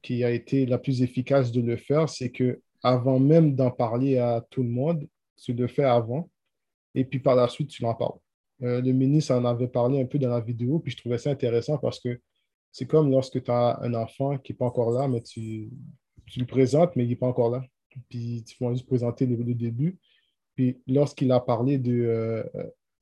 qui 0.00 0.24
a 0.24 0.30
été 0.30 0.64
la 0.64 0.78
plus 0.78 1.02
efficace 1.02 1.52
de 1.52 1.60
le 1.60 1.76
faire, 1.76 2.08
c'est 2.08 2.30
que 2.30 2.60
avant 2.86 3.18
même 3.18 3.56
d'en 3.56 3.72
parler 3.72 4.16
à 4.18 4.46
tout 4.48 4.62
le 4.62 4.68
monde, 4.68 5.08
tu 5.36 5.52
le 5.52 5.66
fais 5.66 5.84
avant, 5.84 6.30
et 6.94 7.04
puis 7.04 7.18
par 7.18 7.34
la 7.34 7.48
suite, 7.48 7.68
tu 7.68 7.84
en 7.84 7.94
parles. 7.94 8.18
Euh, 8.62 8.80
le 8.80 8.92
ministre 8.92 9.34
en 9.34 9.44
avait 9.44 9.66
parlé 9.66 10.00
un 10.00 10.06
peu 10.06 10.18
dans 10.18 10.30
la 10.30 10.40
vidéo, 10.40 10.78
puis 10.78 10.92
je 10.92 10.96
trouvais 10.96 11.18
ça 11.18 11.30
intéressant 11.30 11.78
parce 11.78 11.98
que 11.98 12.20
c'est 12.70 12.86
comme 12.86 13.10
lorsque 13.10 13.42
tu 13.42 13.50
as 13.50 13.80
un 13.82 13.92
enfant 13.94 14.38
qui 14.38 14.52
n'est 14.52 14.56
pas 14.56 14.66
encore 14.66 14.92
là, 14.92 15.08
mais 15.08 15.20
tu, 15.20 15.68
tu 16.26 16.38
le 16.38 16.46
présentes, 16.46 16.94
mais 16.94 17.04
il 17.04 17.08
n'est 17.08 17.16
pas 17.16 17.26
encore 17.26 17.50
là. 17.50 17.62
Puis 18.08 18.44
tu 18.44 18.62
vas 18.62 18.72
juste 18.72 18.86
présenter 18.86 19.26
le, 19.26 19.36
le 19.36 19.54
début. 19.54 19.98
Puis 20.54 20.80
lorsqu'il 20.86 21.32
a 21.32 21.40
parlé 21.40 21.78
de 21.78 21.92
euh, 21.92 22.44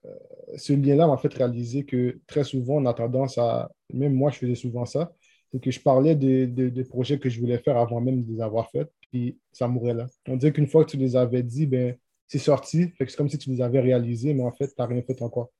euh, 0.06 0.56
ce 0.56 0.72
lien-là, 0.72 1.06
m'a 1.06 1.18
fait 1.18 1.32
réaliser 1.34 1.84
que 1.84 2.20
très 2.26 2.44
souvent, 2.44 2.76
on 2.76 2.86
a 2.86 2.94
tendance 2.94 3.36
à, 3.38 3.70
même 3.92 4.14
moi, 4.14 4.30
je 4.30 4.38
faisais 4.38 4.54
souvent 4.54 4.86
ça, 4.86 5.12
c'est 5.52 5.60
que 5.60 5.70
je 5.70 5.80
parlais 5.80 6.14
des 6.14 6.46
de, 6.46 6.68
de 6.70 6.82
projets 6.82 7.18
que 7.18 7.28
je 7.28 7.38
voulais 7.38 7.58
faire 7.58 7.76
avant 7.76 8.00
même 8.00 8.24
de 8.24 8.32
les 8.32 8.40
avoir 8.40 8.70
faits, 8.70 8.90
puis 9.14 9.38
ça 9.52 9.68
mourait 9.68 9.94
là. 9.94 10.08
On 10.26 10.36
dirait 10.36 10.52
qu'une 10.52 10.66
fois 10.66 10.84
que 10.84 10.90
tu 10.90 10.96
les 10.96 11.14
avais 11.14 11.44
dit, 11.44 11.66
ben, 11.66 11.96
c'est 12.26 12.40
sorti, 12.40 12.88
fait 12.88 13.04
que 13.04 13.12
c'est 13.12 13.16
comme 13.16 13.28
si 13.28 13.38
tu 13.38 13.48
les 13.48 13.60
avais 13.60 13.78
réalisés, 13.78 14.34
mais 14.34 14.42
en 14.42 14.50
fait, 14.50 14.66
tu 14.66 14.74
n'as 14.76 14.86
rien 14.86 15.02
fait 15.02 15.22
encore. 15.22 15.52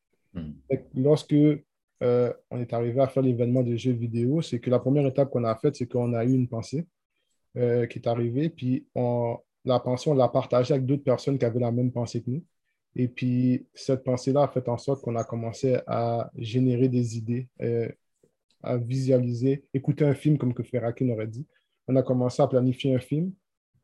Fait 0.69 0.79
que 0.79 0.85
lorsque 0.97 1.37
euh, 2.03 2.33
on 2.51 2.59
est 2.59 2.73
arrivé 2.73 3.01
à 3.01 3.07
faire 3.07 3.23
l'événement 3.23 3.63
de 3.63 3.77
jeux 3.77 3.93
vidéo, 3.93 4.43
c'est 4.43 4.59
que 4.59 4.71
la 4.71 4.81
première 4.81 5.07
étape 5.07 5.31
qu'on 5.31 5.45
a 5.45 5.55
faite, 5.55 5.77
c'est 5.77 5.87
qu'on 5.87 6.15
a 6.15 6.25
eu 6.25 6.33
une 6.33 6.49
pensée 6.49 6.85
euh, 7.57 7.87
qui 7.87 8.01
est 8.01 8.09
arrivée, 8.09 8.49
puis 8.49 8.89
on, 8.97 9.39
la 9.65 9.79
pensée, 9.79 10.11
on 10.11 10.15
l'a 10.15 10.27
partagée 10.27 10.75
avec 10.75 10.85
d'autres 10.85 11.05
personnes 11.05 11.39
qui 11.39 11.45
avaient 11.45 11.61
la 11.61 11.71
même 11.71 11.93
pensée 11.93 12.23
que 12.23 12.31
nous. 12.33 12.45
Et 12.97 13.07
puis, 13.07 13.69
cette 13.73 14.03
pensée-là 14.03 14.43
a 14.43 14.49
fait 14.49 14.69
en 14.69 14.79
sorte 14.79 15.01
qu'on 15.05 15.15
a 15.15 15.23
commencé 15.23 15.79
à 15.87 16.29
générer 16.37 16.89
des 16.89 17.17
idées, 17.17 17.49
euh, 17.63 17.89
à 18.65 18.79
visualiser, 18.79 19.65
écouter 19.73 20.05
un 20.05 20.15
film, 20.15 20.39
comme 20.39 20.55
que 20.55 20.65
Ferrakin 20.65 21.09
aurait 21.11 21.29
dit. 21.29 21.47
On 21.87 21.95
a 21.95 22.03
commencé 22.03 22.43
à 22.43 22.49
planifier 22.49 22.93
un 22.93 22.99
film 22.99 23.33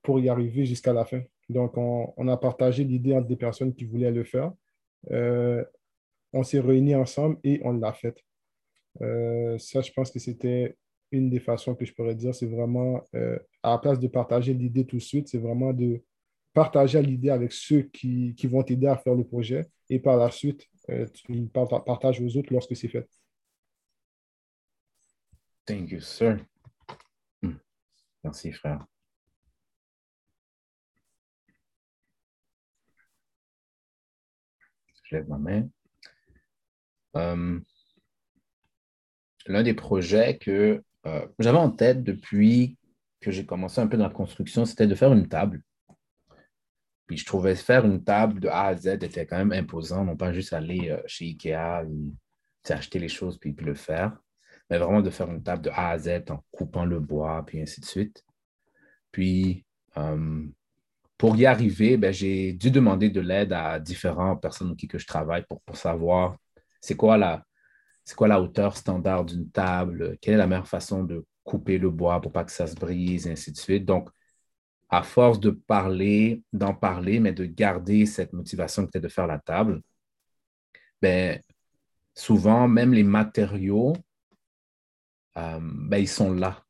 pour 0.02 0.20
y 0.20 0.28
arriver 0.28 0.66
jusqu'à 0.66 0.92
la 0.92 1.04
fin. 1.04 1.22
Donc, 1.48 1.76
on, 1.76 2.28
a 2.28 2.36
partagé 2.36 2.84
l'idée 2.84 3.14
entre 3.14 3.26
des 3.26 3.36
personnes 3.36 3.74
qui 3.74 3.84
voulaient 3.84 4.12
le 4.12 4.24
faire. 4.24 4.52
Euh, 5.10 5.64
on 6.32 6.42
s'est 6.42 6.60
réunis 6.60 6.94
ensemble 6.94 7.38
et 7.42 7.60
on 7.64 7.72
l'a 7.72 7.92
fait. 7.92 8.24
Euh, 9.02 9.58
ça, 9.58 9.80
je 9.80 9.90
pense 9.92 10.10
que 10.10 10.18
c'était 10.18 10.76
une 11.10 11.28
des 11.28 11.40
façons 11.40 11.74
que 11.74 11.84
je 11.84 11.92
pourrais 11.92 12.14
dire, 12.14 12.34
c'est 12.34 12.46
vraiment, 12.46 13.02
euh, 13.16 13.36
à 13.64 13.72
la 13.72 13.78
place 13.78 13.98
de 13.98 14.06
partager 14.06 14.54
l'idée 14.54 14.86
tout 14.86 14.96
de 14.96 15.02
suite, 15.02 15.28
c'est 15.28 15.38
vraiment 15.38 15.72
de 15.72 16.02
partager 16.52 17.02
l'idée 17.02 17.30
avec 17.30 17.52
ceux 17.52 17.82
qui, 17.82 18.34
qui 18.36 18.46
vont 18.46 18.62
t'aider 18.62 18.86
à 18.86 18.96
faire 18.96 19.16
le 19.16 19.24
projet 19.24 19.66
et 19.88 19.98
par 19.98 20.16
la 20.16 20.30
suite, 20.30 20.68
tu 21.14 21.46
par- 21.52 21.84
partages 21.84 22.20
aux 22.20 22.36
autres 22.36 22.52
lorsque 22.52 22.76
c'est 22.76 22.88
fait. 22.88 23.08
Thank 25.66 25.90
you, 25.90 26.00
sir. 26.00 26.44
Hmm. 27.42 27.58
Merci, 28.24 28.52
frère. 28.52 28.86
Lève 35.10 35.28
ma 35.28 35.38
main. 35.38 35.68
Euh, 37.16 37.60
L'un 39.46 39.62
des 39.62 39.74
projets 39.74 40.38
que 40.38 40.82
euh, 41.06 41.26
j'avais 41.38 41.58
en 41.58 41.70
tête 41.70 42.02
depuis 42.02 42.76
que 43.20 43.30
j'ai 43.30 43.46
commencé 43.46 43.80
un 43.80 43.86
peu 43.86 43.96
dans 43.96 44.04
la 44.04 44.10
construction, 44.10 44.64
c'était 44.64 44.86
de 44.86 44.94
faire 44.94 45.12
une 45.12 45.28
table. 45.28 45.62
Puis 47.06 47.16
je 47.16 47.24
trouvais 47.24 47.56
faire 47.56 47.84
une 47.84 48.04
table 48.04 48.38
de 48.40 48.48
A 48.48 48.66
à 48.66 48.76
Z 48.76 48.86
était 48.86 49.26
quand 49.26 49.38
même 49.38 49.52
imposant, 49.52 50.04
non 50.04 50.16
pas 50.16 50.32
juste 50.32 50.52
aller 50.52 50.90
euh, 50.90 51.02
chez 51.06 51.24
Ikea 51.26 51.84
et 52.68 52.72
acheter 52.72 52.98
les 52.98 53.08
choses 53.08 53.38
puis, 53.38 53.52
puis 53.52 53.66
le 53.66 53.74
faire, 53.74 54.16
mais 54.68 54.78
vraiment 54.78 55.02
de 55.02 55.10
faire 55.10 55.30
une 55.30 55.42
table 55.42 55.62
de 55.62 55.70
A 55.70 55.90
à 55.90 55.98
Z 55.98 56.30
en 56.30 56.44
coupant 56.50 56.84
le 56.84 57.00
bois, 57.00 57.44
puis 57.44 57.60
ainsi 57.60 57.80
de 57.80 57.86
suite. 57.86 58.24
Puis, 59.10 59.64
pour 61.20 61.36
y 61.36 61.44
arriver, 61.44 61.98
ben, 61.98 62.14
j'ai 62.14 62.54
dû 62.54 62.70
demander 62.70 63.10
de 63.10 63.20
l'aide 63.20 63.52
à 63.52 63.78
différentes 63.78 64.40
personnes 64.40 64.68
avec 64.68 64.78
qui 64.78 64.88
que 64.88 64.98
je 64.98 65.06
travaille 65.06 65.44
pour, 65.46 65.60
savoir 65.76 66.38
c'est 66.80 66.96
quoi 66.96 67.18
la, 67.18 67.44
c'est 68.06 68.16
quoi 68.16 68.26
la 68.26 68.40
hauteur 68.40 68.74
standard 68.74 69.26
d'une 69.26 69.50
table, 69.50 70.16
quelle 70.22 70.34
est 70.34 70.38
la 70.38 70.46
meilleure 70.46 70.66
façon 70.66 71.04
de 71.04 71.26
couper 71.44 71.76
le 71.76 71.90
bois 71.90 72.22
pour 72.22 72.32
pas 72.32 72.44
que 72.44 72.52
ça 72.52 72.66
se 72.66 72.74
brise, 72.74 73.26
et 73.26 73.32
ainsi 73.32 73.52
de 73.52 73.58
suite. 73.58 73.84
Donc, 73.84 74.08
à 74.88 75.02
force 75.02 75.40
de 75.40 75.50
parler, 75.50 76.42
d'en 76.54 76.74
parler, 76.74 77.20
mais 77.20 77.32
de 77.34 77.44
garder 77.44 78.06
cette 78.06 78.32
motivation 78.32 78.84
que 78.84 78.88
était 78.88 79.00
de 79.00 79.08
faire 79.08 79.26
la 79.26 79.38
table, 79.38 79.82
ben, 81.02 81.38
souvent, 82.14 82.66
même 82.66 82.94
les 82.94 83.04
matériaux, 83.04 83.94
euh, 85.36 85.58
ben, 85.60 85.98
ils 85.98 86.08
sont 86.08 86.32
là. 86.32 86.64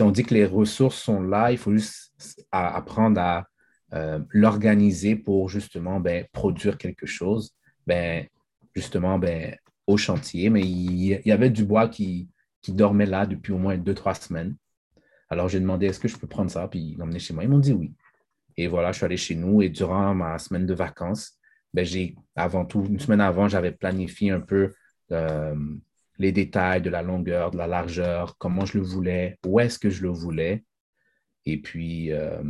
On 0.00 0.10
dit 0.10 0.24
que 0.24 0.34
les 0.34 0.46
ressources 0.46 1.00
sont 1.00 1.22
là, 1.22 1.52
il 1.52 1.58
faut 1.58 1.72
juste 1.72 2.12
apprendre 2.50 3.20
à 3.20 3.46
euh, 3.92 4.18
l'organiser 4.30 5.14
pour 5.14 5.48
justement 5.48 6.00
ben, 6.00 6.26
produire 6.32 6.78
quelque 6.78 7.06
chose. 7.06 7.54
Ben, 7.86 8.26
justement, 8.74 9.18
ben, 9.18 9.56
au 9.86 9.96
chantier, 9.96 10.50
mais 10.50 10.62
il, 10.62 11.20
y 11.24 11.32
avait 11.32 11.50
du 11.50 11.64
bois 11.64 11.88
qui, 11.88 12.28
dormait 12.68 13.06
là 13.06 13.26
depuis 13.26 13.52
au 13.52 13.58
moins 13.58 13.76
deux, 13.76 13.94
trois 13.94 14.14
semaines. 14.14 14.56
Alors, 15.28 15.48
j'ai 15.48 15.60
demandé 15.60 15.86
est-ce 15.86 16.00
que 16.00 16.08
je 16.08 16.16
peux 16.16 16.26
prendre 16.26 16.50
ça, 16.50 16.66
puis 16.66 16.96
l'emmener 16.98 17.18
chez 17.18 17.34
moi. 17.34 17.44
Ils 17.44 17.50
m'ont 17.50 17.58
dit 17.58 17.72
oui. 17.72 17.92
Et 18.56 18.68
voilà, 18.68 18.90
je 18.92 18.96
suis 18.96 19.04
allé 19.04 19.16
chez 19.16 19.34
nous 19.34 19.62
et 19.62 19.68
durant 19.68 20.14
ma 20.14 20.38
semaine 20.38 20.64
de 20.64 20.74
vacances, 20.74 21.38
j'ai, 21.74 22.14
avant 22.36 22.64
tout, 22.64 22.84
une 22.88 23.00
semaine 23.00 23.20
avant, 23.20 23.48
j'avais 23.48 23.72
planifié 23.72 24.30
un 24.30 24.40
peu 24.40 24.72
euh, 25.12 25.56
les 26.18 26.32
détails 26.32 26.82
de 26.82 26.90
la 26.90 27.02
longueur, 27.02 27.50
de 27.50 27.58
la 27.58 27.66
largeur, 27.66 28.36
comment 28.38 28.64
je 28.64 28.78
le 28.78 28.84
voulais, 28.84 29.38
où 29.46 29.58
est-ce 29.60 29.78
que 29.78 29.90
je 29.90 30.02
le 30.02 30.10
voulais. 30.10 30.64
Et 31.44 31.60
puis, 31.60 32.12
euh, 32.12 32.42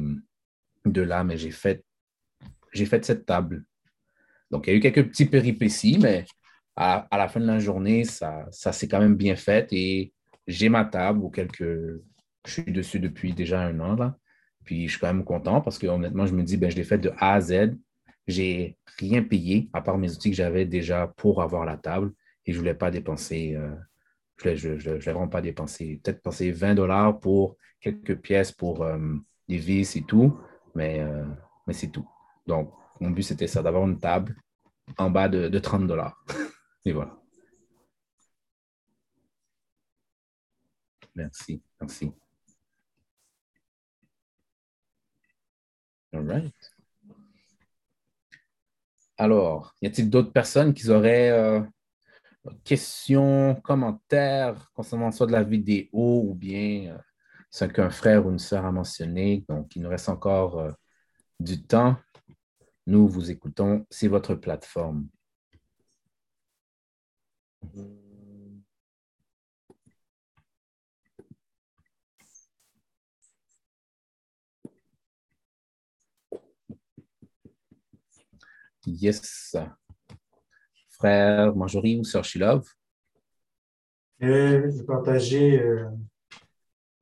de 0.84 1.02
là, 1.02 1.24
mais 1.24 1.36
j'ai 1.36 1.50
fait, 1.50 1.84
j'ai 2.72 2.86
fait 2.86 3.04
cette 3.04 3.26
table. 3.26 3.64
Donc, 4.50 4.66
il 4.66 4.70
y 4.70 4.74
a 4.74 4.76
eu 4.76 4.80
quelques 4.80 5.08
petits 5.08 5.26
péripéties, 5.26 5.98
mais 6.00 6.24
à, 6.76 7.06
à 7.10 7.18
la 7.18 7.28
fin 7.28 7.40
de 7.40 7.46
la 7.46 7.58
journée, 7.58 8.04
ça, 8.04 8.46
ça 8.50 8.72
s'est 8.72 8.88
quand 8.88 9.00
même 9.00 9.16
bien 9.16 9.36
fait 9.36 9.72
et 9.72 10.12
j'ai 10.46 10.68
ma 10.68 10.84
table 10.84 11.20
ou 11.20 11.30
quelques. 11.30 12.02
Je 12.46 12.52
suis 12.52 12.72
dessus 12.72 13.00
depuis 13.00 13.32
déjà 13.32 13.62
un 13.62 13.80
an, 13.80 13.96
là. 13.96 14.16
Puis 14.64 14.86
je 14.86 14.92
suis 14.92 15.00
quand 15.00 15.12
même 15.12 15.24
content 15.24 15.60
parce 15.60 15.78
que 15.78 15.86
honnêtement, 15.86 16.26
je 16.26 16.34
me 16.34 16.42
dis, 16.42 16.56
ben, 16.56 16.70
je 16.70 16.76
l'ai 16.76 16.84
fait 16.84 16.98
de 16.98 17.12
A 17.18 17.34
à 17.34 17.40
Z. 17.40 17.76
J'ai 18.26 18.78
rien 18.98 19.22
payé 19.22 19.68
à 19.72 19.82
part 19.82 19.98
mes 19.98 20.10
outils 20.12 20.30
que 20.30 20.36
j'avais 20.36 20.64
déjà 20.64 21.06
pour 21.16 21.42
avoir 21.42 21.64
la 21.64 21.76
table 21.76 22.12
et 22.46 22.52
je 22.52 22.56
ne 22.56 22.60
voulais 22.60 22.74
pas 22.74 22.90
dépenser, 22.90 23.54
euh, 23.56 23.74
je 24.38 24.68
ne 24.68 24.74
vais 24.76 24.98
vraiment 24.98 25.28
pas 25.28 25.40
dépenser. 25.40 26.00
Peut-être 26.02 26.22
penser 26.22 26.50
20 26.50 26.74
dollars 26.74 27.18
pour 27.20 27.56
quelques 27.80 28.16
pièces 28.16 28.52
pour 28.52 28.82
euh, 28.82 28.98
des 29.48 29.58
vis 29.58 29.96
et 29.96 30.02
tout, 30.04 30.38
mais, 30.74 31.00
euh, 31.00 31.24
mais 31.66 31.72
c'est 31.72 31.88
tout. 31.88 32.08
Donc, 32.46 32.72
mon 33.00 33.10
but, 33.10 33.22
c'était 33.22 33.46
ça, 33.46 33.62
d'avoir 33.62 33.84
une 33.86 33.98
table 33.98 34.36
en 34.98 35.10
bas 35.10 35.28
de, 35.28 35.48
de 35.48 35.58
30 35.58 35.86
dollars. 35.86 36.22
et 36.84 36.92
voilà. 36.92 37.16
Merci, 41.14 41.62
merci. 41.80 42.12
All 46.12 46.22
right. 46.22 46.54
Alors, 49.16 49.74
y 49.80 49.86
a-t-il 49.86 50.10
d'autres 50.10 50.32
personnes 50.32 50.74
qui 50.74 50.88
auraient 50.90 51.30
questions, 52.64 53.56
commentaires 53.62 54.70
concernant 54.74 55.10
soit 55.12 55.26
de 55.26 55.32
la 55.32 55.42
vidéo 55.42 55.88
ou 55.92 56.34
bien 56.34 56.94
euh, 56.94 56.98
c'est 57.50 57.72
qu'un 57.72 57.90
frère 57.90 58.26
ou 58.26 58.30
une 58.30 58.38
sœur 58.38 58.64
a 58.66 58.72
mentionné? 58.72 59.44
Donc, 59.48 59.76
il 59.76 59.82
nous 59.82 59.88
reste 59.90 60.08
encore 60.08 60.58
euh, 60.58 60.72
du 61.40 61.62
temps. 61.62 61.96
Nous 62.86 63.08
vous 63.08 63.30
écoutons. 63.30 63.86
C'est 63.90 64.08
votre 64.08 64.34
plateforme. 64.34 65.08
Yes. 78.86 79.56
Frère 81.04 81.54
Marjorie 81.54 81.98
ou 81.98 82.04
Sœur 82.04 82.24
Shilov? 82.24 82.64
Euh, 84.22 84.70
J'ai 84.74 84.84
partagé 84.84 85.60
euh, 85.60 85.84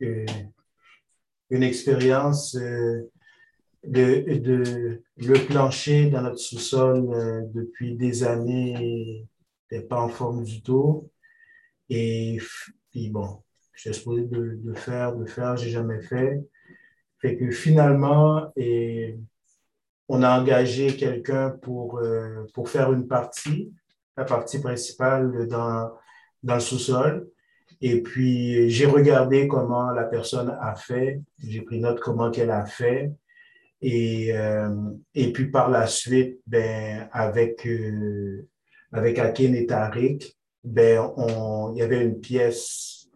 euh, 0.02 0.26
une 1.50 1.62
expérience 1.62 2.56
euh, 2.56 3.08
de, 3.84 4.38
de, 4.38 5.04
le 5.18 5.46
plancher 5.46 6.10
dans 6.10 6.22
notre 6.22 6.40
sous-sol 6.40 7.14
euh, 7.14 7.42
depuis 7.54 7.94
des 7.94 8.24
années 8.24 9.24
n'était 9.70 9.86
pas 9.86 10.00
en 10.00 10.08
forme 10.08 10.42
du 10.42 10.62
tout. 10.62 11.08
Et 11.88 12.40
puis 12.90 13.08
bon, 13.08 13.44
j'étais 13.72 13.96
supposé 13.96 14.24
de, 14.24 14.74
faire, 14.74 15.14
de 15.14 15.26
faire, 15.26 15.56
j'ai 15.56 15.70
jamais 15.70 16.02
fait. 16.02 16.42
Fait 17.20 17.36
que 17.36 17.52
finalement, 17.52 18.50
et 18.56 19.16
on 20.08 20.24
a 20.24 20.40
engagé 20.40 20.96
quelqu'un 20.96 21.50
pour, 21.50 22.02
pour 22.52 22.68
faire 22.68 22.92
une 22.92 23.06
partie, 23.06 23.72
la 24.16 24.24
partie 24.24 24.60
principale 24.60 25.46
dans, 25.48 25.92
dans 26.42 26.54
le 26.54 26.60
sous-sol. 26.60 27.28
Et 27.80 28.02
puis, 28.02 28.70
j'ai 28.70 28.86
regardé 28.86 29.48
comment 29.48 29.90
la 29.90 30.04
personne 30.04 30.56
a 30.60 30.74
fait. 30.74 31.20
J'ai 31.38 31.62
pris 31.62 31.80
note 31.80 32.00
comment 32.00 32.30
qu'elle 32.30 32.50
a 32.50 32.64
fait. 32.64 33.12
Et, 33.80 34.36
euh, 34.36 34.90
et 35.14 35.32
puis, 35.32 35.50
par 35.50 35.68
la 35.68 35.86
suite, 35.88 36.40
ben, 36.46 37.08
avec, 37.10 37.66
euh, 37.66 38.46
avec 38.92 39.18
Akin 39.18 39.52
et 39.54 39.66
Tariq, 39.66 40.38
ben, 40.62 41.12
on, 41.16 41.72
il 41.74 41.78
y 41.78 41.82
avait 41.82 42.02
une 42.02 42.20
pièce, 42.20 43.08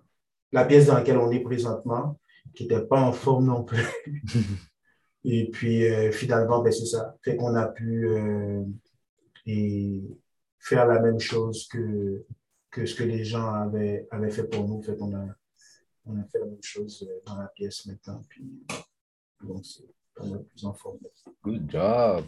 la 0.50 0.64
pièce 0.64 0.86
dans 0.86 0.94
laquelle 0.94 1.18
on 1.18 1.30
est 1.30 1.40
présentement, 1.40 2.18
qui 2.54 2.64
n'était 2.64 2.84
pas 2.84 3.00
en 3.00 3.12
forme 3.12 3.46
non 3.46 3.62
plus. 3.62 3.86
Et 5.28 5.50
puis, 5.50 5.86
euh, 5.86 6.10
finalement, 6.12 6.62
ben, 6.62 6.72
c'est 6.72 6.86
ça. 6.86 7.16
Fait 7.22 7.36
qu'on 7.36 7.54
a 7.54 7.66
pu 7.66 8.08
et 9.46 10.02
faire 10.66 10.86
la 10.86 11.00
même 11.00 11.20
chose 11.20 11.68
que, 11.68 12.24
que 12.70 12.84
ce 12.86 12.94
que 12.94 13.04
les 13.04 13.24
gens 13.24 13.46
avaient, 13.54 14.06
avaient 14.10 14.30
fait 14.30 14.48
pour 14.48 14.66
nous. 14.66 14.82
Fait 14.82 14.96
qu'on 14.96 15.14
a, 15.14 15.26
on 16.06 16.18
a 16.18 16.24
fait 16.24 16.40
la 16.40 16.46
même 16.46 16.62
chose 16.62 17.06
euh, 17.08 17.20
dans 17.24 17.38
la 17.38 17.46
pièce 17.48 17.86
maintenant. 17.86 18.20
Puis, 18.28 18.66
donc, 19.42 19.64
c'est 19.64 19.84
plus 20.14 20.64
en 20.64 20.74
forme. 20.74 20.98
Good 21.44 21.70
job. 21.70 22.24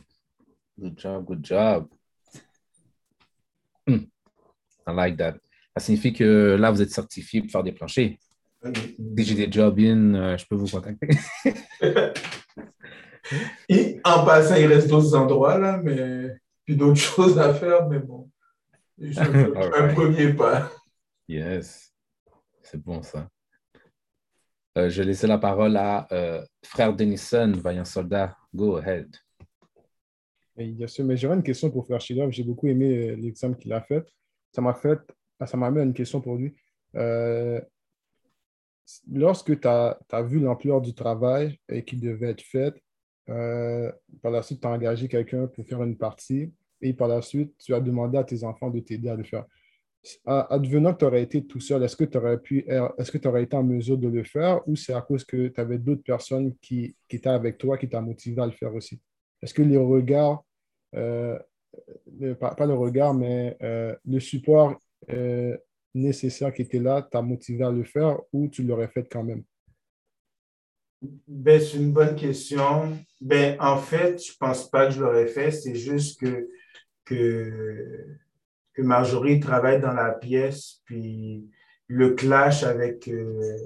Good 0.79 0.99
job, 0.99 1.25
good 1.25 1.45
job. 1.45 1.89
Hmm. 3.87 4.05
I 4.87 4.93
like 4.95 5.17
that. 5.17 5.35
Ça 5.77 5.85
signifie 5.85 6.13
que 6.13 6.57
là, 6.59 6.71
vous 6.71 6.81
êtes 6.81 6.93
certifié 6.93 7.43
pour 7.43 7.51
faire 7.51 7.65
des 7.65 7.73
planchers. 7.73 8.19
Si 8.65 9.25
j'ai 9.25 9.35
des 9.35 9.51
jobs 9.51 9.79
in, 9.81 10.15
euh, 10.15 10.37
je 10.37 10.47
peux 10.47 10.55
vous 10.55 10.69
contacter. 10.69 11.09
Et 13.69 14.01
en 14.05 14.25
passant, 14.25 14.57
il 14.57 14.67
reste 14.67 14.89
d'autres 14.89 15.15
endroits 15.15 15.59
là, 15.59 15.81
mais 15.83 16.39
puis 16.69 16.77
d'autres 16.77 17.01
choses 17.17 17.39
à 17.39 17.55
faire, 17.55 17.89
mais 17.89 17.99
bon. 17.99 18.31
C'est 19.01 19.19
un, 19.21 19.95
premier 19.95 20.35
pas. 20.35 20.71
Yes. 21.27 21.95
C'est 22.61 22.83
bon, 22.83 23.01
ça. 23.01 23.27
Euh, 24.77 24.91
je 24.91 25.01
vais 25.01 25.07
laisser 25.07 25.27
la 25.27 25.39
parole 25.39 25.79
à 25.79 26.07
euh, 26.13 26.45
frère 26.63 26.95
Denison, 26.95 27.53
vaillant 27.53 27.87
soldat. 27.87 28.37
Go 28.55 28.77
ahead. 28.77 29.09
Oui, 30.59 30.73
bien 30.73 30.87
sûr, 30.87 31.07
mais 31.07 31.17
j'aurais 31.17 31.37
une 31.37 31.43
question 31.43 31.71
pour 31.71 31.87
Frère 31.87 32.03
Shilov. 32.03 32.33
J'ai 32.33 32.45
beaucoup 32.45 32.67
aimé 32.67 33.13
euh, 33.13 33.17
l'exemple 33.17 33.57
qu'il 33.57 33.73
a 33.73 33.81
fait. 33.81 34.05
Ça 34.53 34.61
m'a 34.61 34.75
fait, 34.75 34.99
ah, 35.41 35.47
ça 35.47 35.57
m'a 35.57 35.69
amené 35.69 35.81
à 35.81 35.85
une 35.85 35.95
question 35.95 36.21
pour 36.21 36.37
lui. 36.37 36.55
Euh, 36.97 37.63
lorsque 39.11 39.59
tu 39.59 39.69
as, 39.69 40.23
vu 40.23 40.39
l'ampleur 40.39 40.83
du 40.83 40.93
travail 40.93 41.59
et 41.71 41.83
qui 41.83 41.97
devait 41.97 42.33
être 42.33 42.43
fait, 42.43 42.75
euh, 43.29 43.91
par 44.23 44.33
la 44.33 44.43
suite, 44.43 44.61
tu 44.61 44.67
as 44.67 44.71
engagé 44.71 45.09
quelqu'un 45.09 45.47
pour 45.47 45.67
faire 45.67 45.83
une 45.83 45.97
partie 45.97 46.53
et 46.81 46.93
par 46.95 47.09
la 47.09 47.23
suite, 47.23 47.55
tu 47.59 47.75
as 47.75 47.81
demandé 47.81 48.19
à 48.19 48.25
tes 48.25 48.45
enfants 48.45 48.71
de 48.71 48.81
t'aider 48.81 49.09
à 49.09 49.17
le 49.17 49.25
faire. 49.25 49.45
Advenant 50.25 50.95
que 50.95 51.01
tu 51.01 51.05
aurais 51.05 51.23
été 51.23 51.45
tout 51.45 51.61
seul, 51.61 51.83
est-ce 51.83 51.97
que 51.97 52.05
tu 52.05 52.17
aurais 52.17 52.39
pu, 52.39 52.65
est-ce 52.99 53.11
que 53.11 53.19
tu 53.19 53.29
aurais 53.29 53.43
été 53.43 53.57
en 53.57 53.65
mesure 53.65 53.99
de 53.99 54.09
le 54.09 54.23
faire 54.25 54.67
ou 54.67 54.77
c'est 54.77 54.95
à 54.95 55.03
cause 55.03 55.25
que 55.25 55.49
tu 55.49 55.61
avais 55.61 55.79
d'autres 55.79 56.03
personnes 56.05 56.55
qui, 56.63 56.95
étaient 57.11 57.29
avec 57.29 57.59
toi 57.59 57.77
qui 57.77 57.89
t'ont 57.89 58.03
motivé 58.03 58.41
à 58.41 58.47
le 58.47 58.53
faire 58.53 58.75
aussi? 58.75 59.01
Est-ce 59.43 59.53
que 59.53 59.63
les 59.63 59.77
regards, 59.77 60.45
euh, 60.95 61.39
le- 62.21 62.35
pas, 62.35 62.55
pas 62.55 62.67
le 62.67 62.75
regard, 62.75 63.15
mais 63.15 63.57
euh, 63.63 63.95
le 64.07 64.21
support 64.21 64.79
nécessaire 65.95 66.53
qui 66.55 66.63
était 66.63 66.79
là 66.79 67.03
t'a 67.03 67.23
motivé 67.23 67.65
à 67.65 67.71
le 67.71 67.85
faire 67.85 68.19
ou 68.33 68.49
tu 68.49 68.63
l'aurais 68.63 68.89
fait 68.89 69.07
quand 69.11 69.25
même? 69.25 69.43
Ben, 71.03 71.61
c'est 71.61 71.77
une 71.77 71.93
bonne 71.93 72.17
question. 72.17 72.99
Ben, 73.21 73.57
en 73.61 73.79
fait, 73.79 74.23
je 74.23 74.33
pense 74.39 74.69
pas 74.69 74.87
que 74.87 74.93
je 74.95 75.01
l'aurais 75.01 75.27
fait. 75.29 75.51
C'est 75.51 75.75
juste 75.77 76.21
que, 76.21 76.49
que, 77.05 78.17
Marjorie 78.79 79.41
travaille 79.41 79.81
dans 79.81 79.93
la 79.93 80.13
pièce, 80.13 80.83
puis 80.85 81.49
le 81.89 82.15
clash 82.15 82.63
avec 82.63 83.09
euh, 83.09 83.57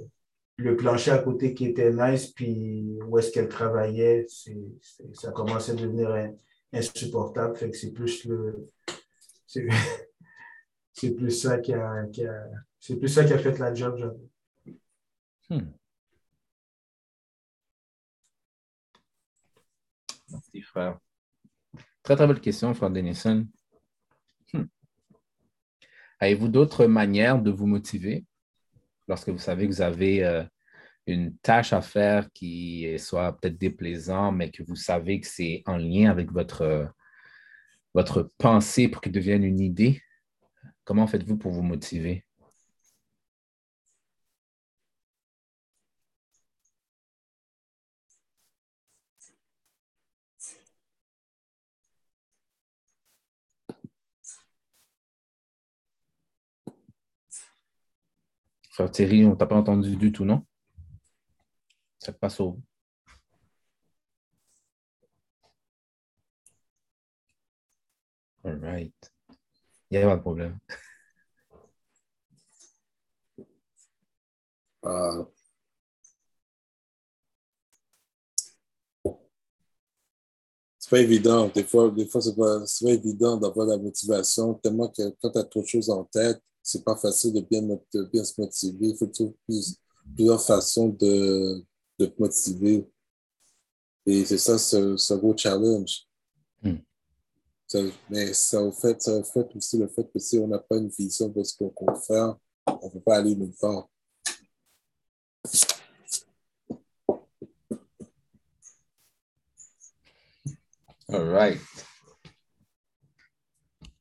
le 0.57 0.75
plancher 0.77 1.11
à 1.11 1.19
côté 1.19 1.53
qui 1.53 1.67
était 1.67 1.93
nice, 1.93 2.29
puis 2.29 2.99
où 3.07 3.19
est-ce 3.19 3.31
qu'elle 3.31 3.49
travaillait, 3.49 4.25
c'est- 4.29 4.57
ça 5.13 5.31
commençait 5.33 5.73
à 5.73 5.75
devenir 5.75 6.11
in- 6.13 6.35
insupportable. 6.73 7.57
Fait 7.57 7.71
que 7.71 7.77
c'est 7.77 7.93
plus 7.93 8.25
le, 8.25 8.67
c'est, 9.47 9.67
plus 11.17 11.31
ça 11.31 11.59
qui 11.59 11.75
a, 11.75 12.07
plus 12.99 13.09
ça 13.09 13.25
qui 13.25 13.33
a 13.35 13.39
fait 13.39 13.59
la 13.59 13.75
job, 13.75 13.97
j'avoue. 13.99 14.31
Hmm. 15.51 15.73
Frère. 20.61 20.99
Très, 22.03 22.17
très 22.17 22.27
belle 22.27 22.41
question, 22.41 22.75
frère 22.75 22.91
Denison. 22.91 23.47
Hmm. 24.53 24.65
Avez-vous 26.21 26.49
d'autres 26.49 26.87
manières 26.87 27.41
de 27.41 27.51
vous 27.51 27.67
motiver 27.67 28.27
lorsque 29.09 29.29
vous 29.31 29.39
savez 29.39 29.67
que 29.67 29.73
vous 29.73 29.83
avez 29.83 30.25
euh, 30.25 30.45
une 31.07 31.37
tâche 31.39 31.73
à 31.73 31.81
faire 31.81 32.31
qui 32.33 32.99
soit 32.99 33.39
peut-être 33.39 33.59
déplaisant, 33.59 34.33
mais 34.33 34.51
que 34.51 34.63
vous 34.63 34.77
savez 34.77 35.21
que 35.21 35.27
c'est 35.27 35.63
en 35.67 35.77
lien 35.77 36.11
avec 36.11 36.31
votre, 36.31 36.93
votre 37.95 38.31
pensée 38.39 38.89
pour 38.89 39.01
qu'il 39.01 39.13
devienne 39.13 39.45
une 39.45 39.61
idée? 39.61 40.01
Comment 40.85 41.07
faites-vous 41.07 41.37
pour 41.37 41.53
vous 41.53 41.63
motiver? 41.63 42.25
Frère 58.73 58.91
Thierry, 58.91 59.27
on 59.27 59.37
t'a 59.37 59.47
pas 59.47 59.57
entendu 59.57 59.97
du 59.97 60.13
tout, 60.13 60.25
non? 60.25 60.47
Ça 61.99 62.13
passe 62.13 62.41
au. 62.41 62.59
All 68.45 68.59
right. 68.61 69.13
Il 69.91 69.99
n'y 69.99 70.05
a 70.05 70.09
pas 70.09 70.17
de 70.17 70.21
problème. 70.21 70.59
C'est 80.79 80.91
pas 80.91 81.01
évident. 81.01 81.49
Des 81.49 81.65
fois, 81.65 81.91
des 81.91 82.07
fois 82.07 82.21
c'est 82.23 82.35
pas 82.35 82.91
évident 82.91 83.37
d'avoir 83.37 83.67
la 83.67 83.77
motivation, 83.77 84.55
tellement 84.55 84.89
que 84.89 85.11
quand 85.21 85.31
tu 85.31 85.39
as 85.39 85.45
trop 85.45 85.61
de 85.63 85.67
choses 85.67 85.91
en 85.91 86.05
tête, 86.05 86.43
c'est 86.63 86.85
pas 86.85 86.97
facile 86.97 87.35
de 87.35 87.41
bien, 87.41 87.63
de 87.63 88.05
bien 88.05 88.25
se 88.25 88.41
motiver. 88.41 88.89
Il 88.89 88.97
faut 88.97 89.07
trouver 89.07 89.35
plusieurs 90.15 90.43
façons 90.43 90.89
de, 90.89 91.65
de 91.99 92.07
te 92.07 92.21
motiver. 92.21 92.89
Et 94.07 94.25
c'est 94.25 94.39
ça, 94.39 94.59
ce 94.59 95.15
gros 95.15 95.37
challenge. 95.37 96.07
Hmm. 96.63 96.79
mais 98.11 98.33
ça 98.35 98.63
au 98.63 98.71
fait, 98.71 99.01
ça 99.03 99.23
fait 99.25 99.49
aussi 99.57 99.79
le 99.79 99.89
fait 99.89 100.09
que 100.13 100.19
si 100.19 100.39
on 100.39 100.47
n'a 100.47 100.59
pas 100.59 100.77
une 100.77 100.91
vision 100.91 101.29
de 101.29 101.43
ce 101.43 101.57
qu'on 101.57 101.73
veut 101.93 102.01
faire, 102.01 102.37
on 102.67 102.87
ne 102.87 102.91
peut 102.91 103.01
pas 103.01 103.17
aller 103.17 103.35
nulle 103.35 103.55
part. 103.59 103.89
All 111.09 111.29
right. 111.29 111.61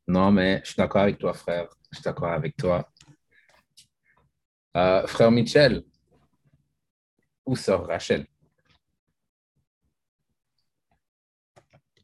Non, 0.08 0.32
mais 0.32 0.62
je 0.64 0.72
suis 0.72 0.78
d'accord 0.78 1.02
avec 1.02 1.18
toi, 1.18 1.34
frère. 1.34 1.68
Je 1.92 1.98
suis 1.98 2.04
d'accord 2.04 2.32
avec 2.32 2.56
toi. 2.56 2.90
Euh, 4.78 5.06
frère 5.06 5.32
Michel, 5.32 5.84
où 7.46 7.56
sort 7.58 7.88
Rachel? 7.88 8.26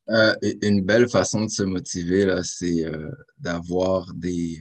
Euh, 0.09 0.35
une 0.61 0.83
belle 0.83 1.09
façon 1.09 1.45
de 1.45 1.49
se 1.49 1.63
motiver, 1.63 2.25
là, 2.25 2.43
c'est 2.43 2.85
euh, 2.85 3.09
d'avoir 3.37 4.13
des. 4.13 4.59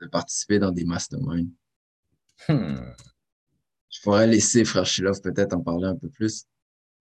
de 0.00 0.06
participer 0.06 0.58
dans 0.58 0.72
des 0.72 0.84
masterminds. 0.84 1.50
Hmm. 2.48 2.76
Je 3.90 4.00
pourrais 4.02 4.26
laisser 4.26 4.64
Frère 4.64 4.86
Shilov 4.86 5.20
peut-être 5.20 5.52
en 5.52 5.60
parler 5.60 5.88
un 5.88 5.96
peu 5.96 6.08
plus, 6.08 6.46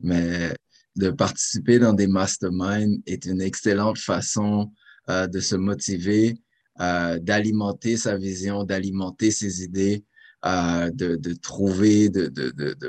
mais 0.02 0.54
de 0.98 1.10
participer 1.10 1.80
dans 1.80 1.94
des 1.94 2.08
masterminds 2.08 3.02
est 3.06 3.26
une 3.26 3.42
excellente 3.42 3.98
façon 3.98 4.74
de 5.08 5.40
se 5.40 5.56
motiver, 5.56 6.36
euh, 6.82 7.20
d'alimenter 7.20 7.98
sa 7.98 8.18
vision, 8.18 8.64
d'alimenter 8.64 9.32
ses 9.32 9.64
idées, 9.64 10.04
euh, 10.46 10.90
de, 10.92 11.34
trouver, 11.34 12.10
de, 12.10 12.32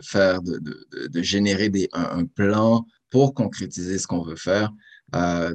faire, 0.03 0.41
de, 0.43 1.23
générer 1.23 1.69
des, 1.69 1.89
un, 1.93 2.25
plan 2.25 2.87
pour 3.11 3.35
concrétiser 3.35 3.99
ce 3.99 4.07
qu'on 4.07 4.23
veut 4.23 4.37
faire. 4.37 4.71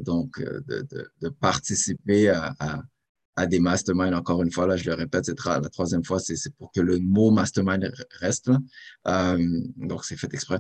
donc, 0.04 0.40
de, 0.40 1.30
participer 1.40 2.30
à, 2.30 3.48
des 3.48 3.60
masterminds. 3.60 4.14
Encore 4.14 4.42
une 4.44 4.52
fois, 4.52 4.68
là, 4.68 4.78
je 4.78 4.86
le 4.86 4.96
répète, 4.96 5.26
c'est 5.26 5.46
la 5.46 5.70
troisième 5.70 6.04
fois, 6.04 6.20
c'est 6.20 6.54
pour 6.58 6.72
que 6.72 6.82
le 6.82 7.00
mot 7.00 7.32
mastermind 7.32 7.92
reste. 8.20 8.52
Donc, 9.06 10.06
c'est 10.06 10.18
fait 10.18 10.34
exprès 10.34 10.60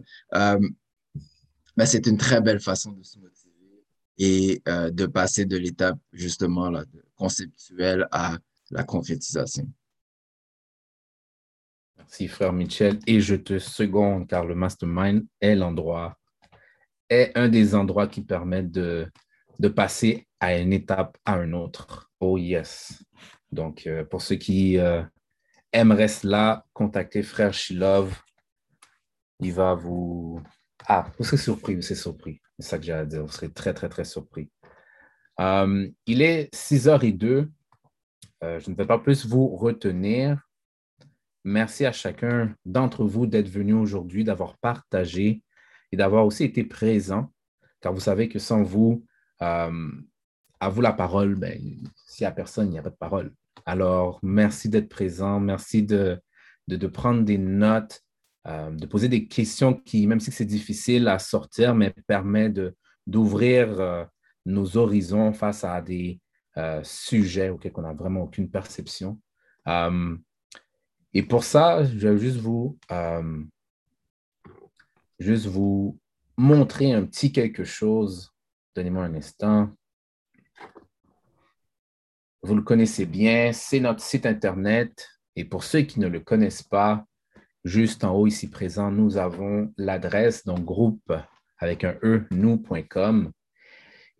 mais 1.77 1.85
c'est 1.85 2.07
une 2.07 2.17
très 2.17 2.41
belle 2.41 2.59
façon 2.59 2.91
de 2.91 3.03
se 3.03 3.19
motiver 3.19 3.46
et 4.17 4.61
euh, 4.67 4.89
de 4.89 5.05
passer 5.05 5.45
de 5.45 5.57
l'étape 5.57 5.99
justement 6.11 6.69
là, 6.69 6.83
conceptuelle 7.15 8.07
à 8.11 8.37
la 8.71 8.83
concrétisation. 8.83 9.69
Merci, 11.97 12.27
frère 12.27 12.53
Michel. 12.53 12.99
Et 13.05 13.19
je 13.19 13.35
te 13.35 13.59
seconde, 13.59 14.27
car 14.27 14.45
le 14.45 14.55
mastermind 14.55 15.25
est 15.41 15.55
l'endroit, 15.55 16.17
est 17.09 17.31
un 17.35 17.49
des 17.49 17.75
endroits 17.75 18.07
qui 18.07 18.21
permettent 18.21 18.71
de, 18.71 19.07
de 19.59 19.67
passer 19.67 20.27
à 20.39 20.57
une 20.57 20.73
étape 20.73 21.17
à 21.25 21.37
une 21.37 21.53
autre. 21.53 22.11
Oh 22.19 22.37
yes. 22.37 23.03
Donc, 23.51 23.87
euh, 23.87 24.03
pour 24.03 24.21
ceux 24.21 24.35
qui 24.35 24.77
euh, 24.77 25.03
aimeraient 25.71 26.07
cela, 26.07 26.65
contactez 26.73 27.23
frère 27.23 27.53
Shilov. 27.53 28.15
Il 29.39 29.53
va 29.53 29.73
vous, 29.73 30.41
ah, 30.87 31.11
vous 31.17 31.25
serez 31.25 31.37
surpris, 31.37 31.81
serez 31.83 31.95
surpris. 31.95 32.41
C'est 32.59 32.69
ça 32.69 32.77
que 32.77 32.85
j'ai 32.85 32.93
à 32.93 33.05
dire. 33.05 33.23
Vous 33.23 33.31
serez 33.31 33.51
très, 33.51 33.73
très, 33.73 33.89
très 33.89 34.03
surpris. 34.03 34.49
Euh, 35.39 35.87
il 36.05 36.21
est 36.21 36.53
6h02. 36.53 37.49
Euh, 38.43 38.59
je 38.59 38.69
ne 38.69 38.75
vais 38.75 38.85
pas 38.85 38.99
plus 38.99 39.25
vous 39.25 39.55
retenir. 39.55 40.41
Merci 41.43 41.85
à 41.85 41.91
chacun 41.91 42.53
d'entre 42.65 43.05
vous 43.05 43.25
d'être 43.25 43.49
venu 43.49 43.73
aujourd'hui, 43.73 44.23
d'avoir 44.23 44.57
partagé 44.57 45.43
et 45.91 45.97
d'avoir 45.97 46.25
aussi 46.25 46.43
été 46.43 46.63
présent, 46.63 47.31
car 47.79 47.93
vous 47.93 48.01
savez 48.01 48.27
que 48.27 48.39
sans 48.39 48.63
vous, 48.63 49.05
euh, 49.41 49.91
à 50.59 50.69
vous 50.69 50.81
la 50.81 50.91
parole, 50.91 51.35
ben, 51.35 51.57
s'il 52.05 52.25
n'y 52.25 52.27
a 52.27 52.31
personne, 52.31 52.67
il 52.67 52.71
n'y 52.71 52.79
a 52.79 52.83
pas 52.83 52.89
de 52.89 52.95
parole. 52.95 53.33
Alors, 53.65 54.19
merci 54.23 54.69
d'être 54.69 54.89
présent, 54.89 55.39
merci 55.39 55.83
de, 55.83 56.19
de 56.67 56.87
prendre 56.87 57.23
des 57.23 57.37
notes, 57.37 58.01
euh, 58.47 58.71
de 58.71 58.85
poser 58.85 59.09
des 59.09 59.27
questions 59.27 59.73
qui, 59.73 60.07
même 60.07 60.21
si 60.21 60.31
c'est 60.31 60.45
difficile 60.45 61.09
à 61.09 61.19
sortir, 61.19 61.75
mais 61.75 61.93
permet 62.07 62.53
d'ouvrir 63.05 63.79
euh, 63.79 64.05
nos 64.45 64.77
horizons 64.77 65.33
face 65.33 65.65
à 65.65 65.81
des 65.81 66.21
euh, 66.55 66.81
sujets 66.83 67.49
auxquels 67.49 67.73
on 67.75 67.81
n'a 67.81 67.93
vraiment 67.93 68.21
aucune 68.21 68.49
perception. 68.49 69.19
et 71.13 71.23
pour 71.23 71.43
ça, 71.43 71.83
je 71.83 72.07
vais 72.07 72.17
juste 72.17 72.37
vous, 72.37 72.79
juste 75.19 75.47
vous 75.47 75.99
montrer 76.37 76.93
un 76.93 77.05
petit 77.05 77.33
quelque 77.33 77.65
chose. 77.65 78.31
Donnez-moi 78.75 79.03
un 79.03 79.15
instant. 79.15 79.71
Vous 82.43 82.55
le 82.55 82.61
connaissez 82.61 83.05
bien, 83.05 83.51
c'est 83.51 83.81
notre 83.81 84.01
site 84.01 84.25
Internet. 84.25 85.09
Et 85.35 85.43
pour 85.43 85.65
ceux 85.65 85.81
qui 85.81 85.99
ne 85.99 86.07
le 86.07 86.21
connaissent 86.21 86.63
pas, 86.63 87.05
Juste 87.67 88.05
en 88.05 88.15
haut, 88.15 88.27
ici 88.27 88.49
présent, 88.49 88.91
nous 88.91 89.17
avons 89.17 89.73
l'adresse, 89.75 90.45
donc 90.45 90.63
groupe 90.63 91.11
avec 91.59 91.83
un 91.83 91.97
E, 92.01 92.25
nous.com. 92.31 93.29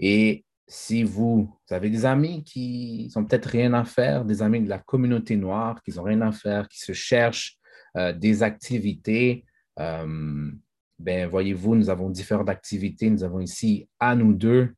Et 0.01 0.43
si 0.67 1.03
vous, 1.03 1.57
avez 1.69 1.89
des 1.89 2.05
amis 2.05 2.43
qui 2.43 3.09
n'ont 3.15 3.23
peut-être 3.23 3.45
rien 3.45 3.73
à 3.73 3.85
faire, 3.85 4.25
des 4.25 4.41
amis 4.41 4.59
de 4.59 4.67
la 4.67 4.79
communauté 4.79 5.37
noire 5.37 5.81
qui 5.81 5.95
n'ont 5.95 6.03
rien 6.03 6.19
à 6.19 6.33
faire, 6.33 6.67
qui 6.67 6.81
se 6.81 6.91
cherchent 6.91 7.57
euh, 7.95 8.11
des 8.11 8.43
activités, 8.43 9.45
euh, 9.79 10.51
ben, 10.99 11.29
voyez-vous, 11.29 11.75
nous 11.75 11.89
avons 11.89 12.09
différentes 12.09 12.49
activités. 12.49 13.09
Nous 13.09 13.23
avons 13.23 13.39
ici 13.39 13.87
à 13.97 14.13
nous 14.13 14.33
deux, 14.33 14.73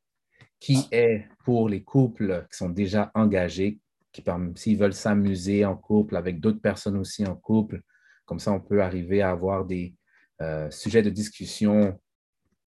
qui 0.60 0.86
est 0.92 1.26
pour 1.44 1.70
les 1.70 1.82
couples 1.82 2.46
qui 2.52 2.58
sont 2.60 2.70
déjà 2.70 3.10
engagés, 3.16 3.80
qui, 4.12 4.24
s'ils 4.58 4.78
veulent 4.78 4.94
s'amuser 4.94 5.66
en 5.66 5.76
couple 5.76 6.16
avec 6.16 6.40
d'autres 6.40 6.62
personnes 6.62 6.98
aussi 6.98 7.26
en 7.26 7.36
couple, 7.36 7.82
comme 8.30 8.40
ça, 8.40 8.52
on 8.52 8.60
peut 8.60 8.84
arriver 8.84 9.24
à 9.24 9.32
avoir 9.32 9.66
des 9.66 9.96
euh, 10.40 10.70
sujets 10.70 11.02
de 11.02 11.10
discussion 11.10 12.00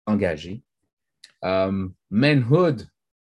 engagés. 0.04 0.62
Um, 1.40 1.94
Manhood, 2.10 2.86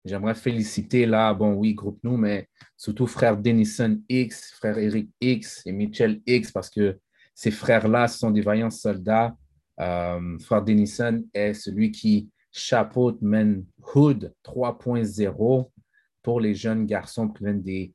j'aimerais 0.06 0.34
féliciter 0.34 1.06
là, 1.06 1.34
bon 1.34 1.54
oui, 1.56 1.74
groupe 1.74 2.00
nous, 2.02 2.16
mais 2.16 2.48
surtout 2.78 3.08
frère 3.08 3.36
Denison 3.36 4.00
X, 4.08 4.54
frère 4.54 4.78
Eric 4.78 5.10
X 5.20 5.64
et 5.66 5.74
Michel 5.74 6.22
X, 6.26 6.50
parce 6.54 6.70
que 6.70 6.98
ces 7.36 7.52
frères-là 7.52 8.08
sont 8.08 8.32
des 8.32 8.42
vaillants 8.42 8.70
soldats. 8.70 9.36
Um, 9.78 10.40
frère 10.40 10.64
Denison 10.64 11.26
est 11.34 11.54
celui 11.54 11.92
qui 11.92 12.30
chapeaute 12.54 13.22
Manhood 13.22 14.34
3.0 14.46 15.70
pour 16.22 16.40
les 16.40 16.56
jeunes 16.56 16.86
garçons 16.86 17.28
qui 17.28 17.44
viennent 17.44 17.62
des 17.62 17.94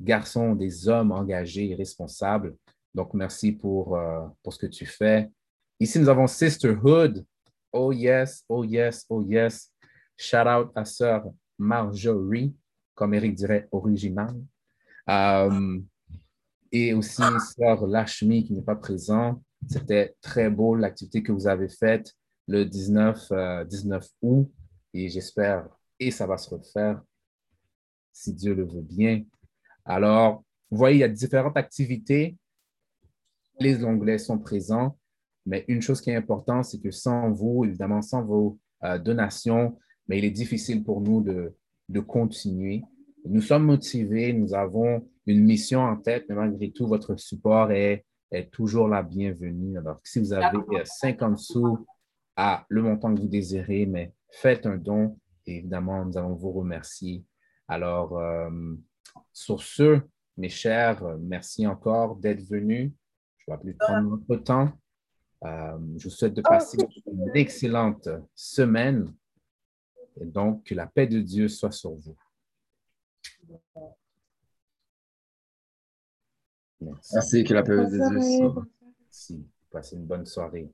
garçons, 0.00 0.54
des 0.54 0.88
hommes 0.88 1.12
engagés 1.12 1.68
et 1.68 1.74
responsables. 1.74 2.56
Donc, 2.98 3.14
merci 3.14 3.52
pour, 3.52 3.96
euh, 3.96 4.26
pour 4.42 4.52
ce 4.52 4.58
que 4.58 4.66
tu 4.66 4.84
fais. 4.84 5.30
Ici, 5.78 6.00
nous 6.00 6.08
avons 6.08 6.26
Sisterhood. 6.26 7.24
Oh 7.72 7.92
yes, 7.92 8.44
oh 8.48 8.64
yes, 8.64 9.06
oh 9.08 9.22
yes. 9.22 9.72
Shout 10.16 10.48
out 10.48 10.72
à 10.74 10.84
sœur 10.84 11.30
Marjorie, 11.56 12.56
comme 12.96 13.14
Eric 13.14 13.36
dirait, 13.36 13.68
original. 13.70 14.34
Euh, 15.08 15.78
et 16.72 16.92
aussi 16.92 17.22
sœur 17.56 17.86
Lashmi 17.86 18.42
qui 18.42 18.52
n'est 18.52 18.62
pas 18.62 18.74
présent. 18.74 19.44
C'était 19.68 20.16
très 20.20 20.50
beau 20.50 20.74
l'activité 20.74 21.22
que 21.22 21.30
vous 21.30 21.46
avez 21.46 21.68
faite 21.68 22.12
le 22.48 22.64
19, 22.64 23.64
19 23.68 24.02
euh, 24.02 24.06
août 24.22 24.52
et 24.92 25.08
j'espère, 25.08 25.68
et 26.00 26.10
ça 26.10 26.26
va 26.26 26.36
se 26.36 26.50
refaire 26.52 27.00
si 28.12 28.34
Dieu 28.34 28.54
le 28.54 28.64
veut 28.64 28.82
bien. 28.82 29.22
Alors, 29.84 30.42
vous 30.68 30.78
voyez, 30.78 30.96
il 30.96 31.00
y 31.00 31.04
a 31.04 31.08
différentes 31.08 31.56
activités 31.56 32.36
les 33.60 33.84
onglets 33.84 34.18
sont 34.18 34.38
présents, 34.38 34.98
mais 35.46 35.64
une 35.68 35.82
chose 35.82 36.00
qui 36.00 36.10
est 36.10 36.16
importante, 36.16 36.64
c'est 36.64 36.80
que 36.80 36.90
sans 36.90 37.30
vous, 37.30 37.64
évidemment, 37.64 38.02
sans 38.02 38.22
vos 38.22 38.58
euh, 38.84 38.98
donations, 38.98 39.78
mais 40.06 40.18
il 40.18 40.24
est 40.24 40.30
difficile 40.30 40.84
pour 40.84 41.00
nous 41.00 41.22
de, 41.22 41.54
continuer. 42.00 42.82
Nous 43.24 43.40
sommes 43.40 43.64
motivés, 43.64 44.32
nous 44.32 44.54
avons 44.54 45.08
une 45.26 45.44
mission 45.44 45.80
en 45.80 45.96
tête, 45.96 46.26
mais 46.28 46.34
malgré 46.34 46.70
tout, 46.70 46.86
votre 46.86 47.16
support 47.16 47.72
est, 47.72 48.04
est 48.30 48.50
toujours 48.50 48.88
la 48.88 49.02
bienvenue. 49.02 49.78
Alors, 49.78 50.00
si 50.04 50.18
vous 50.18 50.32
avez 50.32 50.58
50 50.84 51.32
euh, 51.32 51.36
sous 51.36 51.86
à 52.36 52.64
le 52.68 52.82
montant 52.82 53.14
que 53.14 53.20
vous 53.20 53.26
désirez, 53.26 53.86
mais 53.86 54.12
faites 54.30 54.66
un 54.66 54.76
don 54.76 55.18
et 55.46 55.56
évidemment, 55.56 56.04
nous 56.04 56.16
allons 56.18 56.34
vous 56.34 56.52
remercier. 56.52 57.24
Alors, 57.66 58.18
euh, 58.18 58.50
sur 59.32 59.62
ce, 59.62 60.00
mes 60.36 60.50
chers, 60.50 61.02
merci 61.18 61.66
encore 61.66 62.16
d'être 62.16 62.42
venus 62.42 62.92
ne 63.48 63.54
va 63.54 63.58
plus 63.58 63.74
prendre 63.74 64.10
notre 64.10 64.36
temps. 64.36 64.72
Euh, 65.44 65.78
je 65.96 66.04
vous 66.04 66.10
souhaite 66.10 66.34
de 66.34 66.42
passer 66.42 66.78
une 67.06 67.30
excellente 67.34 68.08
semaine 68.34 69.14
et 70.20 70.26
donc 70.26 70.64
que 70.64 70.74
la 70.74 70.86
paix 70.86 71.06
de 71.06 71.20
Dieu 71.20 71.48
soit 71.48 71.70
sur 71.70 71.94
vous. 71.94 72.16
Merci, 76.80 77.44
que 77.44 77.54
la 77.54 77.62
paix 77.62 77.76
de 77.76 78.10
Dieu 78.10 78.20
soit. 78.20 78.66
Merci. 79.00 79.46
Passez 79.70 79.96
une 79.96 80.06
bonne 80.06 80.26
soirée. 80.26 80.70